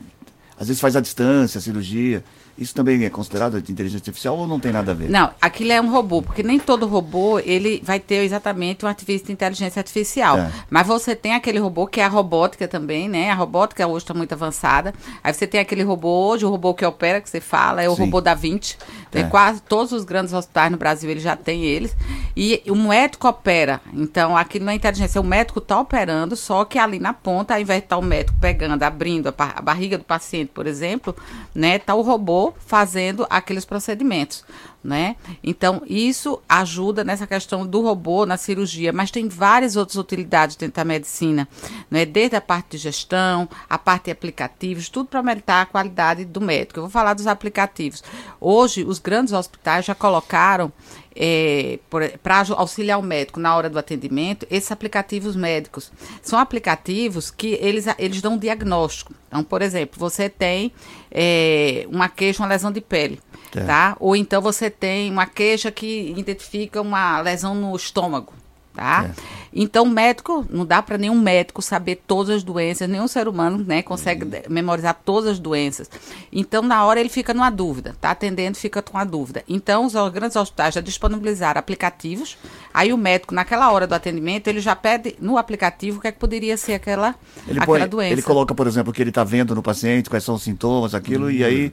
às 0.60 0.68
vezes 0.68 0.80
faz 0.80 0.96
à 0.96 1.02
distância 1.02 1.58
a 1.58 1.62
cirurgia. 1.62 2.24
Isso 2.56 2.76
também 2.76 3.04
é 3.04 3.10
considerado 3.10 3.60
de 3.60 3.72
inteligência 3.72 4.02
artificial 4.02 4.38
ou 4.38 4.48
não 4.48 4.60
tem 4.60 4.72
nada 4.72 4.92
a 4.92 4.94
ver? 4.94 5.10
Não, 5.10 5.32
aquilo 5.42 5.72
é 5.72 5.82
um 5.82 5.90
robô, 5.90 6.22
porque 6.22 6.44
nem 6.44 6.60
todo 6.60 6.86
robô 6.86 7.40
ele 7.40 7.82
vai 7.84 8.00
ter 8.00 8.24
exatamente 8.24 8.86
um 8.86 8.88
ativismo 8.88 9.28
de 9.28 9.34
inteligência 9.34 9.80
artificial. 9.80 10.38
É. 10.38 10.52
Mas 10.70 10.86
você 10.86 11.16
tem 11.16 11.34
aquele 11.34 11.58
robô 11.58 11.88
que 11.88 12.00
é 12.00 12.06
a 12.06 12.08
robótica 12.08 12.68
também, 12.68 13.10
né? 13.10 13.32
A 13.32 13.34
robótica 13.34 13.88
hoje 13.88 14.04
está 14.04 14.14
muito 14.14 14.34
avançada. 14.34 14.94
Aí 15.24 15.34
você 15.34 15.48
tem 15.48 15.60
aquele 15.60 15.82
robô 15.82 16.28
hoje, 16.28 16.46
o 16.46 16.50
robô 16.50 16.76
que 16.76 16.86
opera, 16.86 17.20
que 17.22 17.30
você 17.30 17.42
fala, 17.42 17.82
é 17.82 17.90
o 17.90 17.96
Sim. 17.96 18.04
robô 18.04 18.22
da 18.22 18.36
20. 18.36 18.78
É. 19.12 19.24
Quase 19.24 19.62
todos 19.62 19.92
os 19.92 20.04
grandes 20.04 20.32
hospitais 20.32 20.72
no 20.72 20.78
Brasil 20.78 21.10
ele 21.10 21.20
já 21.20 21.36
tem 21.36 21.64
eles. 21.64 21.96
E 22.38 22.62
o 22.68 22.76
médico 22.76 23.28
opera. 23.28 23.82
Então, 23.94 24.38
aquilo 24.38 24.66
não 24.66 24.74
é 24.74 24.76
inteligência, 24.76 25.20
o 25.20 25.24
médico 25.24 25.58
está 25.58 25.80
operando, 25.80 26.36
só 26.36 26.66
que 26.66 26.78
ali 26.78 27.00
na 27.00 27.14
ponta, 27.14 27.56
ao 27.56 27.62
invés 27.62 27.80
de 27.80 27.86
estar 27.86 27.96
tá 27.96 28.00
o 28.00 28.06
médico 28.06 28.38
pegando, 28.40 28.84
abrindo 28.84 29.30
a, 29.30 29.34
a 29.56 29.62
barriga 29.62 29.98
do 29.98 30.04
paciente, 30.04 30.52
por 30.54 30.68
exemplo, 30.68 31.16
né? 31.56 31.80
Tá 31.80 31.96
o 31.96 32.02
robô 32.02 32.43
fazendo 32.66 33.28
aqueles 33.30 33.64
procedimentos, 33.64 34.44
né? 34.84 35.16
Então, 35.44 35.84
isso 35.86 36.42
ajuda 36.50 37.04
nessa 37.04 37.28
questão 37.28 37.66
do 37.66 37.82
robô 37.82 38.26
na 38.26 38.38
cirurgia, 38.38 38.92
mas 38.92 39.12
tem 39.12 39.30
várias 39.30 39.76
outras 39.76 39.98
utilidades 39.98 40.56
dentro 40.56 40.76
da 40.76 40.84
medicina, 40.84 41.48
né? 41.90 42.06
Desde 42.06 42.36
a 42.36 42.42
parte 42.42 42.72
de 42.72 42.80
gestão, 42.80 43.48
a 43.70 43.78
parte 43.78 44.06
de 44.06 44.12
aplicativos, 44.12 44.90
tudo 44.90 45.08
para 45.08 45.20
aumentar 45.20 45.62
a 45.62 45.66
qualidade 45.66 46.26
do 46.26 46.42
médico. 46.42 46.80
Eu 46.80 46.84
vou 46.84 46.92
falar 46.92 47.14
dos 47.14 47.28
aplicativos. 47.28 48.04
Hoje, 48.42 48.84
os 48.84 49.00
grandes 49.00 49.34
hospitais 49.34 49.86
já 49.86 49.94
colocaram 49.94 50.72
é, 51.16 51.80
para 52.22 52.44
auxiliar 52.56 53.00
o 53.00 53.04
médico 53.04 53.40
na 53.40 53.56
hora 53.56 53.70
do 53.70 53.78
atendimento, 53.78 54.48
esses 54.50 54.72
aplicativos 54.72 55.36
médicos 55.36 55.92
são 56.22 56.40
aplicativos 56.40 57.30
que 57.30 57.58
eles, 57.62 57.86
eles 57.98 58.22
dão 58.22 58.34
um 58.34 58.38
diagnóstico. 58.38 59.14
Então, 59.28 59.44
por 59.44 59.62
exemplo, 59.62 60.00
você 60.00 60.30
tem 60.30 60.72
é, 61.12 61.86
uma 61.90 62.10
queixa, 62.10 62.42
uma 62.42 62.50
lesão 62.50 62.72
de 62.72 62.82
pele, 62.82 63.20
é. 63.56 63.62
tá? 63.62 63.96
Ou 64.00 64.16
então 64.16 64.42
você 64.42 64.70
tem 64.70 65.12
uma 65.12 65.26
queixa 65.26 65.72
que 65.72 66.14
identifica 66.18 66.82
uma 66.82 67.22
lesão 67.22 67.54
no 67.56 67.76
estômago, 67.76 68.34
tá? 68.74 69.10
É. 69.10 69.43
Então, 69.56 69.86
médico, 69.86 70.46
não 70.50 70.66
dá 70.66 70.82
para 70.82 70.98
nenhum 70.98 71.20
médico 71.20 71.62
saber 71.62 72.02
todas 72.08 72.38
as 72.38 72.44
doenças, 72.44 72.90
nenhum 72.90 73.08
ser 73.08 73.28
humano 73.28 73.64
né, 73.64 73.84
consegue 73.84 74.24
uhum. 74.24 74.32
memorizar 74.50 75.00
todas 75.06 75.32
as 75.32 75.40
doenças. 75.40 75.90
Então, 76.32 76.64
na 76.64 76.84
hora 76.86 77.00
ele 77.00 77.10
fica 77.10 77.34
numa 77.34 77.50
dúvida, 77.50 77.96
tá 78.02 78.12
atendendo, 78.12 78.58
fica 78.58 78.82
com 78.82 78.98
a 78.98 79.04
dúvida. 79.04 79.44
Então, 79.48 79.86
os 79.86 79.94
grandes 80.12 80.36
hospitais 80.36 80.74
já 80.74 80.82
disponibilizaram 80.82 81.60
aplicativos, 81.60 82.38
aí 82.74 82.92
o 82.92 82.98
médico, 82.98 83.36
naquela 83.36 83.72
hora 83.72 83.86
do 83.86 83.94
atendimento, 83.94 84.48
ele 84.48 84.60
já 84.60 84.76
pede 84.76 85.16
no 85.20 85.38
aplicativo 85.38 86.00
o 86.00 86.02
que, 86.02 86.08
é 86.08 86.12
que 86.12 86.20
poderia 86.20 86.58
ser 86.58 86.74
aquela, 86.74 87.16
ele 87.48 87.60
aquela 87.60 87.80
põe, 87.80 87.88
doença. 87.88 88.14
Ele 88.14 88.22
coloca, 88.22 88.56
por 88.56 88.66
exemplo, 88.66 88.92
o 88.92 88.94
que 88.94 89.02
ele 89.02 89.12
está 89.12 89.24
vendo 89.24 89.54
no 89.54 89.62
paciente, 89.62 90.10
quais 90.10 90.24
são 90.24 90.36
os 90.36 90.44
sintomas, 90.44 90.96
aquilo, 90.96 91.30
e 91.30 91.44
aí 91.44 91.72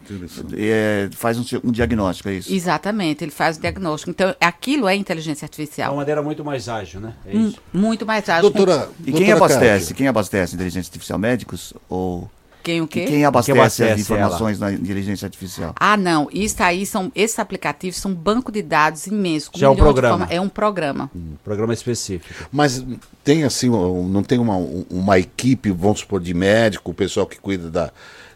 é, 0.52 1.08
faz 1.12 1.38
um, 1.38 1.44
um, 1.64 1.72
diagnóstico, 1.72 2.28
é 2.28 2.34
isso? 2.34 2.52
Exatamente, 2.52 3.24
ele 3.24 3.30
faz 3.30 3.56
o 3.56 3.60
diagnóstico. 3.60 4.10
Então, 4.10 4.34
aquilo 4.40 4.86
é 4.86 4.94
inteligência 4.94 5.46
artificial. 5.46 5.88
É 5.88 5.90
uma 5.90 5.98
maneira 5.98 6.22
muito 6.22 6.44
mais 6.44 6.68
ágil, 6.68 7.00
né? 7.00 7.14
É 7.24 7.36
hum. 7.36 7.48
isso. 7.48 7.60
Muito 7.72 8.04
mais 8.04 8.28
ágil. 8.28 8.50
Doutora, 8.50 8.88
e 9.06 9.12
quem 9.12 9.32
abastece? 9.32 9.94
Quem 9.94 10.08
abastece 10.08 10.54
inteligência 10.54 10.88
artificial? 10.88 11.18
Médicos 11.18 11.72
ou 11.88 12.28
quem 12.62 12.80
o 12.80 12.86
quê? 12.86 13.04
E 13.04 13.06
quem 13.06 13.24
abastece, 13.24 13.52
quem 13.52 13.60
abastece 13.60 13.92
as 13.92 14.00
informações 14.00 14.60
ela? 14.60 14.70
na 14.70 14.76
inteligência 14.76 15.26
artificial? 15.26 15.74
Ah, 15.78 15.96
não. 15.96 16.28
Isso 16.32 16.62
aí 16.62 16.84
são. 16.84 17.10
Esses 17.14 17.38
aplicativos 17.38 17.98
são 17.98 18.10
um 18.10 18.14
banco 18.14 18.52
de 18.52 18.62
dados 18.62 19.06
imenso. 19.06 19.50
Já 19.54 19.66
é 19.66 19.70
um 19.70 19.76
programa. 19.76 20.26
é 20.30 20.40
um 20.40 20.48
programa. 20.48 21.10
Um 21.14 21.36
programa 21.42 21.72
específico. 21.72 22.48
Mas 22.52 22.84
tem 23.24 23.44
assim, 23.44 23.70
não 23.70 24.22
tem 24.22 24.38
uma, 24.38 24.56
uma 24.90 25.18
equipe, 25.18 25.70
vamos 25.70 26.00
supor, 26.00 26.20
de 26.20 26.34
médico, 26.34 26.90
o 26.90 26.94
pessoal 26.94 27.26
que 27.26 27.38
cuida 27.38 27.70
da, 27.70 27.90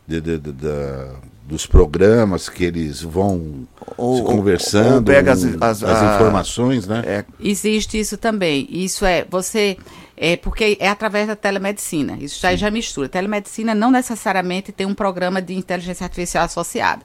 de, 0.07 0.20
de, 0.20 0.38
de, 0.38 0.53
da 0.53 1.11
dos 1.46 1.66
programas 1.66 2.48
que 2.48 2.64
eles 2.64 3.02
vão 3.02 3.66
ou, 3.96 4.16
se 4.16 4.22
conversando, 4.22 4.96
ou 4.96 5.14
pega 5.14 5.33
as, 5.33 5.44
as, 5.44 5.83
as 5.83 6.16
informações, 6.16 6.87
né? 6.87 7.02
É. 7.07 7.24
Existe 7.38 7.98
isso 7.98 8.16
também. 8.16 8.66
Isso 8.70 9.04
é, 9.04 9.26
você 9.28 9.76
é 10.16 10.37
porque 10.37 10.76
é 10.80 10.88
através 10.88 11.26
da 11.26 11.37
telemedicina. 11.37 12.16
Isso 12.18 12.40
já, 12.40 12.54
já 12.57 12.70
mistura. 12.70 13.09
Telemedicina 13.09 13.74
não 13.74 13.90
necessariamente 13.90 14.72
tem 14.72 14.87
um 14.87 14.94
programa 14.94 15.42
de 15.42 15.54
inteligência 15.54 16.04
artificial 16.04 16.44
associado. 16.44 17.04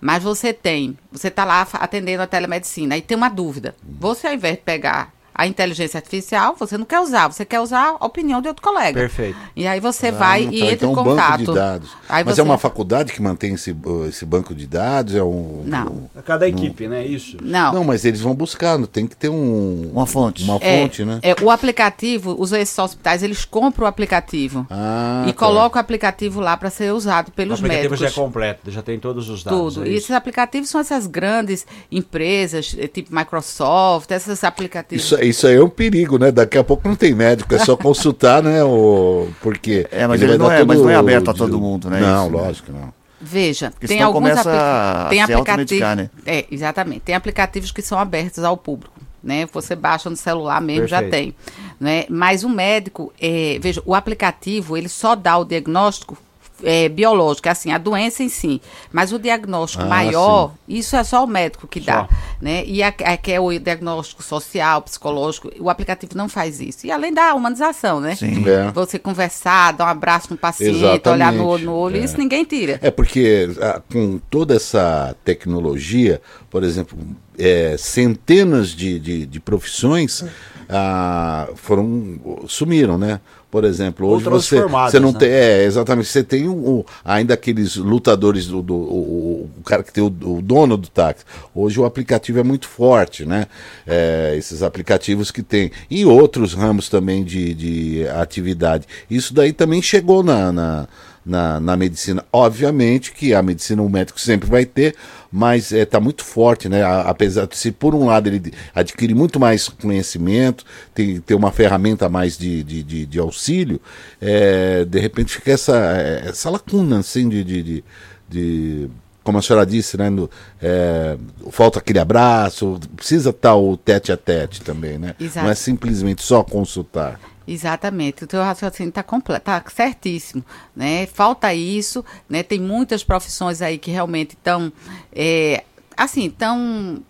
Mas 0.00 0.22
você 0.22 0.52
tem, 0.52 0.96
você 1.10 1.28
está 1.28 1.44
lá 1.44 1.66
atendendo 1.72 2.22
a 2.22 2.26
telemedicina 2.26 2.96
e 2.96 3.02
tem 3.02 3.16
uma 3.16 3.28
dúvida. 3.28 3.74
Você, 3.98 4.28
ao 4.28 4.34
invés 4.34 4.56
de 4.56 4.62
pegar 4.62 5.12
a 5.40 5.46
inteligência 5.46 5.96
artificial, 5.96 6.54
você 6.54 6.76
não 6.76 6.84
quer 6.84 7.00
usar, 7.00 7.26
você 7.28 7.46
quer 7.46 7.60
usar 7.60 7.96
a 7.98 8.04
opinião 8.04 8.42
de 8.42 8.48
outro 8.48 8.62
colega. 8.62 9.00
Perfeito. 9.00 9.38
E 9.56 9.66
aí 9.66 9.80
você 9.80 10.08
ah, 10.08 10.12
vai 10.12 10.44
tá. 10.44 10.52
e 10.52 10.60
entra 10.60 10.74
então, 10.74 10.92
em 10.92 10.94
contato. 10.94 11.30
Banco 11.30 11.52
de 11.52 11.58
dados. 11.58 11.90
Aí 12.06 12.22
Mas 12.22 12.34
você... 12.34 12.42
é 12.42 12.44
uma 12.44 12.58
faculdade 12.58 13.10
que 13.10 13.22
mantém 13.22 13.54
esse, 13.54 13.74
esse 14.06 14.26
banco 14.26 14.54
de 14.54 14.66
dados? 14.66 15.14
É 15.14 15.22
um, 15.22 15.62
não. 15.64 15.86
Um, 15.86 16.08
é 16.14 16.20
cada 16.20 16.46
equipe, 16.46 16.86
um, 16.86 16.90
né? 16.90 17.06
Isso. 17.06 17.38
Não. 17.40 17.72
Não, 17.72 17.84
mas 17.84 18.04
eles 18.04 18.20
vão 18.20 18.34
buscar, 18.34 18.78
tem 18.88 19.06
que 19.06 19.16
ter 19.16 19.30
um, 19.30 19.90
uma 19.94 20.04
fonte. 20.04 20.44
Uma 20.44 20.58
é, 20.60 20.82
fonte, 20.82 21.06
né? 21.06 21.20
É, 21.22 21.34
o 21.40 21.50
aplicativo, 21.50 22.36
os 22.38 22.52
esses 22.52 22.78
hospitais, 22.78 23.22
eles 23.22 23.46
compram 23.46 23.86
o 23.86 23.88
aplicativo 23.88 24.66
ah, 24.68 25.24
e 25.26 25.32
tá. 25.32 25.38
colocam 25.38 25.78
o 25.78 25.80
aplicativo 25.80 26.40
lá 26.40 26.54
para 26.54 26.68
ser 26.68 26.92
usado 26.92 27.32
pelos 27.32 27.62
médicos. 27.62 27.62
O 27.62 27.64
aplicativo 27.64 27.90
médicos. 27.92 28.14
já 28.14 28.20
é 28.20 28.24
completo, 28.26 28.70
já 28.70 28.82
tem 28.82 28.98
todos 28.98 29.30
os 29.30 29.42
dados. 29.42 29.74
Tudo. 29.74 29.86
É 29.86 29.88
e 29.88 29.94
esses 29.94 30.10
aplicativos 30.10 30.68
são 30.68 30.82
essas 30.82 31.06
grandes 31.06 31.66
empresas, 31.90 32.76
eh, 32.78 32.86
tipo 32.86 33.14
Microsoft, 33.14 34.10
esses 34.10 34.44
aplicativos. 34.44 35.02
Isso, 35.02 35.29
isso 35.30 35.46
aí 35.46 35.56
é 35.56 35.62
um 35.62 35.68
perigo 35.68 36.18
né? 36.18 36.30
Daqui 36.30 36.58
a 36.58 36.64
pouco 36.64 36.86
não 36.86 36.96
tem 36.96 37.14
médico, 37.14 37.54
é 37.54 37.58
só 37.58 37.76
consultar, 37.76 38.42
né? 38.42 38.62
O... 38.62 39.28
Porque. 39.40 39.86
É, 39.90 40.06
mas 40.06 40.20
ele, 40.20 40.32
ele 40.32 40.38
não 40.38 40.50
é, 40.50 40.58
todo... 40.58 40.68
mas 40.68 40.78
não 40.78 40.90
é 40.90 40.94
aberto 40.94 41.30
a 41.30 41.34
todo 41.34 41.58
mundo, 41.58 41.88
né? 41.88 42.00
Não, 42.00 42.26
isso, 42.26 42.36
lógico, 42.36 42.72
né? 42.72 42.80
não. 42.80 43.00
Veja, 43.20 43.70
Porque 43.70 43.86
tem 43.86 44.00
alguns 44.02 44.30
apli... 44.30 45.10
tem 45.10 45.20
aplicativos. 45.20 45.96
Né? 45.96 46.10
É, 46.24 46.46
exatamente. 46.50 47.00
Tem 47.00 47.14
aplicativos 47.14 47.70
que 47.70 47.82
são 47.82 47.98
abertos 47.98 48.42
ao 48.42 48.56
público. 48.56 48.98
né? 49.22 49.46
Você 49.52 49.76
baixa 49.76 50.08
no 50.08 50.16
celular 50.16 50.60
mesmo, 50.60 50.88
Perfeito. 50.88 51.04
já 51.04 51.10
tem. 51.10 51.34
Né? 51.78 52.04
Mas 52.08 52.44
o 52.44 52.48
médico, 52.48 53.12
é, 53.20 53.58
veja, 53.60 53.82
o 53.84 53.94
aplicativo, 53.94 54.76
ele 54.76 54.88
só 54.88 55.14
dá 55.14 55.36
o 55.36 55.44
diagnóstico 55.44 56.16
é, 56.62 56.88
biológico, 56.88 57.48
assim, 57.48 57.72
a 57.72 57.78
doença 57.78 58.22
em 58.22 58.28
si. 58.28 58.60
Mas 58.92 59.12
o 59.12 59.18
diagnóstico 59.18 59.84
ah, 59.84 59.86
maior, 59.86 60.48
sim. 60.48 60.74
isso 60.76 60.96
é 60.96 61.04
só 61.04 61.24
o 61.24 61.26
médico 61.26 61.66
que 61.66 61.80
dá. 61.80 62.08
Né? 62.40 62.64
E 62.66 62.82
a, 62.82 62.88
a, 62.88 63.16
que 63.16 63.32
é 63.32 63.40
o 63.40 63.56
diagnóstico 63.58 64.22
social, 64.22 64.82
psicológico, 64.82 65.50
o 65.58 65.68
aplicativo 65.68 66.12
não 66.16 66.28
faz 66.28 66.60
isso. 66.60 66.86
E 66.86 66.90
além 66.90 67.12
da 67.12 67.34
humanização, 67.34 68.00
né? 68.00 68.14
Sim. 68.14 68.48
É. 68.48 68.70
Você 68.72 68.98
conversar, 68.98 69.72
dar 69.72 69.84
um 69.86 69.88
abraço 69.88 70.28
no 70.30 70.36
paciente, 70.36 70.78
Exatamente. 70.78 71.08
olhar 71.08 71.32
no, 71.32 71.58
no 71.58 71.74
olho, 71.74 71.96
é. 71.96 72.00
isso 72.00 72.16
ninguém 72.18 72.44
tira. 72.44 72.78
É 72.82 72.90
porque 72.90 73.48
a, 73.60 73.80
com 73.80 74.18
toda 74.30 74.54
essa 74.54 75.14
tecnologia, 75.24 76.20
por 76.48 76.64
exemplo, 76.64 76.98
é, 77.38 77.76
centenas 77.78 78.70
de, 78.70 78.98
de, 78.98 79.26
de 79.26 79.40
profissões 79.40 80.24
ah, 80.68 81.48
foram 81.56 82.20
sumiram, 82.46 82.96
né? 82.96 83.20
Por 83.50 83.64
exemplo, 83.64 84.06
hoje 84.06 84.24
você, 84.26 84.62
você 84.62 85.00
não 85.00 85.10
né? 85.12 85.18
tem. 85.18 85.28
É, 85.28 85.64
exatamente. 85.64 86.06
Você 86.06 86.22
tem 86.22 86.48
o, 86.48 86.86
ainda 87.04 87.34
aqueles 87.34 87.74
lutadores 87.74 88.46
do. 88.46 88.62
do 88.62 88.74
o, 88.74 89.50
o, 89.58 89.62
cara 89.64 89.82
que 89.82 89.92
tem 89.92 90.04
o, 90.04 90.06
o, 90.06 90.40
dono 90.40 90.76
do 90.76 90.88
táxi. 90.88 91.24
Hoje 91.52 91.80
o 91.80 91.84
aplicativo 91.84 92.38
é 92.38 92.44
muito 92.44 92.68
forte, 92.68 93.26
né? 93.26 93.46
É, 93.84 94.34
esses 94.36 94.62
aplicativos 94.62 95.32
que 95.32 95.42
tem. 95.42 95.72
E 95.90 96.04
outros 96.04 96.54
ramos 96.54 96.88
também 96.88 97.24
de, 97.24 97.52
de 97.54 98.08
atividade. 98.08 98.86
Isso 99.10 99.34
daí 99.34 99.52
também 99.52 99.82
chegou 99.82 100.22
na, 100.22 100.52
na 100.52 100.88
na, 101.24 101.60
na 101.60 101.76
medicina. 101.76 102.24
Obviamente 102.32 103.12
que 103.12 103.34
a 103.34 103.42
medicina 103.42 103.82
o 103.82 103.88
médico 103.88 104.20
sempre 104.20 104.48
vai 104.48 104.64
ter, 104.64 104.94
mas 105.30 105.66
está 105.66 105.78
é, 105.78 105.84
tá 105.84 106.00
muito 106.00 106.24
forte, 106.24 106.68
né? 106.68 106.82
Apesar 106.82 107.46
de 107.46 107.56
se 107.56 107.70
por 107.70 107.94
um 107.94 108.06
lado 108.06 108.28
ele 108.28 108.52
adquire 108.74 109.14
muito 109.14 109.38
mais 109.38 109.68
conhecimento, 109.68 110.64
tem, 110.92 111.20
tem 111.20 111.36
uma 111.36 111.52
ferramenta 111.52 112.08
mais 112.08 112.36
de, 112.36 112.64
de, 112.64 112.82
de, 112.82 113.06
de 113.06 113.18
auxílio, 113.18 113.80
é, 114.20 114.84
de 114.84 114.98
repente 114.98 115.34
fica 115.34 115.52
essa, 115.52 115.76
essa 116.24 116.50
lacuna 116.50 116.98
assim 116.98 117.28
de, 117.28 117.44
de, 117.44 117.62
de, 117.62 117.84
de 118.28 118.90
como 119.22 119.38
a 119.38 119.42
senhora 119.42 119.64
disse, 119.64 119.96
né, 119.96 120.10
no, 120.10 120.28
é, 120.60 121.16
falta 121.50 121.78
aquele 121.78 121.98
abraço, 121.98 122.80
precisa 122.96 123.30
estar 123.30 123.54
o 123.54 123.76
tete 123.76 124.10
a 124.10 124.16
tete 124.16 124.62
também, 124.62 124.98
né? 124.98 125.14
Exato. 125.20 125.44
Não 125.44 125.52
é 125.52 125.54
simplesmente 125.54 126.22
só 126.22 126.42
consultar. 126.42 127.20
Exatamente, 127.52 128.22
o 128.22 128.26
teu 128.28 128.40
raciocínio 128.40 128.90
está 128.90 129.02
completo, 129.02 129.46
tá 129.46 129.60
certíssimo, 129.74 130.44
né? 130.74 131.04
Falta 131.06 131.52
isso, 131.52 132.04
né? 132.28 132.44
Tem 132.44 132.60
muitas 132.60 133.02
profissões 133.02 133.60
aí 133.60 133.76
que 133.76 133.90
realmente 133.90 134.34
estão, 134.34 134.72
é, 135.12 135.64
assim, 135.96 136.26
estão 136.26 137.02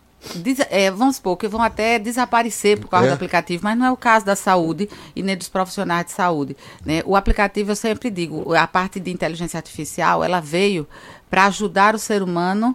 é, 0.70 0.91
vamos 0.91 1.16
supor 1.16 1.36
que 1.36 1.47
vão 1.47 1.61
até 1.61 1.99
desaparecer 1.99 2.80
por 2.80 2.88
causa 2.88 3.09
é. 3.09 3.11
do 3.11 3.14
aplicativo, 3.14 3.64
mas 3.64 3.76
não 3.76 3.84
é 3.84 3.93
o 3.93 3.99
caso 3.99 4.24
da 4.24 4.34
saúde 4.34 4.88
e 5.14 5.22
nem 5.22 5.36
dos 5.36 5.51
profissionais 5.51 6.07
de 6.07 6.12
saúde. 6.12 6.57
Né? 6.86 7.03
O 7.05 7.16
aplicativo, 7.16 7.72
eu 7.72 7.76
sempre 7.76 8.09
digo, 8.09 8.55
a 8.55 8.66
parte 8.66 8.99
de 8.99 9.11
inteligência 9.11 9.59
artificial, 9.59 10.24
ela 10.24 10.41
veio 10.41 10.88
para 11.28 11.45
ajudar 11.47 11.95
o 11.95 11.99
ser 11.99 12.22
humano 12.22 12.74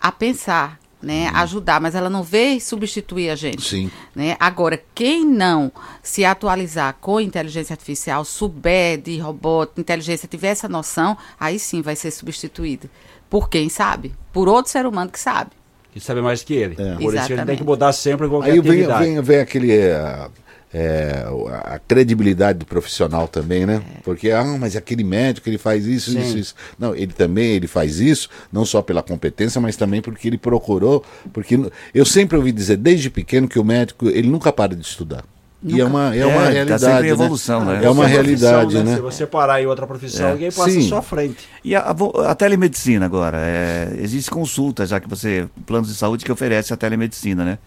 a 0.00 0.10
pensar, 0.10 0.80
né, 1.06 1.30
uhum. 1.30 1.36
ajudar, 1.36 1.80
mas 1.80 1.94
ela 1.94 2.10
não 2.10 2.24
veio 2.24 2.60
substituir 2.60 3.30
a 3.30 3.36
gente. 3.36 3.62
Sim. 3.62 3.90
Né? 4.12 4.36
Agora, 4.40 4.82
quem 4.92 5.24
não 5.24 5.70
se 6.02 6.24
atualizar 6.24 6.96
com 7.00 7.20
inteligência 7.20 7.74
artificial, 7.74 8.24
souber 8.24 9.00
de 9.00 9.16
robô, 9.18 9.62
inteligência, 9.78 10.26
tiver 10.26 10.48
essa 10.48 10.68
noção, 10.68 11.16
aí 11.38 11.60
sim 11.60 11.80
vai 11.80 11.94
ser 11.94 12.10
substituído. 12.10 12.90
Por 13.30 13.48
quem 13.48 13.68
sabe? 13.68 14.12
Por 14.32 14.48
outro 14.48 14.72
ser 14.72 14.84
humano 14.84 15.12
que 15.12 15.20
sabe. 15.20 15.52
Que 15.92 16.00
sabe 16.00 16.20
mais 16.20 16.42
que 16.42 16.54
ele. 16.54 16.74
É. 16.74 16.96
Por 16.96 17.14
Exatamente. 17.14 17.22
isso 17.22 17.32
ele 17.32 17.44
tem 17.46 17.56
que 17.56 17.64
mudar 17.64 17.92
sempre 17.92 18.28
qualquer 18.28 18.50
Aí 18.50 18.60
vem, 18.60 18.86
vem, 18.86 19.22
vem 19.22 19.38
aquele... 19.38 19.78
Uh 19.78 20.45
é, 20.72 21.24
a 21.64 21.78
credibilidade 21.78 22.58
do 22.58 22.66
profissional 22.66 23.28
também, 23.28 23.64
né? 23.64 23.82
É. 23.96 24.00
Porque, 24.02 24.30
ah, 24.30 24.56
mas 24.58 24.76
aquele 24.76 25.04
médico, 25.04 25.48
ele 25.48 25.58
faz 25.58 25.86
isso, 25.86 26.10
Sim. 26.10 26.20
isso, 26.20 26.38
isso. 26.38 26.54
Não, 26.78 26.94
ele 26.94 27.12
também, 27.12 27.52
ele 27.52 27.66
faz 27.66 28.00
isso, 28.00 28.28
não 28.52 28.64
só 28.64 28.82
pela 28.82 29.02
competência, 29.02 29.60
mas 29.60 29.76
também 29.76 30.02
porque 30.02 30.28
ele 30.28 30.38
procurou, 30.38 31.04
porque 31.32 31.58
eu 31.94 32.04
sempre 32.04 32.36
ouvi 32.36 32.52
dizer, 32.52 32.76
desde 32.76 33.08
pequeno, 33.10 33.48
que 33.48 33.58
o 33.58 33.64
médico, 33.64 34.08
ele 34.08 34.28
nunca 34.28 34.52
para 34.52 34.74
de 34.74 34.82
estudar. 34.82 35.24
Nunca. 35.62 35.76
E 35.76 35.80
é 35.80 35.84
uma, 35.84 36.14
é, 36.14 36.18
é 36.18 36.26
uma 36.26 36.48
realidade. 36.48 36.68
Tá 36.68 36.78
sempre 36.78 37.08
em 37.08 37.10
evolução, 37.10 37.64
né? 37.64 37.78
né? 37.78 37.86
É 37.86 37.90
uma 37.90 38.06
realidade, 38.06 38.74
né? 38.76 38.82
né? 38.82 38.94
Se 38.96 39.00
você 39.00 39.26
parar 39.26 39.62
em 39.62 39.66
outra 39.66 39.86
profissão, 39.86 40.28
é. 40.28 40.30
alguém 40.32 40.52
passa 40.52 40.70
Sim. 40.70 40.84
à 40.84 40.88
sua 40.88 41.02
frente. 41.02 41.48
E 41.64 41.74
a, 41.74 41.80
a, 41.80 42.30
a 42.30 42.34
telemedicina 42.34 43.06
agora? 43.06 43.38
É, 43.40 43.96
existe 43.98 44.30
consulta, 44.30 44.84
já 44.86 45.00
que 45.00 45.08
você. 45.08 45.48
Planos 45.64 45.88
de 45.88 45.94
saúde 45.94 46.24
que 46.24 46.30
oferece 46.30 46.72
a 46.74 46.76
telemedicina, 46.76 47.44
né? 47.44 47.58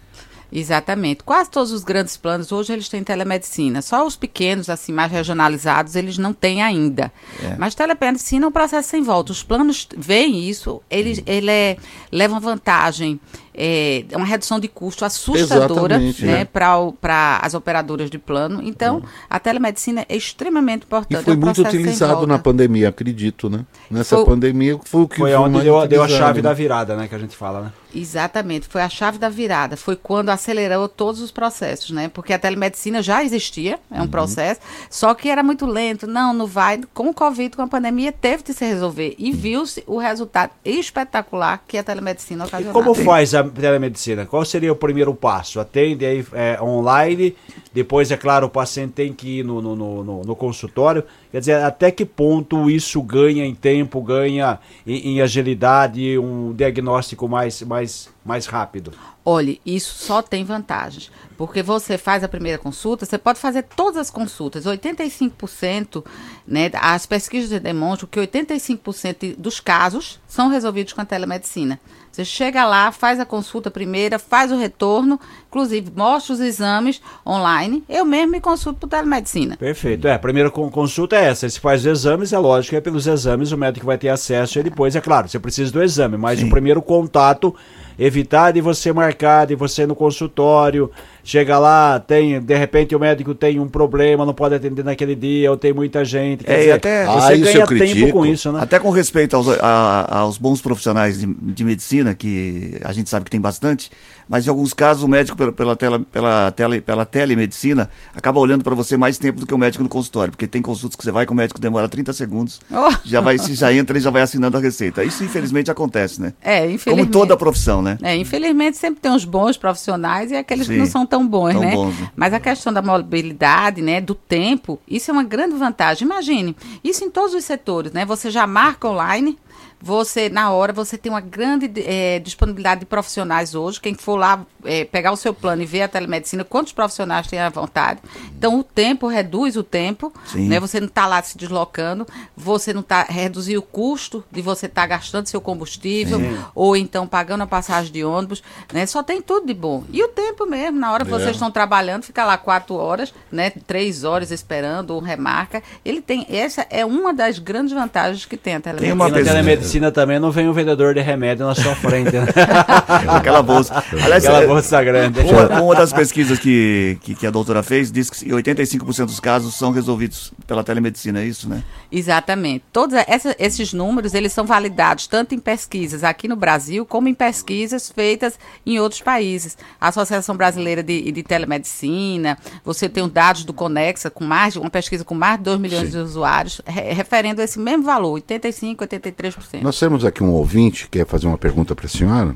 Exatamente. 0.52 1.22
Quase 1.22 1.50
todos 1.50 1.72
os 1.72 1.84
grandes 1.84 2.16
planos 2.16 2.50
hoje 2.50 2.72
eles 2.72 2.88
têm 2.88 3.04
telemedicina. 3.04 3.82
Só 3.82 4.06
os 4.06 4.16
pequenos, 4.16 4.68
assim, 4.68 4.92
mais 4.92 5.10
regionalizados, 5.10 5.96
eles 5.96 6.18
não 6.18 6.32
têm 6.32 6.62
ainda. 6.62 7.12
É. 7.42 7.56
Mas 7.56 7.74
telemedicina 7.74 8.46
é 8.46 8.48
um 8.48 8.52
processo 8.52 8.88
sem 8.88 9.02
volta. 9.02 9.32
Os 9.32 9.42
planos 9.42 9.88
veem 9.96 10.48
isso, 10.48 10.82
eles, 10.90 11.22
ele 11.26 11.50
é, 11.50 11.76
levam 12.10 12.40
vantagem 12.40 13.20
é, 13.54 14.04
uma 14.14 14.26
redução 14.26 14.60
de 14.60 14.68
custo 14.68 15.04
assustadora 15.04 15.98
né, 15.98 16.44
para 16.44 17.40
as 17.42 17.54
operadoras 17.54 18.10
de 18.10 18.18
plano. 18.18 18.60
Então, 18.62 19.02
a 19.28 19.38
telemedicina 19.38 20.04
é 20.08 20.16
extremamente 20.16 20.84
importante. 20.84 21.20
E 21.20 21.24
foi 21.24 21.34
é 21.34 21.36
um 21.36 21.40
muito 21.40 21.62
utilizado 21.62 22.26
na 22.26 22.38
pandemia, 22.38 22.88
acredito, 22.88 23.50
né? 23.50 23.64
Nessa 23.90 24.16
foi, 24.16 24.24
pandemia 24.24 24.78
foi 24.84 25.02
o 25.02 25.08
que 25.08 25.18
foi, 25.18 25.32
foi 25.32 25.40
onde 25.40 25.60
deu, 25.62 25.86
deu, 25.86 26.02
a 26.02 26.08
chave 26.08 26.40
da 26.40 26.52
virada, 26.52 26.96
né, 26.96 27.08
que 27.08 27.14
a 27.14 27.18
gente 27.18 27.36
fala, 27.36 27.62
né? 27.62 27.72
Exatamente, 27.94 28.68
foi 28.68 28.82
a 28.82 28.88
chave 28.88 29.18
da 29.18 29.28
virada. 29.28 29.76
Foi 29.76 29.96
quando 29.96 30.30
acelerou 30.30 30.88
todos 30.88 31.20
os 31.20 31.30
processos, 31.32 31.90
né? 31.90 32.08
Porque 32.08 32.32
a 32.32 32.38
telemedicina 32.38 33.02
já 33.02 33.24
existia, 33.24 33.78
é 33.90 33.98
um 33.98 34.02
uhum. 34.02 34.08
processo, 34.08 34.60
só 34.88 35.12
que 35.12 35.28
era 35.28 35.42
muito 35.42 35.66
lento. 35.66 36.06
Não, 36.06 36.32
não 36.32 36.46
vai. 36.46 36.80
Com 36.94 37.08
o 37.08 37.14
Covid, 37.14 37.56
com 37.56 37.62
a 37.62 37.66
pandemia, 37.66 38.12
teve 38.12 38.44
de 38.44 38.54
se 38.54 38.64
resolver. 38.64 39.14
E 39.18 39.30
uhum. 39.30 39.36
viu-se 39.36 39.82
o 39.86 39.98
resultado 39.98 40.52
espetacular 40.64 41.64
que 41.66 41.76
a 41.76 41.82
telemedicina 41.82 42.46
ocasionou. 42.46 42.80
E 42.80 42.84
como 42.84 42.94
faz 42.94 43.34
a 43.34 43.39
telemedicina? 43.42 44.26
Qual 44.26 44.44
seria 44.44 44.72
o 44.72 44.76
primeiro 44.76 45.14
passo? 45.14 45.60
Atende 45.60 46.04
aí 46.04 46.24
é, 46.32 46.58
online, 46.62 47.36
depois, 47.72 48.10
é 48.10 48.16
claro, 48.16 48.46
o 48.46 48.50
paciente 48.50 48.92
tem 48.92 49.12
que 49.12 49.38
ir 49.38 49.44
no, 49.44 49.60
no, 49.62 49.76
no, 49.76 50.24
no, 50.24 50.36
consultório. 50.36 51.04
Quer 51.30 51.38
dizer, 51.40 51.62
até 51.62 51.90
que 51.90 52.04
ponto 52.04 52.68
isso 52.68 53.00
ganha 53.00 53.46
em 53.46 53.54
tempo, 53.54 54.00
ganha 54.02 54.58
em, 54.86 55.14
em 55.14 55.20
agilidade, 55.20 56.18
um 56.18 56.52
diagnóstico 56.52 57.28
mais, 57.28 57.62
mais, 57.62 58.08
mais 58.24 58.46
rápido? 58.46 58.92
Olhe, 59.24 59.60
isso 59.64 59.94
só 59.94 60.20
tem 60.20 60.42
vantagens. 60.44 61.12
Porque 61.36 61.62
você 61.62 61.96
faz 61.96 62.24
a 62.24 62.28
primeira 62.28 62.58
consulta, 62.58 63.06
você 63.06 63.18
pode 63.18 63.38
fazer 63.38 63.62
todas 63.62 63.98
as 63.98 64.10
consultas. 64.10 64.64
85%, 64.64 66.04
né, 66.46 66.70
as 66.74 67.06
pesquisas 67.06 67.60
demonstram 67.60 68.08
que 68.10 68.18
85% 68.18 69.36
dos 69.36 69.60
casos 69.60 70.18
são 70.26 70.48
resolvidos 70.48 70.92
com 70.92 71.00
a 71.00 71.04
telemedicina. 71.04 71.78
Você 72.10 72.24
chega 72.24 72.66
lá, 72.66 72.90
faz 72.90 73.20
a 73.20 73.24
consulta 73.24 73.70
primeira, 73.70 74.18
faz 74.18 74.50
o 74.50 74.56
retorno, 74.56 75.18
inclusive 75.48 75.92
mostra 75.94 76.34
os 76.34 76.40
exames 76.40 77.00
online. 77.24 77.84
Eu 77.88 78.04
mesmo 78.04 78.32
me 78.32 78.40
consulto 78.40 78.80
por 78.80 78.88
telemedicina. 78.88 79.56
Perfeito. 79.56 80.08
É, 80.08 80.14
a 80.14 80.18
primeira 80.18 80.50
consulta 80.50 81.16
é 81.16 81.26
essa. 81.26 81.48
Se 81.48 81.60
faz 81.60 81.82
os 81.82 81.86
exames, 81.86 82.32
é 82.32 82.38
lógico 82.38 82.70
que 82.70 82.76
é 82.76 82.80
pelos 82.80 83.06
exames 83.06 83.52
o 83.52 83.56
médico 83.56 83.86
vai 83.86 83.96
ter 83.96 84.08
acesso 84.08 84.58
e 84.58 84.62
depois, 84.62 84.96
é 84.96 85.00
claro, 85.00 85.28
você 85.28 85.38
precisa 85.38 85.72
do 85.72 85.82
exame, 85.82 86.16
mas 86.16 86.40
Sim. 86.40 86.46
o 86.46 86.50
primeiro 86.50 86.82
contato 86.82 87.54
evitar 87.98 88.52
de 88.52 88.60
você 88.60 88.92
marcar, 88.92 89.46
de 89.46 89.54
você 89.54 89.82
ir 89.82 89.86
no 89.86 89.94
consultório, 89.94 90.90
chega 91.30 91.60
lá, 91.60 92.00
tem, 92.00 92.40
de 92.40 92.56
repente 92.56 92.94
o 92.96 92.98
médico 92.98 93.36
tem 93.36 93.60
um 93.60 93.68
problema, 93.68 94.26
não 94.26 94.34
pode 94.34 94.56
atender 94.56 94.84
naquele 94.84 95.14
dia, 95.14 95.48
ou 95.48 95.56
tem 95.56 95.72
muita 95.72 96.04
gente. 96.04 96.42
Quer 96.42 96.52
é, 96.52 96.58
dizer, 96.58 96.72
até, 96.72 97.06
você 97.06 97.32
ah, 97.32 97.36
ganha 97.36 97.66
tempo 97.66 98.12
com 98.12 98.26
isso, 98.26 98.50
né? 98.50 98.60
Até 98.60 98.80
com 98.80 98.90
respeito 98.90 99.36
aos, 99.36 99.46
a, 99.48 100.18
aos 100.18 100.38
bons 100.38 100.60
profissionais 100.60 101.20
de, 101.20 101.26
de, 101.26 101.64
medicina, 101.64 102.16
que 102.16 102.80
a 102.82 102.92
gente 102.92 103.08
sabe 103.08 103.26
que 103.26 103.30
tem 103.30 103.40
bastante, 103.40 103.92
mas 104.28 104.44
em 104.44 104.50
alguns 104.50 104.74
casos 104.74 105.04
o 105.04 105.08
médico 105.08 105.36
pela, 105.36 105.52
pela, 105.52 105.76
tela, 105.76 106.00
pela, 106.00 106.50
tele, 106.50 106.80
pela 106.80 107.06
telemedicina 107.06 107.88
acaba 108.12 108.40
olhando 108.40 108.64
para 108.64 108.74
você 108.74 108.96
mais 108.96 109.16
tempo 109.16 109.38
do 109.38 109.46
que 109.46 109.54
o 109.54 109.58
médico 109.58 109.84
no 109.84 109.88
consultório, 109.88 110.32
porque 110.32 110.48
tem 110.48 110.60
consultas 110.60 110.96
que 110.96 111.04
você 111.04 111.12
vai 111.12 111.26
com 111.26 111.34
o 111.34 111.36
médico 111.36 111.60
demora 111.60 111.88
30 111.88 112.12
segundos, 112.12 112.60
oh. 112.72 112.92
já 113.04 113.20
vai, 113.20 113.38
se 113.38 113.54
já 113.54 113.72
entra 113.72 113.96
e 113.96 114.00
já 114.00 114.10
vai 114.10 114.22
assinando 114.22 114.56
a 114.56 114.60
receita. 114.60 115.04
Isso 115.04 115.22
infelizmente 115.22 115.70
acontece, 115.70 116.20
né? 116.20 116.32
É, 116.42 116.68
infelizmente. 116.68 116.96
Como 116.96 117.06
toda 117.06 117.36
profissão, 117.36 117.80
né? 117.80 117.98
É, 118.02 118.16
infelizmente 118.16 118.76
sempre 118.76 119.00
tem 119.00 119.12
os 119.12 119.24
bons 119.24 119.56
profissionais 119.56 120.32
e 120.32 120.36
aqueles 120.36 120.66
Sim. 120.66 120.72
que 120.72 120.78
não 120.80 120.86
são 120.86 121.06
tão 121.06 121.19
bons, 121.26 121.52
tão 121.52 121.60
né? 121.60 121.74
Bons, 121.74 121.98
né? 121.98 122.10
Mas 122.16 122.34
a 122.34 122.40
questão 122.40 122.72
da 122.72 122.82
mobilidade, 122.82 123.82
né, 123.82 124.00
do 124.00 124.14
tempo, 124.14 124.78
isso 124.88 125.10
é 125.10 125.12
uma 125.12 125.24
grande 125.24 125.54
vantagem. 125.56 126.06
Imagine, 126.06 126.56
isso 126.82 127.04
em 127.04 127.10
todos 127.10 127.34
os 127.34 127.44
setores, 127.44 127.92
né? 127.92 128.04
Você 128.04 128.30
já 128.30 128.46
marca 128.46 128.88
online, 128.88 129.38
você, 129.82 130.28
na 130.28 130.50
hora, 130.50 130.72
você 130.72 130.98
tem 130.98 131.10
uma 131.10 131.20
grande 131.20 131.70
é, 131.86 132.18
disponibilidade 132.18 132.80
de 132.80 132.86
profissionais 132.86 133.54
hoje. 133.54 133.80
Quem 133.80 133.94
for 133.94 134.16
lá 134.16 134.44
é, 134.64 134.84
pegar 134.84 135.10
o 135.10 135.16
seu 135.16 135.32
plano 135.32 135.62
e 135.62 135.66
ver 135.66 135.82
a 135.82 135.88
telemedicina, 135.88 136.44
quantos 136.44 136.72
profissionais 136.72 137.26
tem 137.26 137.38
à 137.38 137.48
vontade. 137.48 138.00
Então, 138.36 138.58
o 138.58 138.62
tempo 138.62 139.06
reduz 139.06 139.56
o 139.56 139.62
tempo, 139.62 140.12
né? 140.34 140.60
Você 140.60 140.80
não 140.80 140.86
está 140.86 141.06
lá 141.06 141.22
se 141.22 141.38
deslocando, 141.38 142.06
você 142.36 142.74
não 142.74 142.82
está 142.82 143.04
reduzir 143.04 143.56
o 143.56 143.62
custo 143.62 144.22
de 144.30 144.42
você 144.42 144.66
estar 144.66 144.82
tá 144.82 144.86
gastando 144.86 145.26
seu 145.26 145.40
combustível 145.40 146.18
Sim. 146.18 146.38
ou 146.54 146.76
então 146.76 147.06
pagando 147.06 147.42
a 147.42 147.46
passagem 147.46 147.90
de 147.90 148.04
ônibus, 148.04 148.42
né? 148.72 148.84
Só 148.84 149.02
tem 149.02 149.22
tudo 149.22 149.46
de 149.46 149.54
bom. 149.54 149.84
E 149.90 150.02
o 150.02 150.08
tempo 150.08 150.44
mesmo, 150.44 150.78
na 150.78 150.92
hora 150.92 151.04
que 151.04 151.10
é. 151.10 151.18
vocês 151.18 151.32
estão 151.32 151.50
trabalhando, 151.50 152.02
fica 152.02 152.24
lá 152.24 152.36
quatro 152.36 152.74
horas, 152.74 153.14
né? 153.32 153.50
Três 153.66 154.04
horas 154.04 154.30
esperando 154.30 154.90
ou 154.90 155.00
remarca. 155.00 155.62
Ele 155.84 156.02
tem, 156.02 156.26
essa 156.28 156.66
é 156.68 156.84
uma 156.84 157.14
das 157.14 157.38
grandes 157.38 157.72
vantagens 157.72 158.26
que 158.26 158.36
tem 158.36 158.56
a 158.56 158.60
telemedicina. 158.60 158.96
Tem 158.96 159.06
uma 159.06 159.10
pesquisa... 159.10 159.69
telemedicina 159.70 159.92
também 159.92 160.18
não 160.18 160.30
vem 160.30 160.48
um 160.48 160.52
vendedor 160.52 160.94
de 160.94 161.00
remédio 161.00 161.46
na 161.46 161.54
sua 161.54 161.74
frente. 161.74 162.12
Né? 162.12 162.26
Aquela 163.08 163.42
bolsa. 163.42 163.82
Aliás, 163.92 164.24
Aquela 164.24 164.42
é, 164.42 164.46
bolsa 164.46 164.82
grande. 164.82 165.20
Uma, 165.20 165.62
uma 165.62 165.74
das 165.74 165.92
pesquisas 165.92 166.38
que, 166.38 166.98
que, 167.02 167.14
que, 167.14 167.26
a 167.26 167.30
doutora 167.30 167.62
fez 167.62 167.92
diz 167.92 168.10
que 168.10 168.28
85% 168.28 169.06
dos 169.06 169.20
casos 169.20 169.54
são 169.54 169.70
resolvidos 169.70 170.32
pela 170.46 170.64
telemedicina, 170.64 171.20
é 171.20 171.24
isso, 171.24 171.48
né? 171.48 171.62
Exatamente. 171.90 172.64
Todos 172.72 172.96
essa, 173.06 173.34
esses 173.38 173.72
números, 173.72 174.14
eles 174.14 174.32
são 174.32 174.44
validados 174.44 175.06
tanto 175.06 175.34
em 175.34 175.38
pesquisas 175.38 176.02
aqui 176.02 176.26
no 176.26 176.36
Brasil, 176.36 176.84
como 176.84 177.08
em 177.08 177.14
pesquisas 177.14 177.90
feitas 177.90 178.38
em 178.66 178.78
outros 178.78 179.00
países. 179.00 179.56
A 179.80 179.88
Associação 179.88 180.36
Brasileira 180.36 180.82
de, 180.82 181.12
de 181.12 181.22
Telemedicina, 181.22 182.38
você 182.64 182.88
tem 182.88 183.04
os 183.04 183.10
dados 183.10 183.44
do 183.44 183.52
Conexa, 183.52 184.10
com 184.10 184.24
mais, 184.24 184.56
uma 184.56 184.70
pesquisa 184.70 185.04
com 185.04 185.14
mais 185.14 185.38
de 185.38 185.44
2 185.44 185.60
milhões 185.60 185.84
Sim. 185.86 185.90
de 185.90 185.98
usuários, 185.98 186.60
re, 186.66 186.92
referendo 186.92 187.40
esse 187.42 187.58
mesmo 187.58 187.84
valor, 187.84 188.20
85%, 188.20 188.76
83%. 188.76 189.59
Nós 189.60 189.78
temos 189.78 190.06
aqui 190.06 190.22
um 190.22 190.30
ouvinte 190.30 190.84
que 190.84 190.98
quer 190.98 191.06
fazer 191.06 191.26
uma 191.26 191.36
pergunta 191.36 191.74
para 191.74 191.84
a 191.84 191.88
senhora. 191.88 192.34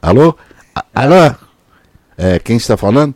Alô? 0.00 0.36
A 0.74 0.84
alô? 0.94 1.34
É, 2.16 2.38
quem 2.38 2.56
está 2.56 2.76
falando? 2.76 3.14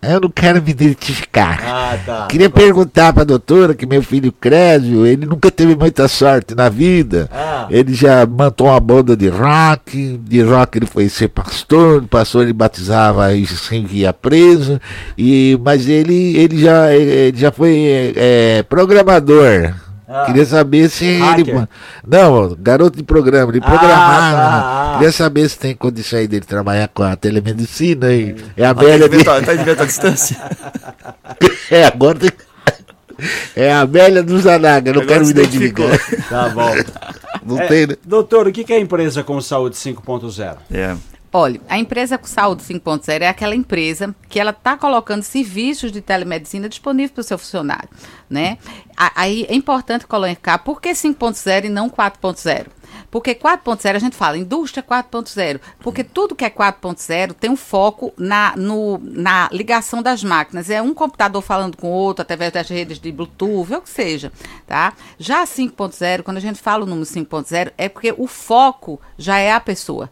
Eu 0.00 0.20
não 0.20 0.30
quero 0.30 0.62
me 0.62 0.70
identificar. 0.70 1.60
Ah, 1.60 1.98
tá. 2.04 2.26
Queria 2.26 2.48
perguntar 2.48 3.12
para 3.12 3.22
a 3.22 3.26
doutora 3.26 3.74
que 3.74 3.84
meu 3.84 4.00
filho 4.00 4.30
Crésio, 4.30 5.04
ele 5.04 5.26
nunca 5.26 5.50
teve 5.50 5.74
muita 5.74 6.06
sorte 6.06 6.54
na 6.54 6.68
vida. 6.68 7.28
Ah. 7.32 7.66
Ele 7.70 7.94
já 7.94 8.24
montou 8.24 8.68
uma 8.68 8.78
banda 8.78 9.16
de 9.16 9.28
rock, 9.28 10.18
de 10.18 10.42
rock 10.42 10.78
ele 10.78 10.86
foi 10.86 11.08
ser 11.08 11.28
pastor, 11.28 12.06
pastor 12.06 12.42
ele 12.44 12.52
batizava 12.52 13.34
e 13.34 13.44
sem 13.46 13.84
que 13.86 13.98
ia 13.98 14.12
preso, 14.12 14.80
e, 15.16 15.58
mas 15.64 15.88
ele, 15.88 16.36
ele, 16.36 16.60
já, 16.60 16.94
ele 16.94 17.36
já 17.36 17.50
foi 17.50 18.12
é, 18.14 18.62
programador. 18.68 19.74
Ah. 20.08 20.24
Queria 20.24 20.46
saber 20.46 20.88
se 20.88 21.04
ele. 21.04 21.68
Não, 22.06 22.56
garoto 22.58 22.96
de 22.96 23.02
programa, 23.02 23.52
de 23.52 23.60
programar. 23.60 23.98
Ah, 23.98 24.32
tá, 24.32 24.92
ah. 24.94 24.98
Queria 24.98 25.12
saber 25.12 25.46
se 25.48 25.58
tem 25.58 25.74
condição 25.74 26.18
aí 26.18 26.26
dele 26.26 26.46
trabalhar 26.46 26.88
com 26.88 27.02
a 27.02 27.14
telemedicina. 27.14 28.10
E 28.10 28.34
é 28.56 28.64
a 28.64 28.72
velha. 28.72 29.06
Tá, 29.06 29.40
de... 29.40 29.74
tá 29.76 29.82
a 29.82 29.86
distância? 29.86 30.36
é, 31.70 31.84
agora 31.84 32.18
tem. 32.18 32.30
É 33.54 33.72
a 33.72 33.84
velha 33.84 34.22
dos 34.22 34.42
Zanaga, 34.42 34.92
não 34.92 35.04
quero 35.04 35.24
me 35.24 35.32
identificar. 35.32 35.98
Tá 36.28 36.48
bom. 36.48 36.72
Não 37.44 37.60
é, 37.60 37.66
tem, 37.66 37.86
né? 37.88 37.96
Doutor, 38.06 38.46
o 38.46 38.52
que 38.52 38.72
é 38.72 38.76
a 38.76 38.80
empresa 38.80 39.24
com 39.24 39.40
saúde 39.40 39.74
5.0? 39.76 40.56
É. 40.70 40.96
Olha, 41.32 41.60
a 41.68 41.78
empresa 41.78 42.18
Saúde 42.22 42.62
5.0 42.62 43.20
é 43.20 43.28
aquela 43.28 43.54
empresa 43.54 44.14
que 44.30 44.40
ela 44.40 44.50
está 44.50 44.78
colocando 44.78 45.22
serviços 45.22 45.92
de 45.92 46.00
telemedicina 46.00 46.68
disponíveis 46.68 47.10
para 47.10 47.20
o 47.20 47.24
seu 47.24 47.38
funcionário, 47.38 47.88
né? 48.30 48.56
Aí 48.96 49.46
é 49.48 49.54
importante 49.54 50.06
colocar 50.06 50.58
por 50.58 50.80
que 50.80 50.90
5.0 50.90 51.66
e 51.66 51.68
não 51.68 51.90
4.0? 51.90 52.68
Porque 53.10 53.34
4.0 53.34 53.94
a 53.94 53.98
gente 53.98 54.16
fala 54.16 54.38
indústria 54.38 54.82
4.0, 54.82 55.60
porque 55.80 56.02
tudo 56.02 56.34
que 56.34 56.44
é 56.44 56.50
4.0 56.50 57.34
tem 57.34 57.50
um 57.50 57.56
foco 57.56 58.12
na, 58.16 58.54
no, 58.56 58.98
na 58.98 59.50
ligação 59.52 60.02
das 60.02 60.24
máquinas. 60.24 60.70
É 60.70 60.80
um 60.80 60.94
computador 60.94 61.42
falando 61.42 61.76
com 61.76 61.88
o 61.88 61.92
outro 61.94 62.22
através 62.22 62.52
das 62.52 62.68
redes 62.68 62.98
de 62.98 63.12
Bluetooth, 63.12 63.72
ou 63.72 63.78
o 63.78 63.82
que 63.82 63.90
seja, 63.90 64.32
tá? 64.66 64.94
Já 65.18 65.44
5.0, 65.44 66.22
quando 66.22 66.38
a 66.38 66.40
gente 66.40 66.58
fala 66.58 66.84
o 66.84 66.86
número 66.86 67.06
5.0, 67.06 67.72
é 67.76 67.88
porque 67.88 68.14
o 68.16 68.26
foco 68.26 68.98
já 69.18 69.38
é 69.38 69.52
a 69.52 69.60
pessoa 69.60 70.10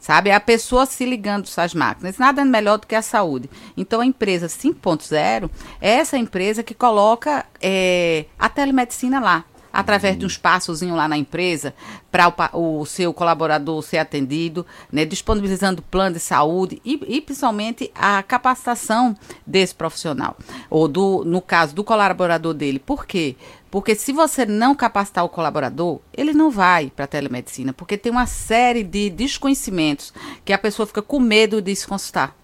sabe? 0.00 0.30
É 0.30 0.34
a 0.34 0.40
pessoa 0.40 0.86
se 0.86 1.04
ligando 1.04 1.48
às 1.56 1.74
máquinas. 1.74 2.18
Nada 2.18 2.44
melhor 2.44 2.78
do 2.78 2.86
que 2.86 2.94
a 2.94 3.02
saúde. 3.02 3.48
Então, 3.76 4.00
a 4.00 4.06
empresa 4.06 4.46
5.0 4.46 5.50
é 5.80 5.90
essa 5.90 6.16
empresa 6.16 6.62
que 6.62 6.74
coloca 6.74 7.44
é, 7.60 8.24
a 8.38 8.48
telemedicina 8.48 9.20
lá. 9.20 9.44
Através 9.72 10.18
de 10.18 10.24
um 10.24 10.26
espaçozinho 10.26 10.96
lá 10.96 11.06
na 11.06 11.16
empresa, 11.16 11.72
para 12.10 12.28
o, 12.52 12.80
o, 12.80 12.84
seu 12.84 13.14
colaborador 13.14 13.80
ser 13.82 13.98
atendido, 13.98 14.66
né, 14.90 15.04
disponibilizando 15.04 15.80
plano 15.80 16.14
de 16.14 16.20
saúde 16.20 16.82
e, 16.84 17.00
e, 17.06 17.20
principalmente 17.20 17.88
a 17.94 18.20
capacitação 18.20 19.16
desse 19.46 19.72
profissional, 19.72 20.36
ou 20.68 20.88
do, 20.88 21.22
no 21.24 21.40
caso 21.40 21.72
do 21.72 21.84
colaborador 21.84 22.52
dele. 22.52 22.80
Por 22.80 23.06
quê? 23.06 23.36
Porque 23.70 23.94
se 23.94 24.12
você 24.12 24.44
não 24.44 24.74
capacitar 24.74 25.24
o 25.24 25.28
colaborador, 25.28 26.00
ele 26.12 26.32
não 26.32 26.50
vai 26.50 26.90
para 26.94 27.04
a 27.04 27.08
telemedicina, 27.08 27.72
porque 27.72 27.96
tem 27.96 28.10
uma 28.10 28.26
série 28.26 28.82
de 28.82 29.08
desconhecimentos 29.10 30.12
que 30.44 30.52
a 30.52 30.58
pessoa 30.58 30.86
fica 30.86 31.00
com 31.00 31.20
medo 31.20 31.62
de 31.62 31.74
se 31.76 31.86
consultar. 31.86 32.36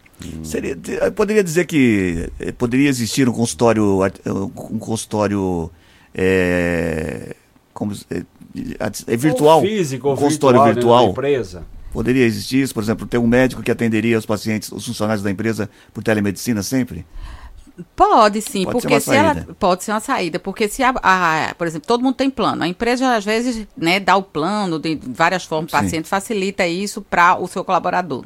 Seria, 0.42 0.76
poderia 1.14 1.44
dizer 1.44 1.66
que 1.66 2.30
eh, 2.40 2.52
poderia 2.52 2.88
existir 2.88 3.28
um 3.28 3.32
consultório, 3.32 4.00
um 4.24 4.78
consultório 4.78 5.70
é, 6.14 7.36
como, 7.74 7.92
é, 8.10 8.22
é 9.06 9.16
virtual, 9.16 9.60
físico, 9.60 10.10
um 10.10 10.16
consultório 10.16 10.64
virtual, 10.64 11.10
empresa. 11.10 11.64
Poderia 11.92 12.24
existir 12.24 12.62
isso, 12.62 12.74
por 12.74 12.82
exemplo, 12.82 13.06
ter 13.06 13.18
um 13.18 13.26
médico 13.26 13.62
que 13.62 13.70
atenderia 13.70 14.18
os 14.18 14.26
pacientes, 14.26 14.70
os 14.72 14.86
funcionários 14.86 15.22
da 15.22 15.30
empresa 15.30 15.68
por 15.92 16.02
telemedicina 16.02 16.62
sempre? 16.62 17.06
Pode 17.94 18.40
sim, 18.40 18.64
pode 18.64 18.80
porque 18.80 19.00
se 19.00 19.14
ela 19.14 19.46
pode 19.58 19.84
ser 19.84 19.90
uma 19.90 20.00
saída, 20.00 20.38
porque 20.38 20.66
se 20.66 20.82
a, 20.82 20.94
a, 21.02 21.54
por 21.54 21.66
exemplo, 21.66 21.86
todo 21.86 22.02
mundo 22.02 22.14
tem 22.14 22.30
plano, 22.30 22.62
a 22.62 22.68
empresa 22.68 23.14
às 23.14 23.24
vezes, 23.24 23.66
né, 23.76 24.00
dá 24.00 24.16
o 24.16 24.22
plano 24.22 24.78
de 24.78 24.98
várias 25.02 25.44
formas, 25.44 25.70
o 25.70 25.76
paciente 25.76 26.08
facilita 26.08 26.66
isso 26.66 27.02
para 27.02 27.36
o 27.38 27.46
seu 27.46 27.62
colaborador. 27.62 28.24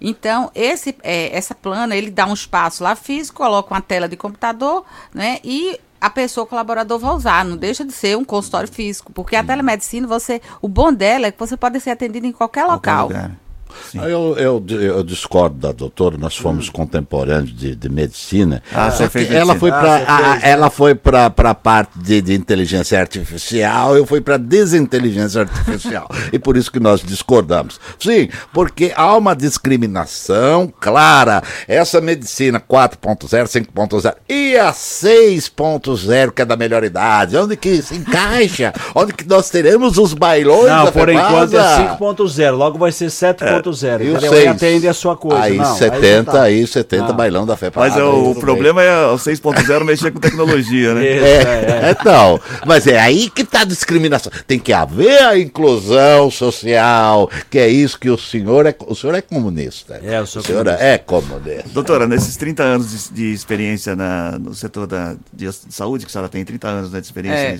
Então, 0.00 0.50
esse 0.54 0.96
é, 1.02 1.36
essa 1.36 1.54
plana, 1.54 1.94
ele 1.94 2.10
dá 2.10 2.26
um 2.26 2.32
espaço 2.32 2.82
lá 2.82 2.96
físico, 2.96 3.42
coloca 3.42 3.74
uma 3.74 3.80
tela 3.82 4.08
de 4.08 4.16
computador, 4.16 4.84
né, 5.12 5.38
e 5.44 5.78
a 6.00 6.08
pessoa 6.08 6.44
o 6.44 6.46
colaborador 6.46 6.98
vai 6.98 7.10
usar, 7.14 7.44
não 7.44 7.56
deixa 7.58 7.84
de 7.84 7.92
ser 7.92 8.16
um 8.16 8.24
consultório 8.24 8.72
físico, 8.72 9.12
porque 9.12 9.36
a 9.36 9.44
telemedicina, 9.44 10.06
você, 10.06 10.40
o 10.62 10.68
bom 10.68 10.92
dela 10.92 11.26
é 11.26 11.32
que 11.32 11.38
você 11.38 11.58
pode 11.58 11.78
ser 11.80 11.90
atendido 11.90 12.26
em 12.26 12.32
qualquer, 12.32 12.64
qualquer 12.64 12.90
local. 12.90 13.08
Lugar. 13.08 13.47
Eu, 13.94 14.36
eu, 14.36 14.64
eu, 14.68 15.02
discordo 15.02 15.56
da 15.56 15.72
doutora, 15.72 16.16
nós 16.18 16.36
fomos 16.36 16.68
hum. 16.68 16.72
contemporâneos 16.72 17.54
de, 17.54 17.74
de 17.74 17.88
medicina. 17.88 18.62
Ah, 18.72 18.90
você 18.90 19.08
fez 19.08 19.30
ela, 19.30 19.54
foi 19.54 19.70
pra, 19.70 20.04
ah, 20.06 20.38
ela 20.42 20.70
foi 20.70 20.94
para 20.94 21.26
a 21.26 21.54
parte 21.54 21.98
de, 21.98 22.20
de, 22.20 22.34
inteligência 22.34 23.00
artificial, 23.00 23.96
eu 23.96 24.06
fui 24.06 24.20
para 24.20 24.36
desinteligência 24.36 25.42
artificial. 25.42 26.08
e 26.32 26.38
por 26.38 26.56
isso 26.56 26.70
que 26.70 26.80
nós 26.80 27.02
discordamos. 27.02 27.80
Sim, 27.98 28.28
porque 28.52 28.92
há 28.96 29.16
uma 29.16 29.34
discriminação 29.34 30.72
clara. 30.80 31.42
Essa 31.66 32.00
medicina 32.00 32.60
4.0, 32.60 33.44
5.0 33.44 34.14
e 34.28 34.56
a 34.56 34.72
6.0, 34.72 36.32
que 36.32 36.42
é 36.42 36.44
da 36.44 36.56
melhor 36.56 36.84
idade, 36.84 37.36
onde 37.36 37.56
que 37.56 37.80
se 37.82 37.96
encaixa? 37.96 38.72
onde 38.94 39.12
que 39.12 39.26
nós 39.26 39.50
teremos 39.50 39.98
os 39.98 40.12
bailões 40.14 40.66
Não, 40.66 40.92
por 40.92 41.08
enquanto 41.08 41.56
é 41.56 41.96
5.0, 41.96 42.50
logo 42.52 42.78
vai 42.78 42.92
ser 42.92 43.06
7.0. 43.06 43.57
4.0, 43.62 44.00
entendeu? 44.00 44.32
Aí 44.32 44.46
atende 44.46 44.88
a 44.88 44.94
sua 44.94 45.16
coisa. 45.16 45.42
Aí 45.42 45.56
não, 45.56 45.76
70, 45.76 46.32
tá. 46.32 46.42
aí, 46.42 46.66
70 46.66 47.08
não. 47.08 47.14
bailão 47.14 47.46
da 47.46 47.56
fé 47.56 47.70
Mas 47.74 47.96
é, 47.96 48.02
o, 48.02 48.34
problema 48.34 48.80
bem. 48.80 48.90
é 48.90 49.06
o 49.06 49.16
6.0 49.16 49.84
mexer 49.84 50.10
com 50.10 50.20
tecnologia, 50.20 50.94
né? 50.94 51.04
Isso, 51.04 51.24
é, 51.24 51.28
é, 51.28 51.88
é. 51.88 51.90
Então, 51.90 52.40
mas 52.66 52.86
é 52.86 52.98
aí 52.98 53.30
que 53.30 53.44
tá 53.44 53.62
a 53.62 53.64
discriminação. 53.64 54.32
Tem 54.46 54.58
que 54.58 54.72
haver 54.72 55.22
a 55.22 55.38
inclusão 55.38 56.30
social, 56.30 57.30
que 57.50 57.58
é 57.58 57.68
isso 57.68 57.98
que 57.98 58.10
o 58.10 58.18
senhor 58.18 58.66
é, 58.66 58.74
o 58.86 58.94
senhor 58.94 59.14
é 59.14 59.22
comunista. 59.22 60.00
É, 60.02 60.20
o 60.20 60.26
senhor, 60.26 60.42
o 60.42 60.46
senhor 60.46 60.66
é 60.68 60.98
comunista. 60.98 61.68
Doutora, 61.72 62.06
nesses 62.06 62.36
30 62.36 62.62
anos 62.62 63.10
de, 63.10 63.14
de 63.14 63.32
experiência 63.32 63.94
na, 63.94 64.38
no 64.38 64.54
setor 64.54 64.86
da, 64.86 65.16
de, 65.32 65.50
saúde, 65.70 66.04
que 66.04 66.10
a 66.10 66.12
senhora 66.12 66.28
tem 66.28 66.44
30 66.44 66.68
anos 66.68 66.92
né, 66.92 67.00
de 67.00 67.06
experiência 67.06 67.38
é. 67.38 67.58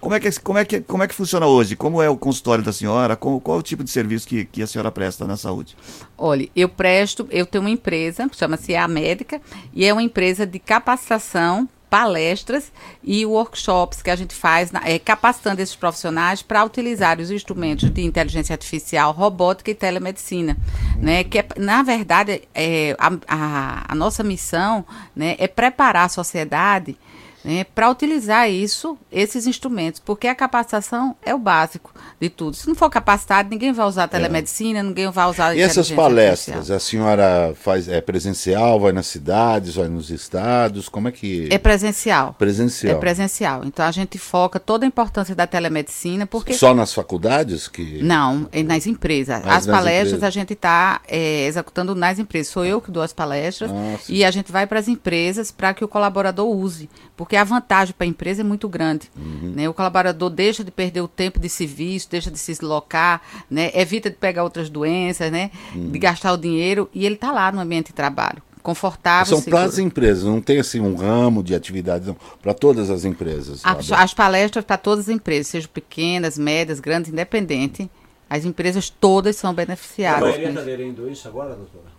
Como 0.00 0.14
é, 0.14 0.20
que, 0.20 0.40
como, 0.40 0.58
é 0.58 0.64
que, 0.64 0.80
como 0.80 1.02
é 1.02 1.08
que 1.08 1.14
funciona 1.14 1.46
hoje? 1.46 1.76
Como 1.76 2.02
é 2.02 2.08
o 2.08 2.16
consultório 2.16 2.62
da 2.62 2.72
senhora? 2.72 3.16
Qual, 3.16 3.40
qual 3.40 3.58
é 3.58 3.60
o 3.60 3.62
tipo 3.62 3.82
de 3.82 3.90
serviço 3.90 4.26
que, 4.26 4.44
que 4.44 4.62
a 4.62 4.66
senhora 4.66 4.90
presta 4.90 5.26
na 5.26 5.36
saúde? 5.36 5.76
Olha, 6.16 6.48
eu 6.54 6.68
presto, 6.68 7.26
eu 7.30 7.46
tenho 7.46 7.62
uma 7.62 7.70
empresa, 7.70 8.28
chama-se 8.32 8.74
A 8.74 8.86
Médica, 8.86 9.40
e 9.72 9.84
é 9.84 9.92
uma 9.92 10.02
empresa 10.02 10.46
de 10.46 10.58
capacitação 10.58 11.68
palestras 11.88 12.72
e 13.02 13.24
workshops 13.24 14.02
que 14.02 14.10
a 14.10 14.16
gente 14.16 14.34
faz, 14.34 14.70
é, 14.84 14.98
capacitando 14.98 15.62
esses 15.62 15.76
profissionais 15.76 16.42
para 16.42 16.64
utilizar 16.64 17.20
os 17.20 17.30
instrumentos 17.30 17.88
de 17.90 18.02
inteligência 18.02 18.52
artificial, 18.52 19.12
robótica 19.12 19.70
e 19.70 19.74
telemedicina, 19.74 20.56
né? 20.98 21.22
Que 21.24 21.38
é, 21.38 21.46
na 21.56 21.82
verdade 21.82 22.42
é, 22.54 22.96
a, 22.98 23.12
a, 23.28 23.92
a, 23.92 23.94
nossa 23.94 24.24
missão, 24.24 24.84
né, 25.14 25.36
é 25.38 25.46
preparar 25.46 26.06
a 26.06 26.08
sociedade 26.08 26.98
né, 27.46 27.62
para 27.62 27.88
utilizar 27.88 28.50
isso, 28.50 28.98
esses 29.10 29.46
instrumentos, 29.46 30.00
porque 30.04 30.26
a 30.26 30.34
capacitação 30.34 31.14
é 31.24 31.32
o 31.32 31.38
básico 31.38 31.94
de 32.20 32.28
tudo. 32.28 32.56
Se 32.56 32.66
não 32.66 32.74
for 32.74 32.90
capacitado, 32.90 33.48
ninguém 33.48 33.72
vai 33.72 33.86
usar 33.86 34.04
a 34.04 34.08
telemedicina, 34.08 34.80
é. 34.80 34.82
ninguém 34.82 35.08
vai 35.12 35.30
usar 35.30 35.46
a 35.48 35.54
E 35.56 35.60
essas 35.60 35.88
palestras, 35.88 36.70
artificial. 36.70 36.76
a 36.76 36.80
senhora 36.80 37.54
faz 37.54 37.88
é 37.88 38.00
presencial, 38.00 38.80
vai 38.80 38.90
nas 38.90 39.06
cidades, 39.06 39.76
vai 39.76 39.86
nos 39.86 40.10
estados, 40.10 40.88
como 40.88 41.06
é 41.06 41.12
que 41.12 41.46
É 41.48 41.56
presencial. 41.56 42.34
Presencial. 42.36 42.96
É 42.96 42.98
presencial. 42.98 43.64
Então 43.64 43.86
a 43.86 43.92
gente 43.92 44.18
foca 44.18 44.58
toda 44.58 44.84
a 44.84 44.88
importância 44.88 45.34
da 45.34 45.46
telemedicina, 45.46 46.26
porque 46.26 46.52
Só 46.52 46.74
nas 46.74 46.92
faculdades 46.92 47.68
que 47.68 48.02
Não, 48.02 48.48
é 48.50 48.64
nas 48.64 48.88
empresas. 48.88 49.40
Mas 49.44 49.58
as 49.58 49.66
nas 49.66 49.76
palestras 49.76 50.14
empresas. 50.14 50.24
a 50.24 50.30
gente 50.30 50.52
está 50.52 51.00
é, 51.06 51.46
executando 51.46 51.94
nas 51.94 52.18
empresas. 52.18 52.52
Sou 52.52 52.64
eu 52.64 52.80
que 52.80 52.90
dou 52.90 53.04
as 53.04 53.12
palestras 53.12 53.70
Nossa. 53.70 54.10
e 54.10 54.24
a 54.24 54.32
gente 54.32 54.50
vai 54.50 54.66
para 54.66 54.80
as 54.80 54.88
empresas 54.88 55.52
para 55.52 55.72
que 55.72 55.84
o 55.84 55.88
colaborador 55.88 56.48
use, 56.48 56.90
porque 57.16 57.35
a 57.36 57.44
vantagem 57.44 57.94
para 57.96 58.06
a 58.06 58.08
empresa 58.08 58.42
é 58.42 58.44
muito 58.44 58.68
grande. 58.68 59.10
Uhum. 59.16 59.52
Né? 59.54 59.68
O 59.68 59.74
colaborador 59.74 60.30
deixa 60.30 60.62
de 60.64 60.70
perder 60.70 61.00
o 61.00 61.08
tempo 61.08 61.38
de 61.38 61.48
serviço, 61.48 62.08
deixa 62.10 62.30
de 62.30 62.38
se 62.38 62.52
deslocar, 62.52 63.20
né? 63.50 63.70
evita 63.74 64.10
de 64.10 64.16
pegar 64.16 64.44
outras 64.44 64.68
doenças, 64.68 65.30
né? 65.30 65.50
Uhum. 65.74 65.90
de 65.90 65.98
gastar 65.98 66.32
o 66.32 66.36
dinheiro, 66.36 66.88
e 66.94 67.04
ele 67.04 67.14
está 67.14 67.32
lá 67.32 67.50
no 67.52 67.60
ambiente 67.60 67.88
de 67.88 67.92
trabalho. 67.94 68.42
Confortável. 68.62 69.36
São 69.36 69.42
para 69.42 69.62
as 69.62 69.78
empresas, 69.78 70.24
não 70.24 70.40
tem 70.40 70.58
assim 70.58 70.80
um 70.80 70.96
ramo 70.96 71.42
de 71.42 71.54
atividades, 71.54 72.12
para 72.42 72.52
todas 72.52 72.90
as 72.90 73.04
empresas. 73.04 73.60
As, 73.62 73.92
as 73.92 74.12
palestras 74.12 74.64
para 74.64 74.76
todas 74.76 75.08
as 75.08 75.14
empresas, 75.14 75.46
sejam 75.46 75.70
pequenas, 75.72 76.36
médias, 76.36 76.80
grandes, 76.80 77.12
independente. 77.12 77.88
As 78.28 78.44
empresas 78.44 78.90
todas 78.90 79.36
são 79.36 79.54
beneficiadas. 79.54 80.34
Você 80.34 80.42
está 80.42 80.60
aderindo 80.60 81.08
isso 81.08 81.28
agora, 81.28 81.54
doutora? 81.54 81.96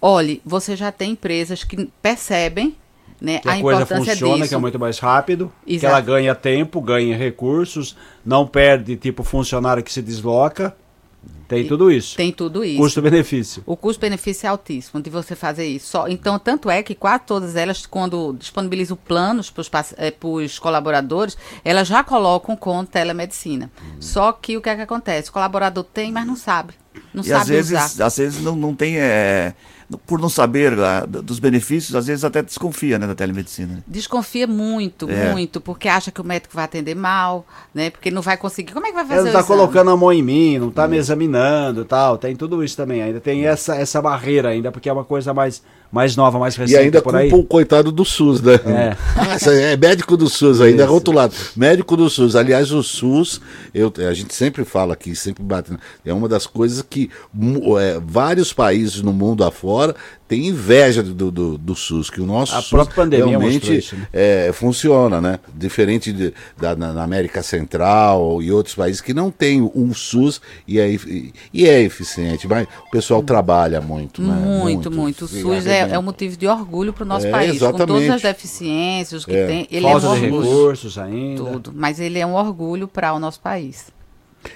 Olhe, 0.00 0.42
você 0.44 0.76
já 0.76 0.92
tem 0.92 1.12
empresas 1.12 1.64
que 1.64 1.90
percebem 2.02 2.76
né? 3.20 3.38
Que 3.38 3.48
a, 3.48 3.54
a 3.54 3.60
coisa 3.60 3.86
funciona, 3.86 4.36
disso. 4.36 4.48
que 4.48 4.54
é 4.54 4.58
muito 4.58 4.78
mais 4.78 4.98
rápido, 4.98 5.52
Exato. 5.66 5.80
que 5.80 5.86
ela 5.86 6.00
ganha 6.00 6.34
tempo, 6.34 6.80
ganha 6.80 7.16
recursos, 7.16 7.96
não 8.24 8.46
perde 8.46 8.96
tipo 8.96 9.22
funcionário 9.22 9.82
que 9.82 9.92
se 9.92 10.02
desloca. 10.02 10.76
Tem 11.48 11.60
e, 11.60 11.68
tudo 11.68 11.90
isso. 11.90 12.16
Tem 12.16 12.32
tudo 12.32 12.64
isso. 12.64 12.78
Custo-benefício. 12.78 13.62
O 13.66 13.76
custo-benefício 13.76 14.46
é 14.46 14.50
altíssimo 14.50 15.00
de 15.00 15.08
você 15.08 15.36
fazer 15.36 15.64
isso. 15.64 15.88
Só, 15.88 16.08
então, 16.08 16.38
tanto 16.38 16.68
é 16.68 16.82
que 16.82 16.94
quase 16.94 17.22
todas 17.24 17.54
elas, 17.54 17.86
quando 17.86 18.34
disponibilizam 18.38 18.96
planos 18.96 19.48
para 19.48 19.60
os 19.60 19.70
é, 19.96 20.12
colaboradores, 20.60 21.36
elas 21.64 21.86
já 21.86 22.02
colocam 22.02 22.56
com 22.56 22.84
telemedicina. 22.84 23.70
Hum. 23.80 23.96
Só 24.00 24.32
que 24.32 24.56
o 24.56 24.60
que 24.60 24.68
é 24.68 24.76
que 24.76 24.82
acontece? 24.82 25.30
O 25.30 25.32
colaborador 25.32 25.84
tem, 25.84 26.10
mas 26.10 26.26
não 26.26 26.36
sabe. 26.36 26.74
Não 27.14 27.22
e 27.22 27.26
sabe 27.26 27.40
às 27.40 27.48
vezes, 27.48 27.70
usar. 27.70 28.06
Às 28.06 28.16
vezes 28.16 28.42
não, 28.42 28.56
não 28.56 28.74
tem. 28.74 28.98
É 28.98 29.54
por 30.06 30.20
não 30.20 30.28
saber 30.28 30.72
uh, 30.72 31.06
dos 31.06 31.38
benefícios, 31.38 31.94
às 31.94 32.06
vezes 32.06 32.24
até 32.24 32.42
desconfia 32.42 32.98
né, 32.98 33.06
da 33.06 33.14
telemedicina. 33.14 33.82
Desconfia 33.86 34.46
muito, 34.46 35.08
é. 35.08 35.32
muito, 35.32 35.60
porque 35.60 35.88
acha 35.88 36.10
que 36.10 36.20
o 36.20 36.24
médico 36.24 36.54
vai 36.54 36.64
atender 36.64 36.94
mal, 36.94 37.46
né? 37.74 37.90
Porque 37.90 38.10
não 38.10 38.22
vai 38.22 38.36
conseguir. 38.36 38.72
Como 38.72 38.86
é 38.86 38.90
que 38.90 38.94
vai 38.94 39.06
fazer 39.06 39.20
Ele 39.20 39.28
está 39.28 39.44
colocando 39.44 39.90
a 39.90 39.96
mão 39.96 40.12
em 40.12 40.22
mim, 40.22 40.58
não 40.58 40.68
está 40.68 40.88
me 40.88 40.96
examinando 40.96 41.84
tal. 41.84 42.18
Tem 42.18 42.34
tudo 42.34 42.64
isso 42.64 42.76
também. 42.76 43.02
Ainda 43.02 43.20
tem 43.20 43.46
essa, 43.46 43.76
essa 43.76 44.02
barreira 44.02 44.48
ainda, 44.48 44.72
porque 44.72 44.88
é 44.88 44.92
uma 44.92 45.04
coisa 45.04 45.32
mais 45.32 45.62
mais 45.96 46.14
nova, 46.14 46.38
mais 46.38 46.54
recente. 46.54 46.76
E 46.76 46.78
ainda 46.78 47.00
por 47.00 47.16
aí. 47.16 47.32
o 47.32 47.42
coitado 47.42 47.90
do 47.90 48.04
SUS, 48.04 48.42
né? 48.42 48.54
É. 48.66 48.96
Ah, 49.16 49.38
é 49.50 49.76
médico 49.76 50.16
do 50.16 50.28
SUS 50.28 50.60
ainda, 50.60 50.82
é 50.82 50.86
rotulado. 50.86 51.34
Médico 51.56 51.96
do 51.96 52.08
SUS. 52.10 52.36
Aliás, 52.36 52.70
o 52.70 52.82
SUS, 52.82 53.40
eu, 53.74 53.92
a 54.08 54.12
gente 54.12 54.34
sempre 54.34 54.64
fala 54.64 54.92
aqui, 54.92 55.16
sempre 55.16 55.42
bate, 55.42 55.72
né? 55.72 55.78
é 56.04 56.12
uma 56.12 56.28
das 56.28 56.46
coisas 56.46 56.82
que 56.82 57.10
é, 57.80 58.00
vários 58.04 58.52
países 58.52 59.00
no 59.00 59.12
mundo 59.12 59.42
afora 59.42 59.96
tem 60.28 60.48
inveja 60.48 61.02
do, 61.02 61.30
do, 61.30 61.56
do, 61.58 61.74
SUS, 61.74 62.10
que 62.10 62.20
o 62.20 62.26
nosso 62.26 62.54
a 62.54 62.60
SUS 62.60 62.88
realmente 63.10 63.76
isso, 63.76 63.96
né? 63.96 64.08
é, 64.12 64.50
funciona, 64.52 65.20
né? 65.20 65.38
Diferente 65.54 66.12
de, 66.12 66.34
da, 66.58 66.74
na 66.74 67.02
América 67.02 67.42
Central 67.42 68.42
e 68.42 68.50
outros 68.50 68.74
países 68.74 69.00
que 69.00 69.14
não 69.14 69.30
tem 69.30 69.62
um 69.62 69.94
SUS 69.94 70.40
e 70.66 70.80
é, 70.80 70.88
e 71.52 71.68
é 71.68 71.80
eficiente, 71.80 72.48
mas 72.48 72.66
o 72.88 72.90
pessoal 72.90 73.22
trabalha 73.22 73.80
muito, 73.80 74.20
né? 74.20 74.34
Muito, 74.34 74.90
muito. 74.90 74.90
muito. 74.90 75.24
O 75.26 75.28
SUS 75.28 75.66
é, 75.66 75.90
é 75.90 75.98
um 75.98 76.02
motivo 76.02 76.36
de 76.36 76.46
orgulho 76.46 76.92
para 76.92 77.04
o 77.04 77.06
nosso 77.06 77.26
é, 77.26 77.30
país, 77.30 77.56
exatamente. 77.56 77.80
com 77.80 77.86
todas 77.86 78.10
as 78.10 78.22
deficiências 78.22 79.24
que 79.24 79.36
é. 79.36 79.46
tem. 79.46 79.68
Ele 79.70 79.82
Falta 79.82 80.06
é 80.06 80.10
um 80.10 80.14
de 80.14 80.20
recursos 80.20 80.98
ainda. 80.98 81.44
Tudo, 81.44 81.72
mas 81.74 82.00
ele 82.00 82.18
é 82.18 82.26
um 82.26 82.34
orgulho 82.34 82.88
para 82.88 83.14
o 83.14 83.20
nosso 83.20 83.40
país. 83.40 83.94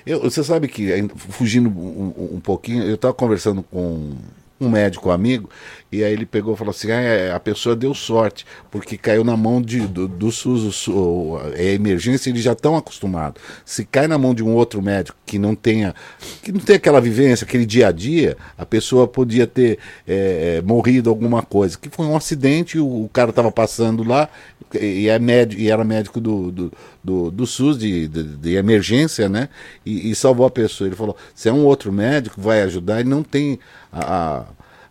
Eu, 0.05 0.21
você 0.21 0.43
sabe 0.43 0.69
que, 0.69 1.09
fugindo 1.17 1.69
um, 1.69 2.35
um 2.37 2.41
pouquinho, 2.41 2.85
eu 2.85 2.95
estava 2.95 3.15
conversando 3.15 3.63
com 3.63 4.13
um 4.61 4.69
médico 4.69 5.11
amigo, 5.11 5.49
e 5.93 6.05
aí 6.05 6.13
ele 6.13 6.25
pegou 6.25 6.55
e 6.55 6.57
falou 6.57 6.71
assim: 6.71 6.91
ah, 6.91 7.01
é, 7.01 7.33
a 7.33 7.41
pessoa 7.41 7.75
deu 7.75 7.93
sorte, 7.95 8.47
porque 8.71 8.97
caiu 8.97 9.25
na 9.25 9.37
mão 9.37 9.61
de, 9.61 9.81
do, 9.81 10.07
do 10.07 10.31
SUS, 10.31 10.87
o, 10.87 11.39
a 11.55 11.63
emergência, 11.63 12.31
eles 12.31 12.43
já 12.43 12.53
estão 12.53 12.77
acostumados. 12.77 13.43
Se 13.65 13.85
cai 13.85 14.07
na 14.07 14.17
mão 14.17 14.33
de 14.33 14.43
um 14.43 14.55
outro 14.55 14.81
médico 14.81 15.19
que 15.27 15.39
não 15.39 15.55
tenha, 15.55 15.95
que 16.43 16.53
não 16.53 16.61
tem 16.61 16.77
aquela 16.77 17.01
vivência, 17.01 17.45
aquele 17.45 17.67
dia 17.67 17.89
a 17.89 17.93
dia, 17.93 18.37
a 18.57 18.65
pessoa 18.65 19.09
podia 19.09 19.47
ter 19.47 19.79
é, 20.07 20.59
é 20.59 20.63
morrido 20.63 21.11
alguma 21.11 21.43
coisa. 21.43 21.77
Que 21.77 21.89
foi 21.89 22.07
um 22.07 22.17
acidente, 22.17 22.79
o, 22.79 23.05
o 23.05 23.09
cara 23.09 23.31
estava 23.31 23.51
passando 23.51 24.05
lá, 24.05 24.29
e, 24.75 25.09
é 25.09 25.19
médico, 25.19 25.61
e 25.61 25.71
era 25.71 25.83
médico 25.83 26.21
do, 26.21 26.53
do, 26.53 26.73
do, 27.03 27.31
do 27.33 27.47
SUS 27.47 27.77
de, 27.77 28.07
de, 28.07 28.23
de, 28.23 28.55
emergência, 28.55 29.29
né? 29.29 29.49
E, 29.85 30.11
e 30.11 30.15
salvou 30.15 30.47
a 30.47 30.51
pessoa. 30.51 30.87
Ele 30.87 30.95
falou: 30.95 31.17
se 31.35 31.49
é 31.49 31.53
um 31.53 31.65
outro 31.65 31.93
médico, 31.93 32.41
vai 32.41 32.63
ajudar, 32.63 33.01
ele 33.01 33.09
não 33.09 33.25
tem 33.25 33.59
a, 33.93 34.45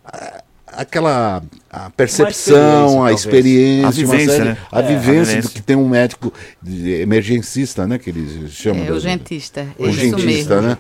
a, 0.04 0.43
aquela 0.80 1.44
a 1.70 1.90
percepção, 1.90 3.04
a 3.04 3.12
experiência, 3.12 3.88
a 3.88 3.92
vivência, 3.92 4.32
série, 4.32 4.46
né? 4.46 4.58
a, 4.72 4.80
é, 4.80 4.84
vivência 4.84 5.12
a 5.12 5.24
vivência 5.24 5.42
do 5.42 5.50
que 5.50 5.62
tem 5.62 5.76
um 5.76 5.88
médico 5.88 6.34
emergencista, 6.66 7.86
né? 7.86 8.00
Que 8.00 8.10
eles 8.10 8.52
chamam. 8.52 8.86
É, 8.86 8.92
urgentista. 8.92 9.68
O 9.78 9.84
urgentista, 9.84 10.62
né? 10.62 10.78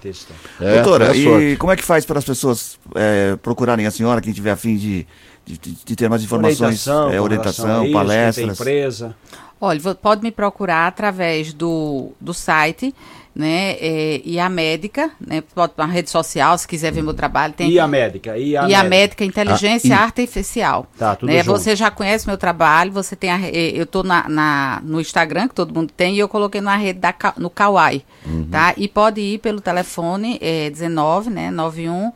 É, 0.59 0.81
Doutora, 0.81 1.15
e 1.15 1.57
como 1.57 1.71
é 1.71 1.75
que 1.75 1.83
faz 1.83 2.05
para 2.05 2.17
as 2.17 2.25
pessoas 2.25 2.79
é, 2.95 3.35
procurarem 3.35 3.85
a 3.85 3.91
senhora, 3.91 4.21
quem 4.21 4.33
tiver 4.33 4.51
afim 4.51 4.77
de, 4.77 5.05
de, 5.45 5.57
de 5.57 5.95
ter 5.95 6.09
mais 6.09 6.23
informações, 6.23 6.87
orientação, 6.87 7.11
é, 7.11 7.21
orientação 7.21 7.83
isso, 7.83 7.93
palestras? 7.93 8.59
empresa. 8.59 9.15
Olha, 9.61 9.79
pode 9.95 10.23
me 10.23 10.31
procurar 10.31 10.87
através 10.87 11.51
do, 11.51 12.13
do 12.19 12.33
site 12.33 12.95
né? 13.39 13.77
É, 13.79 14.21
e 14.25 14.37
a 14.37 14.49
médica, 14.49 15.11
né? 15.25 15.41
Pode 15.55 15.71
na 15.77 15.85
rede 15.85 16.09
social, 16.09 16.57
se 16.57 16.67
quiser 16.67 16.91
ver 16.91 17.01
meu 17.01 17.13
trabalho. 17.13 17.53
Tem, 17.53 17.71
e 17.71 17.79
a 17.79 17.87
médica? 17.87 18.37
E 18.37 18.57
a, 18.57 18.63
e 18.63 18.63
médica. 18.63 18.79
a 18.79 18.83
médica 18.83 19.23
Inteligência 19.23 19.95
ah, 19.95 20.03
Artificial. 20.03 20.85
Tá, 20.97 21.15
tudo 21.15 21.31
né? 21.31 21.41
Você 21.43 21.73
já 21.73 21.89
conhece 21.89 22.27
meu 22.27 22.37
trabalho, 22.37 22.91
você 22.91 23.15
tem 23.15 23.31
a, 23.31 23.39
é, 23.39 23.71
eu 23.73 23.83
estou 23.83 24.03
na, 24.03 24.27
na, 24.27 24.81
no 24.83 24.99
Instagram, 24.99 25.47
que 25.47 25.55
todo 25.55 25.73
mundo 25.73 25.93
tem, 25.95 26.15
e 26.15 26.19
eu 26.19 26.27
coloquei 26.27 26.59
na 26.59 26.75
rede 26.75 26.99
da, 26.99 27.15
no 27.37 27.49
Kawaii, 27.49 28.03
uhum. 28.25 28.45
tá? 28.51 28.73
E 28.75 28.89
pode 28.89 29.21
ir 29.21 29.37
pelo 29.37 29.61
telefone 29.61 30.37
é, 30.41 30.69
19, 30.69 31.29
né? 31.29 31.49
91, 31.49 32.11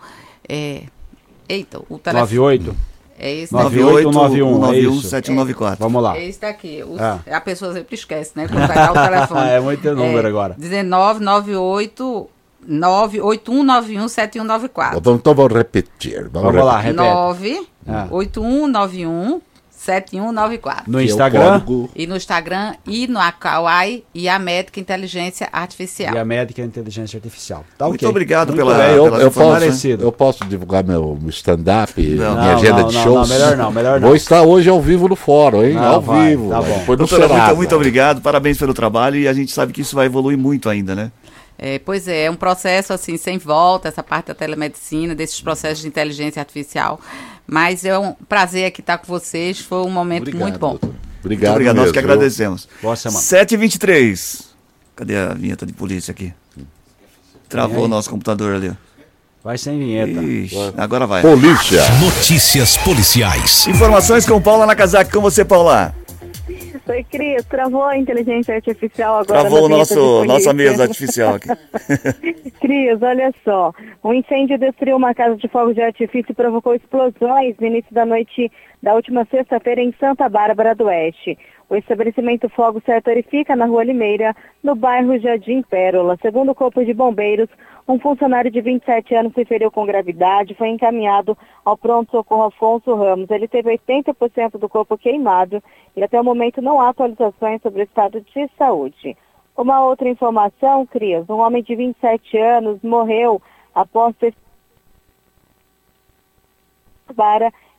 é, 0.49 0.83
eita, 1.47 1.79
o 1.87 1.97
telefone... 1.97 2.35
98? 2.35 2.75
É 3.17 3.31
esse 3.31 3.53
9891 3.53 5.01
7194. 5.01 5.79
Vamos 5.79 6.01
lá. 6.01 6.17
É 6.17 6.25
esse 6.25 6.41
daqui. 6.41 6.83
O, 6.83 6.95
ah. 6.99 7.19
A 7.31 7.41
pessoa 7.41 7.73
sempre 7.73 7.95
esquece, 7.95 8.31
né? 8.35 8.47
Quando 8.47 8.67
vai 8.67 8.75
dar 8.75 8.91
o 8.91 8.93
telefone. 9.09 9.49
é 9.49 9.59
muito 9.59 9.95
número 9.95 10.27
é, 10.27 10.29
agora. 10.29 10.55
1998 10.57 12.29
981917194. 12.69 14.97
Então, 14.97 15.15
então 15.15 15.35
vamos 15.35 15.53
repetir. 15.53 16.29
Vamos, 16.29 16.53
vamos 16.53 16.65
lá, 16.65 16.79
repete. 16.79 16.97
98191 16.97 19.41
7194. 19.83 20.89
No 20.89 20.99
é 20.99 21.03
Instagram? 21.03 21.61
e 21.93 22.07
no 22.07 22.15
Instagram 22.15 22.73
e 22.87 23.05
no 23.05 23.19
Akawai 23.19 24.03
e 24.15 24.29
a 24.29 24.39
Médica 24.39 24.79
Inteligência 24.79 25.49
Artificial. 25.51 26.15
E 26.15 26.17
a 26.17 26.23
Médica 26.23 26.61
Inteligência 26.61 27.17
Artificial. 27.17 27.65
Tá, 27.77 27.85
Muito 27.85 27.99
okay. 27.99 28.07
obrigado 28.07 28.53
Muito 28.53 28.59
pela, 28.59 28.77
bem. 28.77 28.95
Eu, 28.95 29.07
eu, 29.17 29.29
posso, 29.29 29.87
eu 29.87 30.11
posso 30.11 30.45
divulgar 30.45 30.85
meu 30.85 31.19
stand-up, 31.27 32.01
minha 32.01 32.33
não, 32.33 32.55
agenda 32.55 32.81
não, 32.81 32.87
de 32.87 32.95
não, 32.95 33.03
shows? 33.03 33.29
Não, 33.29 33.35
melhor 33.35 33.57
não, 33.57 33.71
melhor 33.71 33.99
não. 33.99 34.07
Vou 34.07 34.15
estar 34.15 34.41
hoje 34.41 34.69
ao 34.69 34.81
vivo 34.81 35.09
no 35.09 35.17
fórum, 35.17 35.63
hein? 35.63 35.77
ao 35.77 35.99
vai, 35.99 36.29
vivo. 36.29 36.49
Tá 36.49 36.61
bom. 36.61 36.95
Doutora, 36.95 37.27
muito, 37.27 37.55
muito 37.57 37.75
obrigado, 37.75 38.21
parabéns 38.21 38.57
pelo 38.57 38.73
trabalho 38.73 39.17
e 39.17 39.27
a 39.27 39.33
gente 39.33 39.51
sabe 39.51 39.73
que 39.73 39.81
isso 39.81 39.95
vai 39.95 40.05
evoluir 40.05 40.37
muito 40.37 40.69
ainda, 40.69 40.95
né? 40.95 41.11
É, 41.57 41.79
pois 41.79 42.07
é, 42.07 42.25
é 42.25 42.31
um 42.31 42.35
processo 42.35 42.93
assim 42.93 43.15
sem 43.15 43.37
volta, 43.37 43.87
essa 43.87 44.03
parte 44.03 44.27
da 44.27 44.33
telemedicina, 44.33 45.13
desses 45.13 45.39
processos 45.39 45.81
de 45.81 45.87
inteligência 45.87 46.39
artificial. 46.39 46.99
Mas 47.45 47.85
é 47.85 47.97
um 47.97 48.13
prazer 48.13 48.65
aqui 48.65 48.81
estar 48.81 48.97
com 48.97 49.07
vocês, 49.07 49.59
foi 49.59 49.79
um 49.79 49.89
momento 49.89 50.23
Obrigado, 50.23 50.41
muito 50.41 50.59
bom. 50.59 50.69
Doutor. 50.71 50.95
Obrigado, 51.19 51.51
muito 51.51 51.51
obrigado. 51.51 51.75
Nós 51.75 51.91
que 51.91 51.99
agradecemos. 51.99 52.67
Boa 52.81 52.95
semana. 52.95 53.21
7h23. 53.23 54.45
Cadê 54.95 55.17
a 55.17 55.33
vinheta 55.33 55.65
de 55.65 55.73
polícia 55.73 56.11
aqui? 56.11 56.33
Travou 57.49 57.85
o 57.85 57.87
nosso 57.87 58.09
computador 58.09 58.55
ali. 58.55 58.71
Vai 59.43 59.57
sem 59.57 59.77
vinheta. 59.77 60.23
Ixi, 60.23 60.55
agora 60.77 61.05
vai. 61.05 61.21
Polícia. 61.21 61.81
Notícias 61.99 62.77
policiais. 62.77 63.67
Informações 63.67 64.25
com 64.25 64.41
Paula 64.41 64.65
Nakazaki. 64.65 65.11
Com 65.11 65.21
você, 65.21 65.43
Paula. 65.43 65.93
Oi, 66.87 67.03
Cris. 67.05 67.45
Travou 67.45 67.83
a 67.83 67.97
inteligência 67.97 68.55
artificial 68.55 69.19
agora. 69.19 69.39
Travou 69.41 69.65
o 69.65 69.69
nosso, 69.69 70.25
nossa 70.25 70.53
mesa 70.53 70.83
artificial 70.83 71.35
aqui. 71.35 71.47
Cris, 72.59 73.01
olha 73.01 73.33
só. 73.43 73.73
Um 74.03 74.13
incêndio 74.13 74.57
destruiu 74.57 74.97
uma 74.97 75.13
casa 75.13 75.37
de 75.37 75.47
fogo 75.47 75.73
de 75.73 75.81
artifício 75.81 76.31
e 76.31 76.35
provocou 76.35 76.75
explosões 76.75 77.55
no 77.59 77.67
início 77.67 77.93
da 77.93 78.05
noite 78.05 78.51
da 78.81 78.93
última 78.95 79.25
sexta-feira 79.31 79.81
em 79.81 79.93
Santa 79.97 80.27
Bárbara 80.27 80.75
do 80.75 80.85
Oeste. 80.85 81.37
O 81.73 81.75
estabelecimento 81.75 82.47
Fogo 82.49 82.79
Setor 82.85 83.15
fica 83.23 83.55
na 83.55 83.65
Rua 83.65 83.83
Limeira, 83.83 84.35
no 84.61 84.75
bairro 84.75 85.17
Jardim 85.17 85.63
Pérola. 85.63 86.19
Segundo 86.21 86.51
o 86.51 86.55
Corpo 86.55 86.85
de 86.85 86.93
Bombeiros, 86.93 87.49
um 87.87 87.97
funcionário 87.97 88.51
de 88.51 88.61
27 88.61 89.15
anos 89.15 89.33
se 89.33 89.43
feriu 89.43 89.71
com 89.71 89.83
gravidade, 89.83 90.53
foi 90.53 90.69
encaminhado 90.69 91.35
ao 91.65 91.75
pronto-socorro 91.75 92.43
Afonso 92.43 92.93
Ramos. 92.93 93.27
Ele 93.31 93.47
teve 93.47 93.75
80% 93.75 94.59
do 94.59 94.69
corpo 94.69 94.95
queimado 94.95 95.63
e 95.95 96.03
até 96.03 96.21
o 96.21 96.23
momento 96.23 96.61
não 96.61 96.79
há 96.79 96.89
atualizações 96.89 97.59
sobre 97.63 97.81
o 97.81 97.85
estado 97.85 98.21
de 98.21 98.47
saúde. 98.55 99.17
Uma 99.57 99.83
outra 99.83 100.07
informação, 100.07 100.85
Cris, 100.85 101.27
um 101.27 101.39
homem 101.39 101.63
de 101.63 101.75
27 101.75 102.37
anos 102.37 102.83
morreu 102.83 103.41
após 103.73 104.15
ter 104.17 104.35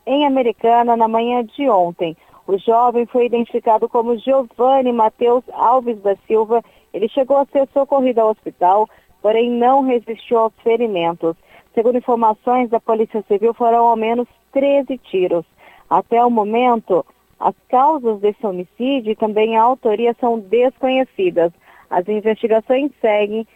em 0.05 0.27
Americana 0.27 0.97
na 0.97 1.07
manhã 1.07 1.45
de 1.45 1.69
ontem. 1.71 2.17
O 2.47 2.59
jovem 2.59 3.07
foi 3.07 3.27
identificado 3.27 3.89
como 3.89 4.19
Giovanni 4.19 4.93
Matheus 4.93 5.45
Alves 5.53 5.99
da 6.03 6.15
Silva. 6.27 6.63
Ele 6.93 7.09
chegou 7.09 7.39
a 7.39 7.47
ser 7.47 7.67
socorrido 7.73 8.21
ao 8.21 8.31
hospital, 8.31 8.89
porém 9.23 9.51
não 9.51 9.83
resistiu 9.83 10.39
aos 10.39 10.53
ferimentos. 10.63 11.35
Segundo 11.75 11.99
informações 11.99 12.69
da 12.69 12.79
Polícia 12.79 13.25
Civil, 13.27 13.55
foram 13.55 13.87
ao 13.87 13.97
menos 13.97 14.29
13 14.53 14.99
tiros. 14.99 15.45
Até 15.89 16.25
o 16.25 16.31
momento, 16.31 17.05
as 17.41 17.55
causas 17.69 18.21
desse 18.21 18.47
homicídio 18.47 19.13
e 19.13 19.17
também 19.17 19.57
a 19.57 19.63
autoria 19.63 20.15
são 20.21 20.39
desconhecidas. 20.39 21.53
As 21.89 22.07
investigações 22.09 22.93
seguem 23.01 23.47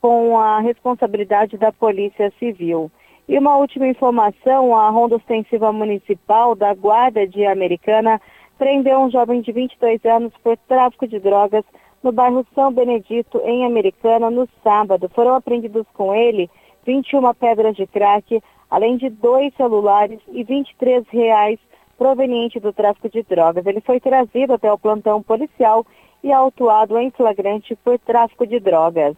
com 0.00 0.36
a 0.38 0.58
responsabilidade 0.60 1.56
da 1.56 1.70
Polícia 1.70 2.32
Civil. 2.38 2.90
E 3.28 3.38
uma 3.38 3.56
última 3.56 3.86
informação, 3.86 4.76
a 4.76 4.90
Ronda 4.90 5.16
Ostensiva 5.16 5.72
Municipal 5.72 6.54
da 6.54 6.74
Guarda 6.74 7.26
de 7.26 7.46
Americana 7.46 8.20
prendeu 8.58 8.98
um 8.98 9.10
jovem 9.10 9.40
de 9.40 9.52
22 9.52 10.04
anos 10.04 10.32
por 10.42 10.56
tráfico 10.56 11.06
de 11.06 11.18
drogas 11.18 11.64
no 12.02 12.10
bairro 12.10 12.44
São 12.54 12.72
Benedito, 12.72 13.40
em 13.44 13.64
Americana, 13.64 14.30
no 14.30 14.48
sábado. 14.62 15.08
Foram 15.14 15.34
apreendidos 15.34 15.86
com 15.94 16.14
ele 16.14 16.50
21 16.84 17.32
pedras 17.34 17.76
de 17.76 17.86
crack, 17.86 18.42
além 18.68 18.96
de 18.96 19.08
dois 19.08 19.54
celulares 19.54 20.18
e 20.32 20.42
23 20.42 21.06
reais 21.08 21.58
provenientes 21.96 22.60
do 22.60 22.72
tráfico 22.72 23.08
de 23.08 23.22
drogas. 23.22 23.64
Ele 23.64 23.80
foi 23.80 24.00
trazido 24.00 24.54
até 24.54 24.72
o 24.72 24.78
plantão 24.78 25.22
policial 25.22 25.86
e 26.22 26.32
autuado 26.32 26.98
em 26.98 27.10
flagrante 27.10 27.76
por 27.76 27.98
tráfico 27.98 28.46
de 28.46 28.58
drogas. 28.58 29.16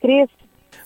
Cris. 0.00 0.28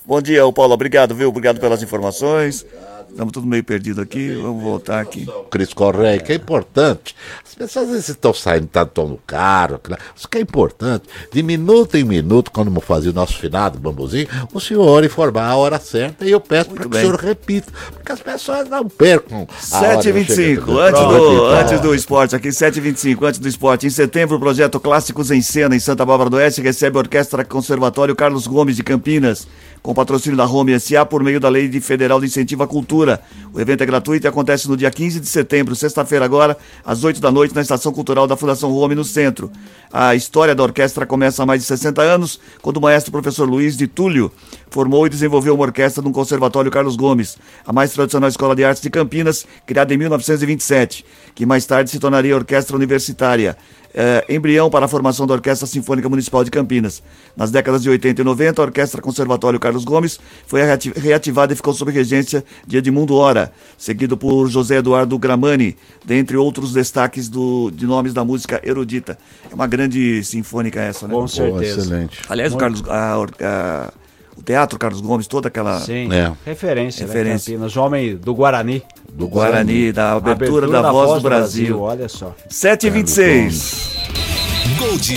Bom 0.05 0.21
dia, 0.21 0.41
Paulo. 0.53 0.73
Obrigado, 0.73 1.13
viu? 1.13 1.29
Obrigado 1.29 1.59
pelas 1.59 1.83
informações. 1.83 2.65
Estamos 3.09 3.31
tudo 3.33 3.47
meio 3.47 3.63
perdido 3.63 4.01
aqui, 4.01 4.35
vamos 4.35 4.63
voltar 4.63 4.99
aqui. 4.99 5.27
Cris 5.49 5.73
Correia, 5.73 6.19
que 6.19 6.31
é 6.31 6.35
importante. 6.35 7.15
As 7.45 7.55
pessoas 7.55 7.85
às 7.85 7.91
vezes 7.91 8.09
estão 8.09 8.33
saindo, 8.33 8.67
tá 8.67 8.87
no 8.97 9.19
carro, 9.25 9.79
isso 10.15 10.27
que 10.27 10.37
é 10.37 10.41
importante. 10.41 11.05
De 11.31 11.41
minuto 11.41 11.95
em 11.95 12.03
minuto, 12.03 12.51
quando 12.51 12.73
eu 12.73 12.81
fazia 12.81 13.11
o 13.11 13.13
nosso 13.13 13.37
finado 13.37 13.79
bambuzinho, 13.79 14.27
o 14.53 14.59
senhor 14.59 15.03
informar 15.03 15.47
a 15.47 15.55
hora 15.55 15.79
certa 15.79 16.25
e 16.25 16.31
eu 16.31 16.39
peço 16.39 16.69
para 16.69 16.87
que 16.87 16.95
o 16.95 16.99
senhor 16.99 17.15
repita, 17.15 17.71
porque 17.93 18.11
as 18.11 18.19
pessoas 18.19 18.69
não 18.69 18.87
percam. 18.87 19.47
7h25, 19.61 20.77
antes, 20.77 21.01
do, 21.01 21.45
antes 21.45 21.79
do 21.81 21.95
esporte, 21.95 22.35
aqui 22.35 22.49
7h25, 22.49 23.27
antes 23.27 23.39
do 23.39 23.47
esporte. 23.47 23.87
Em 23.87 23.89
setembro, 23.89 24.37
o 24.37 24.39
projeto 24.39 24.79
Clássicos 24.79 25.31
em 25.31 25.41
Cena, 25.41 25.75
em 25.75 25.79
Santa 25.79 26.05
Bárbara 26.05 26.29
do 26.29 26.37
Oeste, 26.37 26.61
recebe 26.61 26.97
a 26.97 27.01
Orquestra 27.01 27.43
Conservatório 27.43 28.15
Carlos 28.15 28.47
Gomes 28.47 28.75
de 28.75 28.83
Campinas 28.83 29.47
com 29.87 29.93
patrocínio 29.93 30.35
da 30.35 30.45
Home 30.45 30.73
S.A. 30.73 31.05
por 31.05 31.23
meio 31.23 31.39
da 31.39 31.47
Lei 31.47 31.71
Federal 31.79 32.19
de 32.19 32.25
Incentivo 32.25 32.61
à 32.61 32.67
Cultura. 32.67 32.96
O 33.53 33.59
evento 33.59 33.83
é 33.83 33.85
gratuito 33.85 34.25
e 34.25 34.29
acontece 34.29 34.67
no 34.67 34.75
dia 34.75 34.89
15 34.89 35.19
de 35.19 35.27
setembro, 35.27 35.75
sexta-feira 35.75 36.25
agora, 36.25 36.57
às 36.85 37.03
8 37.03 37.19
da 37.21 37.31
noite, 37.31 37.53
na 37.53 37.61
Estação 37.61 37.91
Cultural 37.91 38.27
da 38.27 38.35
Fundação 38.35 38.71
Home, 38.73 38.95
no 38.95 39.03
centro. 39.03 39.51
A 39.91 40.15
história 40.15 40.53
da 40.53 40.63
orquestra 40.63 41.05
começa 41.05 41.43
há 41.43 41.45
mais 41.45 41.61
de 41.61 41.67
60 41.67 42.01
anos, 42.01 42.39
quando 42.61 42.77
o 42.77 42.81
maestro 42.81 43.11
professor 43.11 43.47
Luiz 43.47 43.77
de 43.77 43.87
Túlio 43.87 44.31
formou 44.69 45.05
e 45.05 45.09
desenvolveu 45.09 45.53
uma 45.55 45.63
orquestra 45.63 46.03
no 46.03 46.11
Conservatório 46.11 46.69
Carlos 46.69 46.95
Gomes, 46.95 47.37
a 47.65 47.71
mais 47.71 47.91
tradicional 47.93 48.29
escola 48.29 48.55
de 48.55 48.63
artes 48.63 48.81
de 48.81 48.89
Campinas, 48.89 49.45
criada 49.65 49.93
em 49.93 49.97
1927, 49.97 51.05
que 51.33 51.45
mais 51.45 51.65
tarde 51.65 51.89
se 51.89 51.99
tornaria 51.99 52.35
orquestra 52.35 52.75
universitária 52.75 53.57
é, 53.97 54.23
embrião 54.29 54.69
para 54.69 54.85
a 54.85 54.87
formação 54.87 55.25
da 55.25 55.33
Orquestra 55.33 55.65
Sinfônica 55.65 56.07
Municipal 56.07 56.43
de 56.43 56.51
Campinas. 56.51 57.01
Nas 57.35 57.49
décadas 57.49 57.81
de 57.81 57.89
80 57.89 58.21
e 58.21 58.23
90, 58.23 58.61
a 58.61 58.65
Orquestra 58.65 59.01
Conservatório 59.01 59.59
Carlos 59.59 59.83
Gomes 59.83 60.19
foi 60.45 60.61
reativada 60.95 61.51
e 61.51 61.55
ficou 61.55 61.73
sob 61.73 61.91
regência 61.91 62.45
de 62.67 62.77
Edmundo 62.77 63.15
Hora, 63.15 63.51
seguido 63.75 64.15
por 64.15 64.47
José 64.49 64.77
Eduardo 64.77 65.17
Gramani, 65.17 65.75
dentre 66.05 66.37
outros 66.37 66.73
destaques 66.73 67.27
do, 67.27 67.71
de 67.71 67.87
nomes 67.87 68.13
da 68.13 68.23
música 68.23 68.61
erudita. 68.63 69.17
É 69.49 69.55
uma 69.55 69.65
grande 69.65 70.23
sinfônica 70.23 70.79
essa, 70.79 71.07
né? 71.07 71.15
Com 71.15 71.27
certeza. 71.27 71.79
excelente. 71.79 72.19
Aliás, 72.29 72.53
o 72.53 72.57
Carlos. 72.57 72.83
A, 72.87 73.25
a, 73.41 73.93
o 74.37 74.43
Teatro 74.43 74.77
Carlos 74.77 75.01
Gomes, 75.01 75.27
toda 75.27 75.47
aquela. 75.47 75.79
Sim, 75.79 76.13
é. 76.13 76.31
referência. 76.45 77.05
Né, 77.05 77.11
referência. 77.11 77.53
Campinas, 77.53 77.75
homem 77.75 78.15
do 78.15 78.33
Guarani. 78.35 78.83
Do 79.11 79.27
Guarani, 79.27 79.91
da 79.91 80.13
abertura, 80.13 80.65
abertura 80.65 80.67
da, 80.67 80.81
da, 80.83 80.91
Voz, 80.91 81.13
do 81.13 81.21
Brasil. 81.21 81.65
Brasil. 81.65 81.81
Olha 81.81 82.07
só. 82.07 82.35
7h26. 82.49 83.97
Gold 84.77 85.13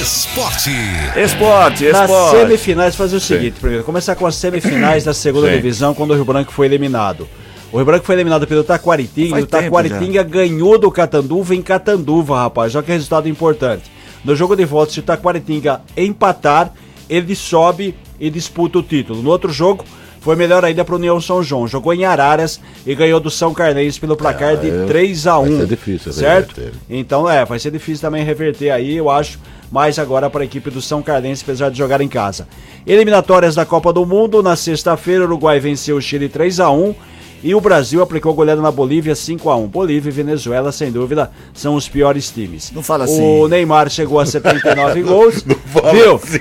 Esporte. 0.00 0.70
Esporte, 1.16 1.84
esporte. 1.84 1.92
Nas 1.92 2.30
semifinais, 2.30 2.96
fazer 2.96 3.16
o 3.16 3.20
seguinte: 3.20 3.54
Sim. 3.54 3.60
primeiro, 3.60 3.84
começar 3.84 4.14
com 4.14 4.26
as 4.26 4.34
semifinais 4.36 5.04
da 5.04 5.12
segunda 5.12 5.48
Sim. 5.48 5.56
divisão, 5.56 5.92
quando 5.92 6.12
o 6.12 6.14
Rio 6.14 6.24
Branco 6.24 6.52
foi 6.52 6.66
eliminado. 6.66 7.28
O 7.70 7.76
Rio 7.76 7.84
Branco 7.84 8.06
foi 8.06 8.14
eliminado 8.14 8.46
pelo 8.46 8.62
Taquaritinga, 8.62 9.40
e 9.40 9.42
o 9.42 9.46
Taquaritinga 9.46 10.22
ganhou 10.22 10.78
do 10.78 10.90
Catanduva 10.90 11.54
em 11.54 11.60
Catanduva, 11.60 12.36
rapaz. 12.36 12.72
Já 12.72 12.82
que 12.82 12.92
é 12.92 12.94
resultado 12.94 13.28
importante. 13.28 13.90
No 14.24 14.34
jogo 14.34 14.56
de 14.56 14.64
volta, 14.64 14.92
se 14.92 15.00
o 15.00 15.02
Taquaritinga 15.02 15.82
empatar, 15.96 16.72
ele 17.08 17.34
sobe 17.34 17.94
e 18.18 18.30
disputa 18.30 18.78
o 18.78 18.82
título. 18.82 19.22
No 19.22 19.30
outro 19.30 19.52
jogo, 19.52 19.84
foi 20.24 20.36
melhor 20.36 20.64
ainda 20.64 20.82
para 20.84 20.94
o 20.94 20.98
União 20.98 21.20
São 21.20 21.42
João. 21.42 21.68
Jogou 21.68 21.92
em 21.92 22.06
Araras 22.06 22.58
e 22.86 22.94
ganhou 22.94 23.20
do 23.20 23.30
São 23.30 23.52
Carnês 23.52 23.98
pelo 23.98 24.16
placar 24.16 24.56
de 24.56 24.86
3 24.86 25.26
a 25.26 25.38
1 25.38 25.42
Vai 25.42 25.56
ser 25.58 25.66
difícil, 25.66 26.12
certo? 26.14 26.56
Reverter. 26.56 26.80
Então, 26.88 27.28
é, 27.28 27.44
vai 27.44 27.58
ser 27.58 27.70
difícil 27.70 28.00
também 28.00 28.24
reverter 28.24 28.70
aí, 28.70 28.96
eu 28.96 29.10
acho. 29.10 29.38
Mais 29.70 29.98
agora 29.98 30.30
para 30.30 30.40
a 30.40 30.44
equipe 30.44 30.70
do 30.70 30.80
São 30.80 31.02
Carnense, 31.02 31.42
apesar 31.42 31.68
de 31.68 31.76
jogar 31.76 32.00
em 32.00 32.08
casa. 32.08 32.48
Eliminatórias 32.86 33.54
da 33.54 33.66
Copa 33.66 33.92
do 33.92 34.06
Mundo. 34.06 34.42
Na 34.42 34.56
sexta-feira, 34.56 35.24
o 35.24 35.26
Uruguai 35.26 35.60
venceu 35.60 35.96
o 35.96 36.00
Chile 36.00 36.28
3 36.28 36.58
a 36.58 36.70
1 36.70 36.94
e 37.44 37.54
o 37.54 37.60
Brasil 37.60 38.00
aplicou 38.00 38.32
goleada 38.32 38.62
na 38.62 38.70
Bolívia 38.70 39.14
5 39.14 39.50
a 39.50 39.56
1 39.56 39.66
Bolívia 39.66 40.08
e 40.08 40.12
Venezuela, 40.12 40.72
sem 40.72 40.90
dúvida, 40.90 41.30
são 41.52 41.74
os 41.74 41.86
piores 41.86 42.30
times. 42.30 42.72
Não 42.72 42.82
fala 42.82 43.04
assim. 43.04 43.22
O 43.22 43.46
Neymar 43.46 43.90
chegou 43.90 44.18
a 44.18 44.24
79 44.24 45.02
gols. 45.04 45.44
Não 45.44 45.54
fala 45.54 45.92
viu? 45.92 46.14
Assim. 46.14 46.40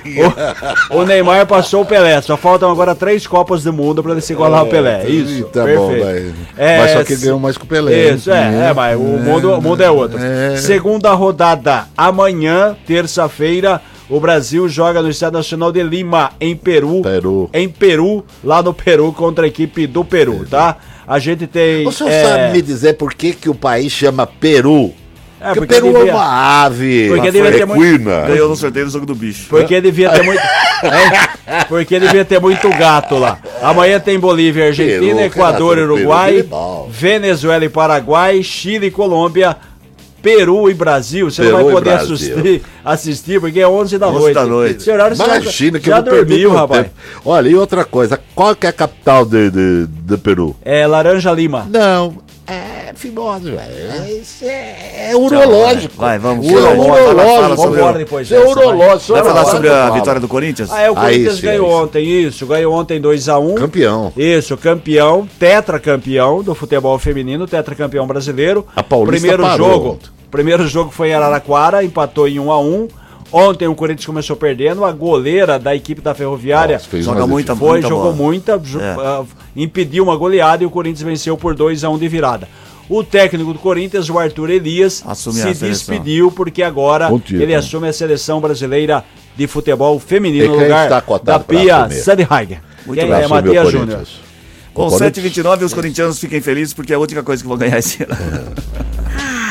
O, 0.90 1.00
o, 1.00 1.06
Neymar 1.06 1.46
passou 1.46 1.82
o 1.82 1.86
Pelé. 1.86 2.22
Só 2.22 2.38
faltam 2.38 2.72
agora 2.72 2.96
três 2.96 3.28
Copas 3.28 3.66
do 3.66 3.74
Mundo 3.74 4.02
para 4.02 4.14
ele 4.14 4.22
se 4.22 4.32
igualar 4.32 4.62
ao 4.62 4.68
é, 4.68 4.70
Pelé. 4.70 5.06
Isso. 5.10 5.44
Tá 5.48 5.66
perfeito. 5.66 6.34
bom. 6.34 6.44
É, 6.56 6.78
mas 6.78 6.92
só 6.92 7.04
que 7.04 7.18
ganhou 7.18 7.38
mais 7.38 7.58
com 7.58 7.66
o 7.66 7.68
Pelé. 7.68 8.12
Isso, 8.12 8.32
é, 8.32 8.70
é, 8.70 8.74
mas 8.74 8.98
o, 8.98 9.04
é, 9.04 9.20
mundo, 9.20 9.52
o 9.52 9.62
mundo 9.62 9.84
é 9.84 9.92
outro. 9.92 10.18
É. 10.18 10.56
Segunda 10.56 11.14
rodada 11.14 11.86
amanhã, 11.98 12.78
terça-feira. 12.88 13.82
O 14.10 14.22
Brasil 14.22 14.70
joga 14.70 15.02
no 15.02 15.10
Estado 15.10 15.34
Nacional 15.34 15.72
de 15.72 15.84
Lima, 15.84 16.32
em 16.40 16.56
Peru. 16.56 17.02
Peru. 17.02 17.50
Em 17.54 17.68
Peru, 17.68 18.24
lá 18.42 18.62
no 18.62 18.74
Peru, 18.74 19.12
contra 19.12 19.46
a 19.46 19.48
equipe 19.48 19.86
do 19.88 20.06
Peru, 20.06 20.46
tá? 20.50 20.78
A 21.14 21.20
gente 21.20 21.46
tem. 21.46 21.88
O 21.88 21.92
senhor 21.92 22.10
é... 22.10 22.24
sabe 22.24 22.54
me 22.54 22.60
dizer 22.60 22.94
por 22.94 23.14
que, 23.14 23.34
que 23.34 23.48
o 23.48 23.54
país 23.54 23.92
chama 23.92 24.26
Peru? 24.26 24.92
É, 25.40 25.54
porque, 25.54 25.60
porque 25.60 25.76
Peru 25.76 25.94
devia... 25.94 26.12
é 26.12 26.16
uma 26.16 26.64
ave. 26.64 27.08
Porque 27.10 27.32
devia 27.32 27.52
ter 27.52 27.66
muito... 27.68 28.04
Ganhou 28.04 28.50
no 28.50 28.56
sorteio 28.56 28.88
do 28.88 28.92
jogo 28.92 29.06
do 29.06 29.14
bicho. 29.14 29.46
Porque 29.48 29.80
devia 29.80 30.10
ter 30.10 30.24
muito. 30.24 30.42
é, 31.46 31.66
porque 31.66 32.00
devia 32.00 32.26
ter 32.26 32.40
muito 32.40 32.68
gato 32.70 33.20
lá. 33.20 33.38
Amanhã 33.62 34.00
tem 34.00 34.18
Bolívia, 34.18 34.68
Argentina, 34.68 35.18
Peru, 35.18 35.20
Equador, 35.20 35.78
Uruguai, 35.78 36.44
Venezuela 36.90 37.64
e 37.64 37.70
Paraguai, 37.70 38.42
Chile 38.42 38.88
e 38.88 38.92
Colômbia. 38.92 39.56
Peru 40.24 40.70
e 40.70 40.74
Brasil, 40.74 41.30
você 41.30 41.44
Peru 41.44 41.58
não 41.58 41.66
vai 41.66 41.74
poder 41.74 41.90
assistir, 41.96 42.62
assistir, 42.84 43.42
porque 43.42 43.60
é 43.60 43.68
11 43.68 43.98
da 43.98 44.08
11 44.08 44.20
noite. 44.20 44.34
da 44.34 44.46
noite. 44.46 44.78
Esse 44.78 44.90
horário 44.90 45.16
Imagina 45.16 45.78
já, 45.78 45.80
que 45.84 45.90
já 45.90 45.98
eu 45.98 46.04
dormiu, 46.04 46.52
rapaz. 46.54 46.84
Tempo. 46.84 46.96
Olha, 47.26 47.50
e 47.50 47.56
outra 47.56 47.84
coisa, 47.84 48.18
qual 48.34 48.56
que 48.56 48.66
é 48.66 48.70
a 48.70 48.74
capital 48.74 49.26
de, 49.26 49.52
de, 49.52 49.88
de 49.88 50.18
Peru? 50.18 50.56
É 50.64 50.88
Laranja 50.88 51.34
Lima. 51.34 51.68
Não, 51.70 52.23
é 52.94 53.52
velho. 53.52 54.24
É, 54.42 54.48
é, 54.48 55.12
é 55.12 55.16
urológico. 55.16 55.96
Vai, 55.98 56.20
vamos. 56.20 56.48
Urológico. 56.48 57.56
Vamos 57.56 57.78
embora 57.78 57.98
depois. 57.98 58.32
É 58.32 58.40
urológico. 58.40 59.14
Vai 59.14 59.24
falar 59.24 59.46
sobre 59.46 59.70
a 59.70 59.90
vitória 59.90 60.22
do 60.22 60.28
Corinthians? 60.28 60.72
Ah, 60.72 60.82
é, 60.82 60.92
o 60.92 60.96
Corinthians 60.96 61.40
ganhou 61.40 61.70
ontem, 61.70 62.06
isso. 62.06 62.46
Ganhou 62.46 62.74
ontem 62.74 63.02
2x1. 63.02 63.56
Campeão. 63.56 64.14
Isso, 64.16 64.58
campeão, 64.58 65.28
tetracampeão 65.40 66.44
do 66.44 66.54
futebol 66.56 66.98
feminino, 67.00 67.48
tetracampeão 67.48 68.06
brasileiro. 68.08 68.66
A 68.76 68.84
Paulista 68.84 69.20
Primeiro 69.20 69.44
parou. 69.44 69.72
jogo. 69.72 70.00
Primeiro 70.30 70.68
jogo 70.68 70.92
foi 70.92 71.10
em 71.10 71.14
Araraquara, 71.14 71.84
empatou 71.84 72.28
em 72.28 72.40
1 72.40 72.52
a 72.52 72.60
1 72.60 72.88
Ontem 73.34 73.68
o 73.68 73.74
Corinthians 73.74 74.06
começou 74.06 74.36
perdendo, 74.36 74.86
a 74.86 74.92
goleira 74.92 75.58
da 75.58 75.76
equipe 75.76 76.00
da 76.02 76.14
Ferroviária 76.14 76.76
Nossa, 76.76 77.02
joga 77.02 77.26
muita, 77.26 77.56
foi, 77.56 77.70
muita 77.70 77.88
jogou 77.88 78.14
bola. 78.14 78.16
muita, 78.16 78.52
é. 78.52 79.22
uh, 79.22 79.28
impediu 79.56 80.04
uma 80.04 80.16
goleada 80.16 80.62
e 80.62 80.68
o 80.68 80.70
Corinthians 80.70 81.02
venceu 81.02 81.36
por 81.36 81.56
2 81.56 81.84
a 81.84 81.90
1 81.90 81.98
de 81.98 82.08
virada. 82.08 82.48
O 82.90 83.04
técnico 83.04 83.54
do 83.54 83.60
Corinthians, 83.60 84.10
o 84.10 84.20
Arthur 84.20 84.50
Elias, 84.50 85.04
Assume 85.06 85.40
se 85.40 85.54
despediu 85.54 86.32
porque 86.32 86.62
agora 86.62 87.10
ele 87.32 87.56
assume 87.56 87.88
a 87.88 87.94
seleção 87.94 88.42
brasileira 88.42 89.04
de 89.36 89.48
futebol 89.48 90.00
feminino 90.00 90.48
no 90.48 90.60
lugar 90.62 90.90
da 91.24 91.40
Pia 91.40 91.90
Sandheiger. 91.90 92.62
Muito 92.86 93.02
bem. 93.02 93.12
É 93.12 93.28
Matias 93.28 93.72
Júnior. 93.72 94.08
Com 94.74 94.88
7,29 94.88 95.64
os 95.64 95.74
corintianos 95.74 96.20
fiquem 96.20 96.42
felizes 96.42 96.74
porque 96.74 96.94
é 96.94 96.96
a 96.96 97.00
única 97.00 97.22
coisa 97.22 97.44
que 97.44 97.48
vão 97.48 97.58
ganhar 97.58 97.78
esse 97.78 98.04
ano. 98.04 98.16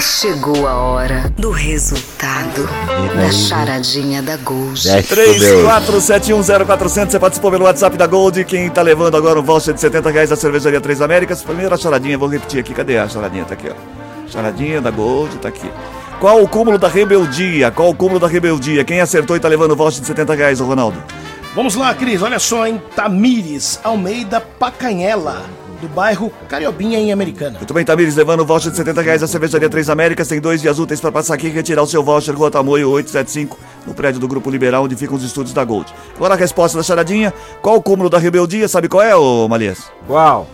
Chegou 0.00 0.68
a 0.68 0.74
hora 0.74 1.32
do 1.36 1.50
resultado 1.50 2.68
da 3.16 3.32
charadinha 3.32 4.22
da 4.22 4.36
Gold. 4.36 4.80
34710400, 4.80 7.10
você 7.10 7.18
participou 7.18 7.50
pelo 7.50 7.64
WhatsApp 7.64 7.96
da 7.96 8.06
Gold. 8.06 8.44
Quem 8.44 8.70
tá 8.70 8.80
levando 8.80 9.16
agora 9.16 9.40
um 9.40 9.42
voucher 9.42 9.74
de 9.74 9.80
70 9.80 10.10
reais 10.10 10.30
da 10.30 10.36
Cervejaria 10.36 10.80
Três 10.80 11.00
Américas. 11.00 11.42
Primeira 11.42 11.76
charadinha, 11.76 12.16
vou 12.16 12.28
repetir 12.28 12.60
aqui. 12.60 12.72
Cadê 12.72 12.96
a 12.96 13.08
charadinha? 13.08 13.44
Tá 13.44 13.54
aqui, 13.54 13.70
ó. 13.70 14.30
Charadinha 14.30 14.80
da 14.80 14.92
Gold, 14.92 15.36
tá 15.38 15.48
aqui. 15.48 15.68
Qual 16.20 16.42
o 16.42 16.48
cúmulo 16.48 16.78
da 16.78 16.86
rebeldia? 16.86 17.72
Qual 17.72 17.90
o 17.90 17.94
cúmulo 17.94 18.20
da 18.20 18.28
rebeldia? 18.28 18.84
Quem 18.84 19.00
acertou 19.00 19.36
e 19.36 19.40
tá 19.40 19.48
levando 19.48 19.72
o 19.72 19.76
voucher 19.76 20.00
de 20.00 20.06
70 20.06 20.32
reais, 20.34 20.60
o 20.60 20.64
Ronaldo? 20.64 21.02
Vamos 21.56 21.74
lá, 21.74 21.92
Cris. 21.92 22.22
Olha 22.22 22.38
só, 22.38 22.68
em 22.68 22.78
Tamires, 22.94 23.80
Almeida, 23.82 24.40
Pacanhela 24.40 25.44
do 25.80 25.88
bairro 25.88 26.32
Cariobinha, 26.48 26.98
em 26.98 27.12
Americana. 27.12 27.58
Muito 27.58 27.72
bem, 27.72 27.84
Tamires, 27.84 28.16
levando 28.16 28.40
o 28.40 28.44
voucher 28.44 28.70
de 28.70 28.76
70 28.76 29.02
reais 29.02 29.20
da 29.20 29.26
Cervejaria 29.26 29.68
Três 29.68 29.88
Américas. 29.88 30.28
Tem 30.28 30.40
dois 30.40 30.60
dias 30.60 30.78
úteis 30.78 31.00
para 31.00 31.12
passar 31.12 31.34
aqui 31.34 31.46
e 31.46 31.50
retirar 31.50 31.82
o 31.82 31.86
seu 31.86 32.02
voucher 32.02 32.34
Rua 32.34 32.50
Tamoio 32.50 32.90
875, 32.90 33.58
no 33.86 33.94
prédio 33.94 34.20
do 34.20 34.28
Grupo 34.28 34.50
Liberal, 34.50 34.84
onde 34.84 34.96
ficam 34.96 35.16
os 35.16 35.24
estúdios 35.24 35.54
da 35.54 35.64
Gold. 35.64 35.92
Agora 36.16 36.34
a 36.34 36.36
resposta 36.36 36.76
da 36.76 36.84
charadinha. 36.84 37.32
Qual 37.62 37.76
o 37.76 37.82
cúmulo 37.82 38.10
da 38.10 38.18
rebeldia? 38.18 38.68
Sabe 38.68 38.88
qual 38.88 39.02
é, 39.02 39.14
ô 39.14 39.48
Malias? 39.48 39.90
Qual? 40.06 40.46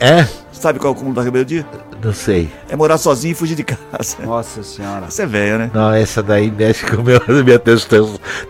É? 0.00 0.26
Sabe 0.52 0.78
qual 0.78 0.92
é 0.92 0.96
o 0.96 0.98
cúmulo 0.98 1.14
da 1.14 1.22
rebeldia? 1.22 1.66
Não 2.02 2.12
sei. 2.12 2.48
É 2.68 2.76
morar 2.76 2.96
sozinho 2.96 3.32
e 3.32 3.34
fugir 3.34 3.56
de 3.56 3.64
casa. 3.64 4.16
Nossa 4.24 4.62
senhora. 4.62 5.06
Você 5.10 5.22
é 5.22 5.26
velho, 5.26 5.58
né? 5.58 5.70
Não, 5.74 5.92
essa 5.92 6.22
daí 6.22 6.50
mexe 6.50 6.86
com 6.86 7.02
meu, 7.02 7.20
minha 7.44 7.58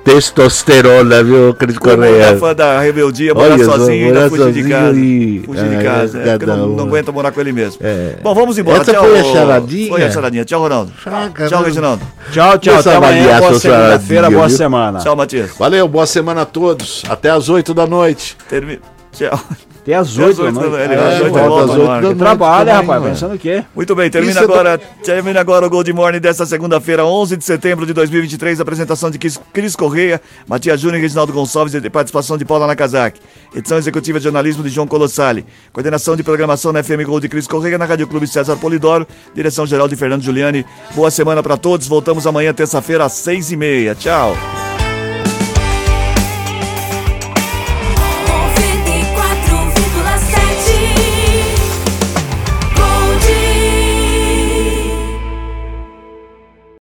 testosterona, 0.05 1.23
viu, 1.25 1.55
Cris 1.55 1.79
Correia? 1.79 2.37
fã 2.37 2.55
da 2.55 2.81
rebeldia, 2.81 3.33
morar 3.33 3.55
Olha, 3.55 3.65
sozinho 3.65 4.15
e 4.15 4.29
fugir 4.29 4.53
de 4.53 4.69
casa. 4.69 4.99
E... 4.99 5.43
Fugir 5.45 5.65
ah, 5.65 5.69
de 5.69 5.85
casa. 5.85 6.19
É, 6.19 6.39
não, 6.47 6.69
não, 6.69 6.85
aguenta 6.85 7.11
morar 7.11 7.33
com 7.33 7.41
ele 7.41 7.53
mesmo. 7.53 7.81
É. 7.83 8.17
Bom, 8.23 8.35
vamos 8.35 8.59
embora. 8.59 8.83
Essa 8.83 8.93
tchau, 8.93 9.05
foi 9.05 9.19
a 9.19 9.25
charadinha? 9.25 9.89
Foi 9.89 10.03
a 10.03 10.11
charadinha. 10.11 10.45
Tchau, 10.45 10.61
Ronaldo. 10.61 10.93
Chaga, 11.03 11.49
tchau, 11.49 11.63
Reginaldo. 11.63 12.03
Tchau, 12.31 12.59
tchau. 12.59 12.79
Até 12.79 12.95
amanhã. 12.95 13.41
Boa 13.41 13.59
segunda-feira, 13.59 14.31
boa 14.31 14.49
semana. 14.49 14.99
Tchau, 14.99 15.17
Matias. 15.17 15.51
Valeu, 15.59 15.89
boa 15.89 16.07
semana 16.07 16.43
a 16.43 16.47
todos. 16.47 17.03
Até 17.09 17.31
às 17.31 17.49
8 17.49 17.73
da 17.73 17.87
noite. 17.87 18.37
Termina. 18.49 18.81
Tchau. 19.13 19.41
Até 19.89 19.95
às 19.95 20.19
8 20.19 20.43
da 20.43 20.53
noite. 20.53 20.75
Ele 20.83 20.95
é, 20.95 21.29
volta 21.31 21.65
às 21.65 21.79
8 21.79 21.87
da 21.87 22.01
noite. 22.03 22.19
Trabalha, 22.19 22.75
rapaz, 22.75 23.03
pensando 23.03 23.35
o 23.35 23.39
quê? 23.39 23.65
Muito 23.75 23.95
bem, 23.95 24.11
termina 24.11 24.43
agora, 24.43 24.77
termina 25.03 25.41
agora 25.41 25.67
o 25.67 25.71
Gold 25.71 25.91
Morning 25.95 26.21
desta 26.21 26.45
segunda-feira, 26.45 27.07
11 27.07 27.39
de 27.39 27.45
setembro 27.45 27.87
de 27.87 27.95
2023, 27.95 28.61
apresentação 28.61 29.11
de 29.11 29.19
Cris 29.19 29.75
Correia, 29.75 30.21
Matias 30.47 30.79
Júnior 30.79 30.99
e 30.99 31.03
Reginaldo 31.03 31.33
Gonçalves 31.33 31.73
e 31.73 31.89
participação 31.89 32.37
de 32.37 32.45
Paula 32.45 32.67
Nakazaki. 32.67 33.19
Edição 33.57 33.79
executiva 33.79 34.19
de 34.19 34.25
jornalismo 34.25 34.63
de 34.63 34.69
João 34.69 34.87
Colossali. 34.87 35.47
Coordenação 35.73 36.15
de 36.17 36.23
programação 36.23 36.71
na 36.71 36.83
FM 36.83 37.07
Gold 37.07 37.23
de 37.23 37.31
Cris 37.31 37.47
Correia, 37.47 37.79
na 37.79 37.87
Rádio 37.87 38.07
Clube 38.07 38.27
César 38.27 38.57
Polidoro. 38.57 39.07
Direção 39.35 39.67
geral 39.67 39.89
de 39.89 39.97
Fernando 39.97 40.23
Giuliani. 40.23 40.67
Boa 40.95 41.11
semana 41.11 41.43
para 41.43 41.57
todos. 41.57 41.87
Voltamos 41.87 42.27
amanhã, 42.27 42.53
terça-feira, 42.53 43.07
às 43.07 43.15
seis 43.15 43.51
e 43.51 43.57
meia. 43.57 43.95
Tchau. 43.95 44.37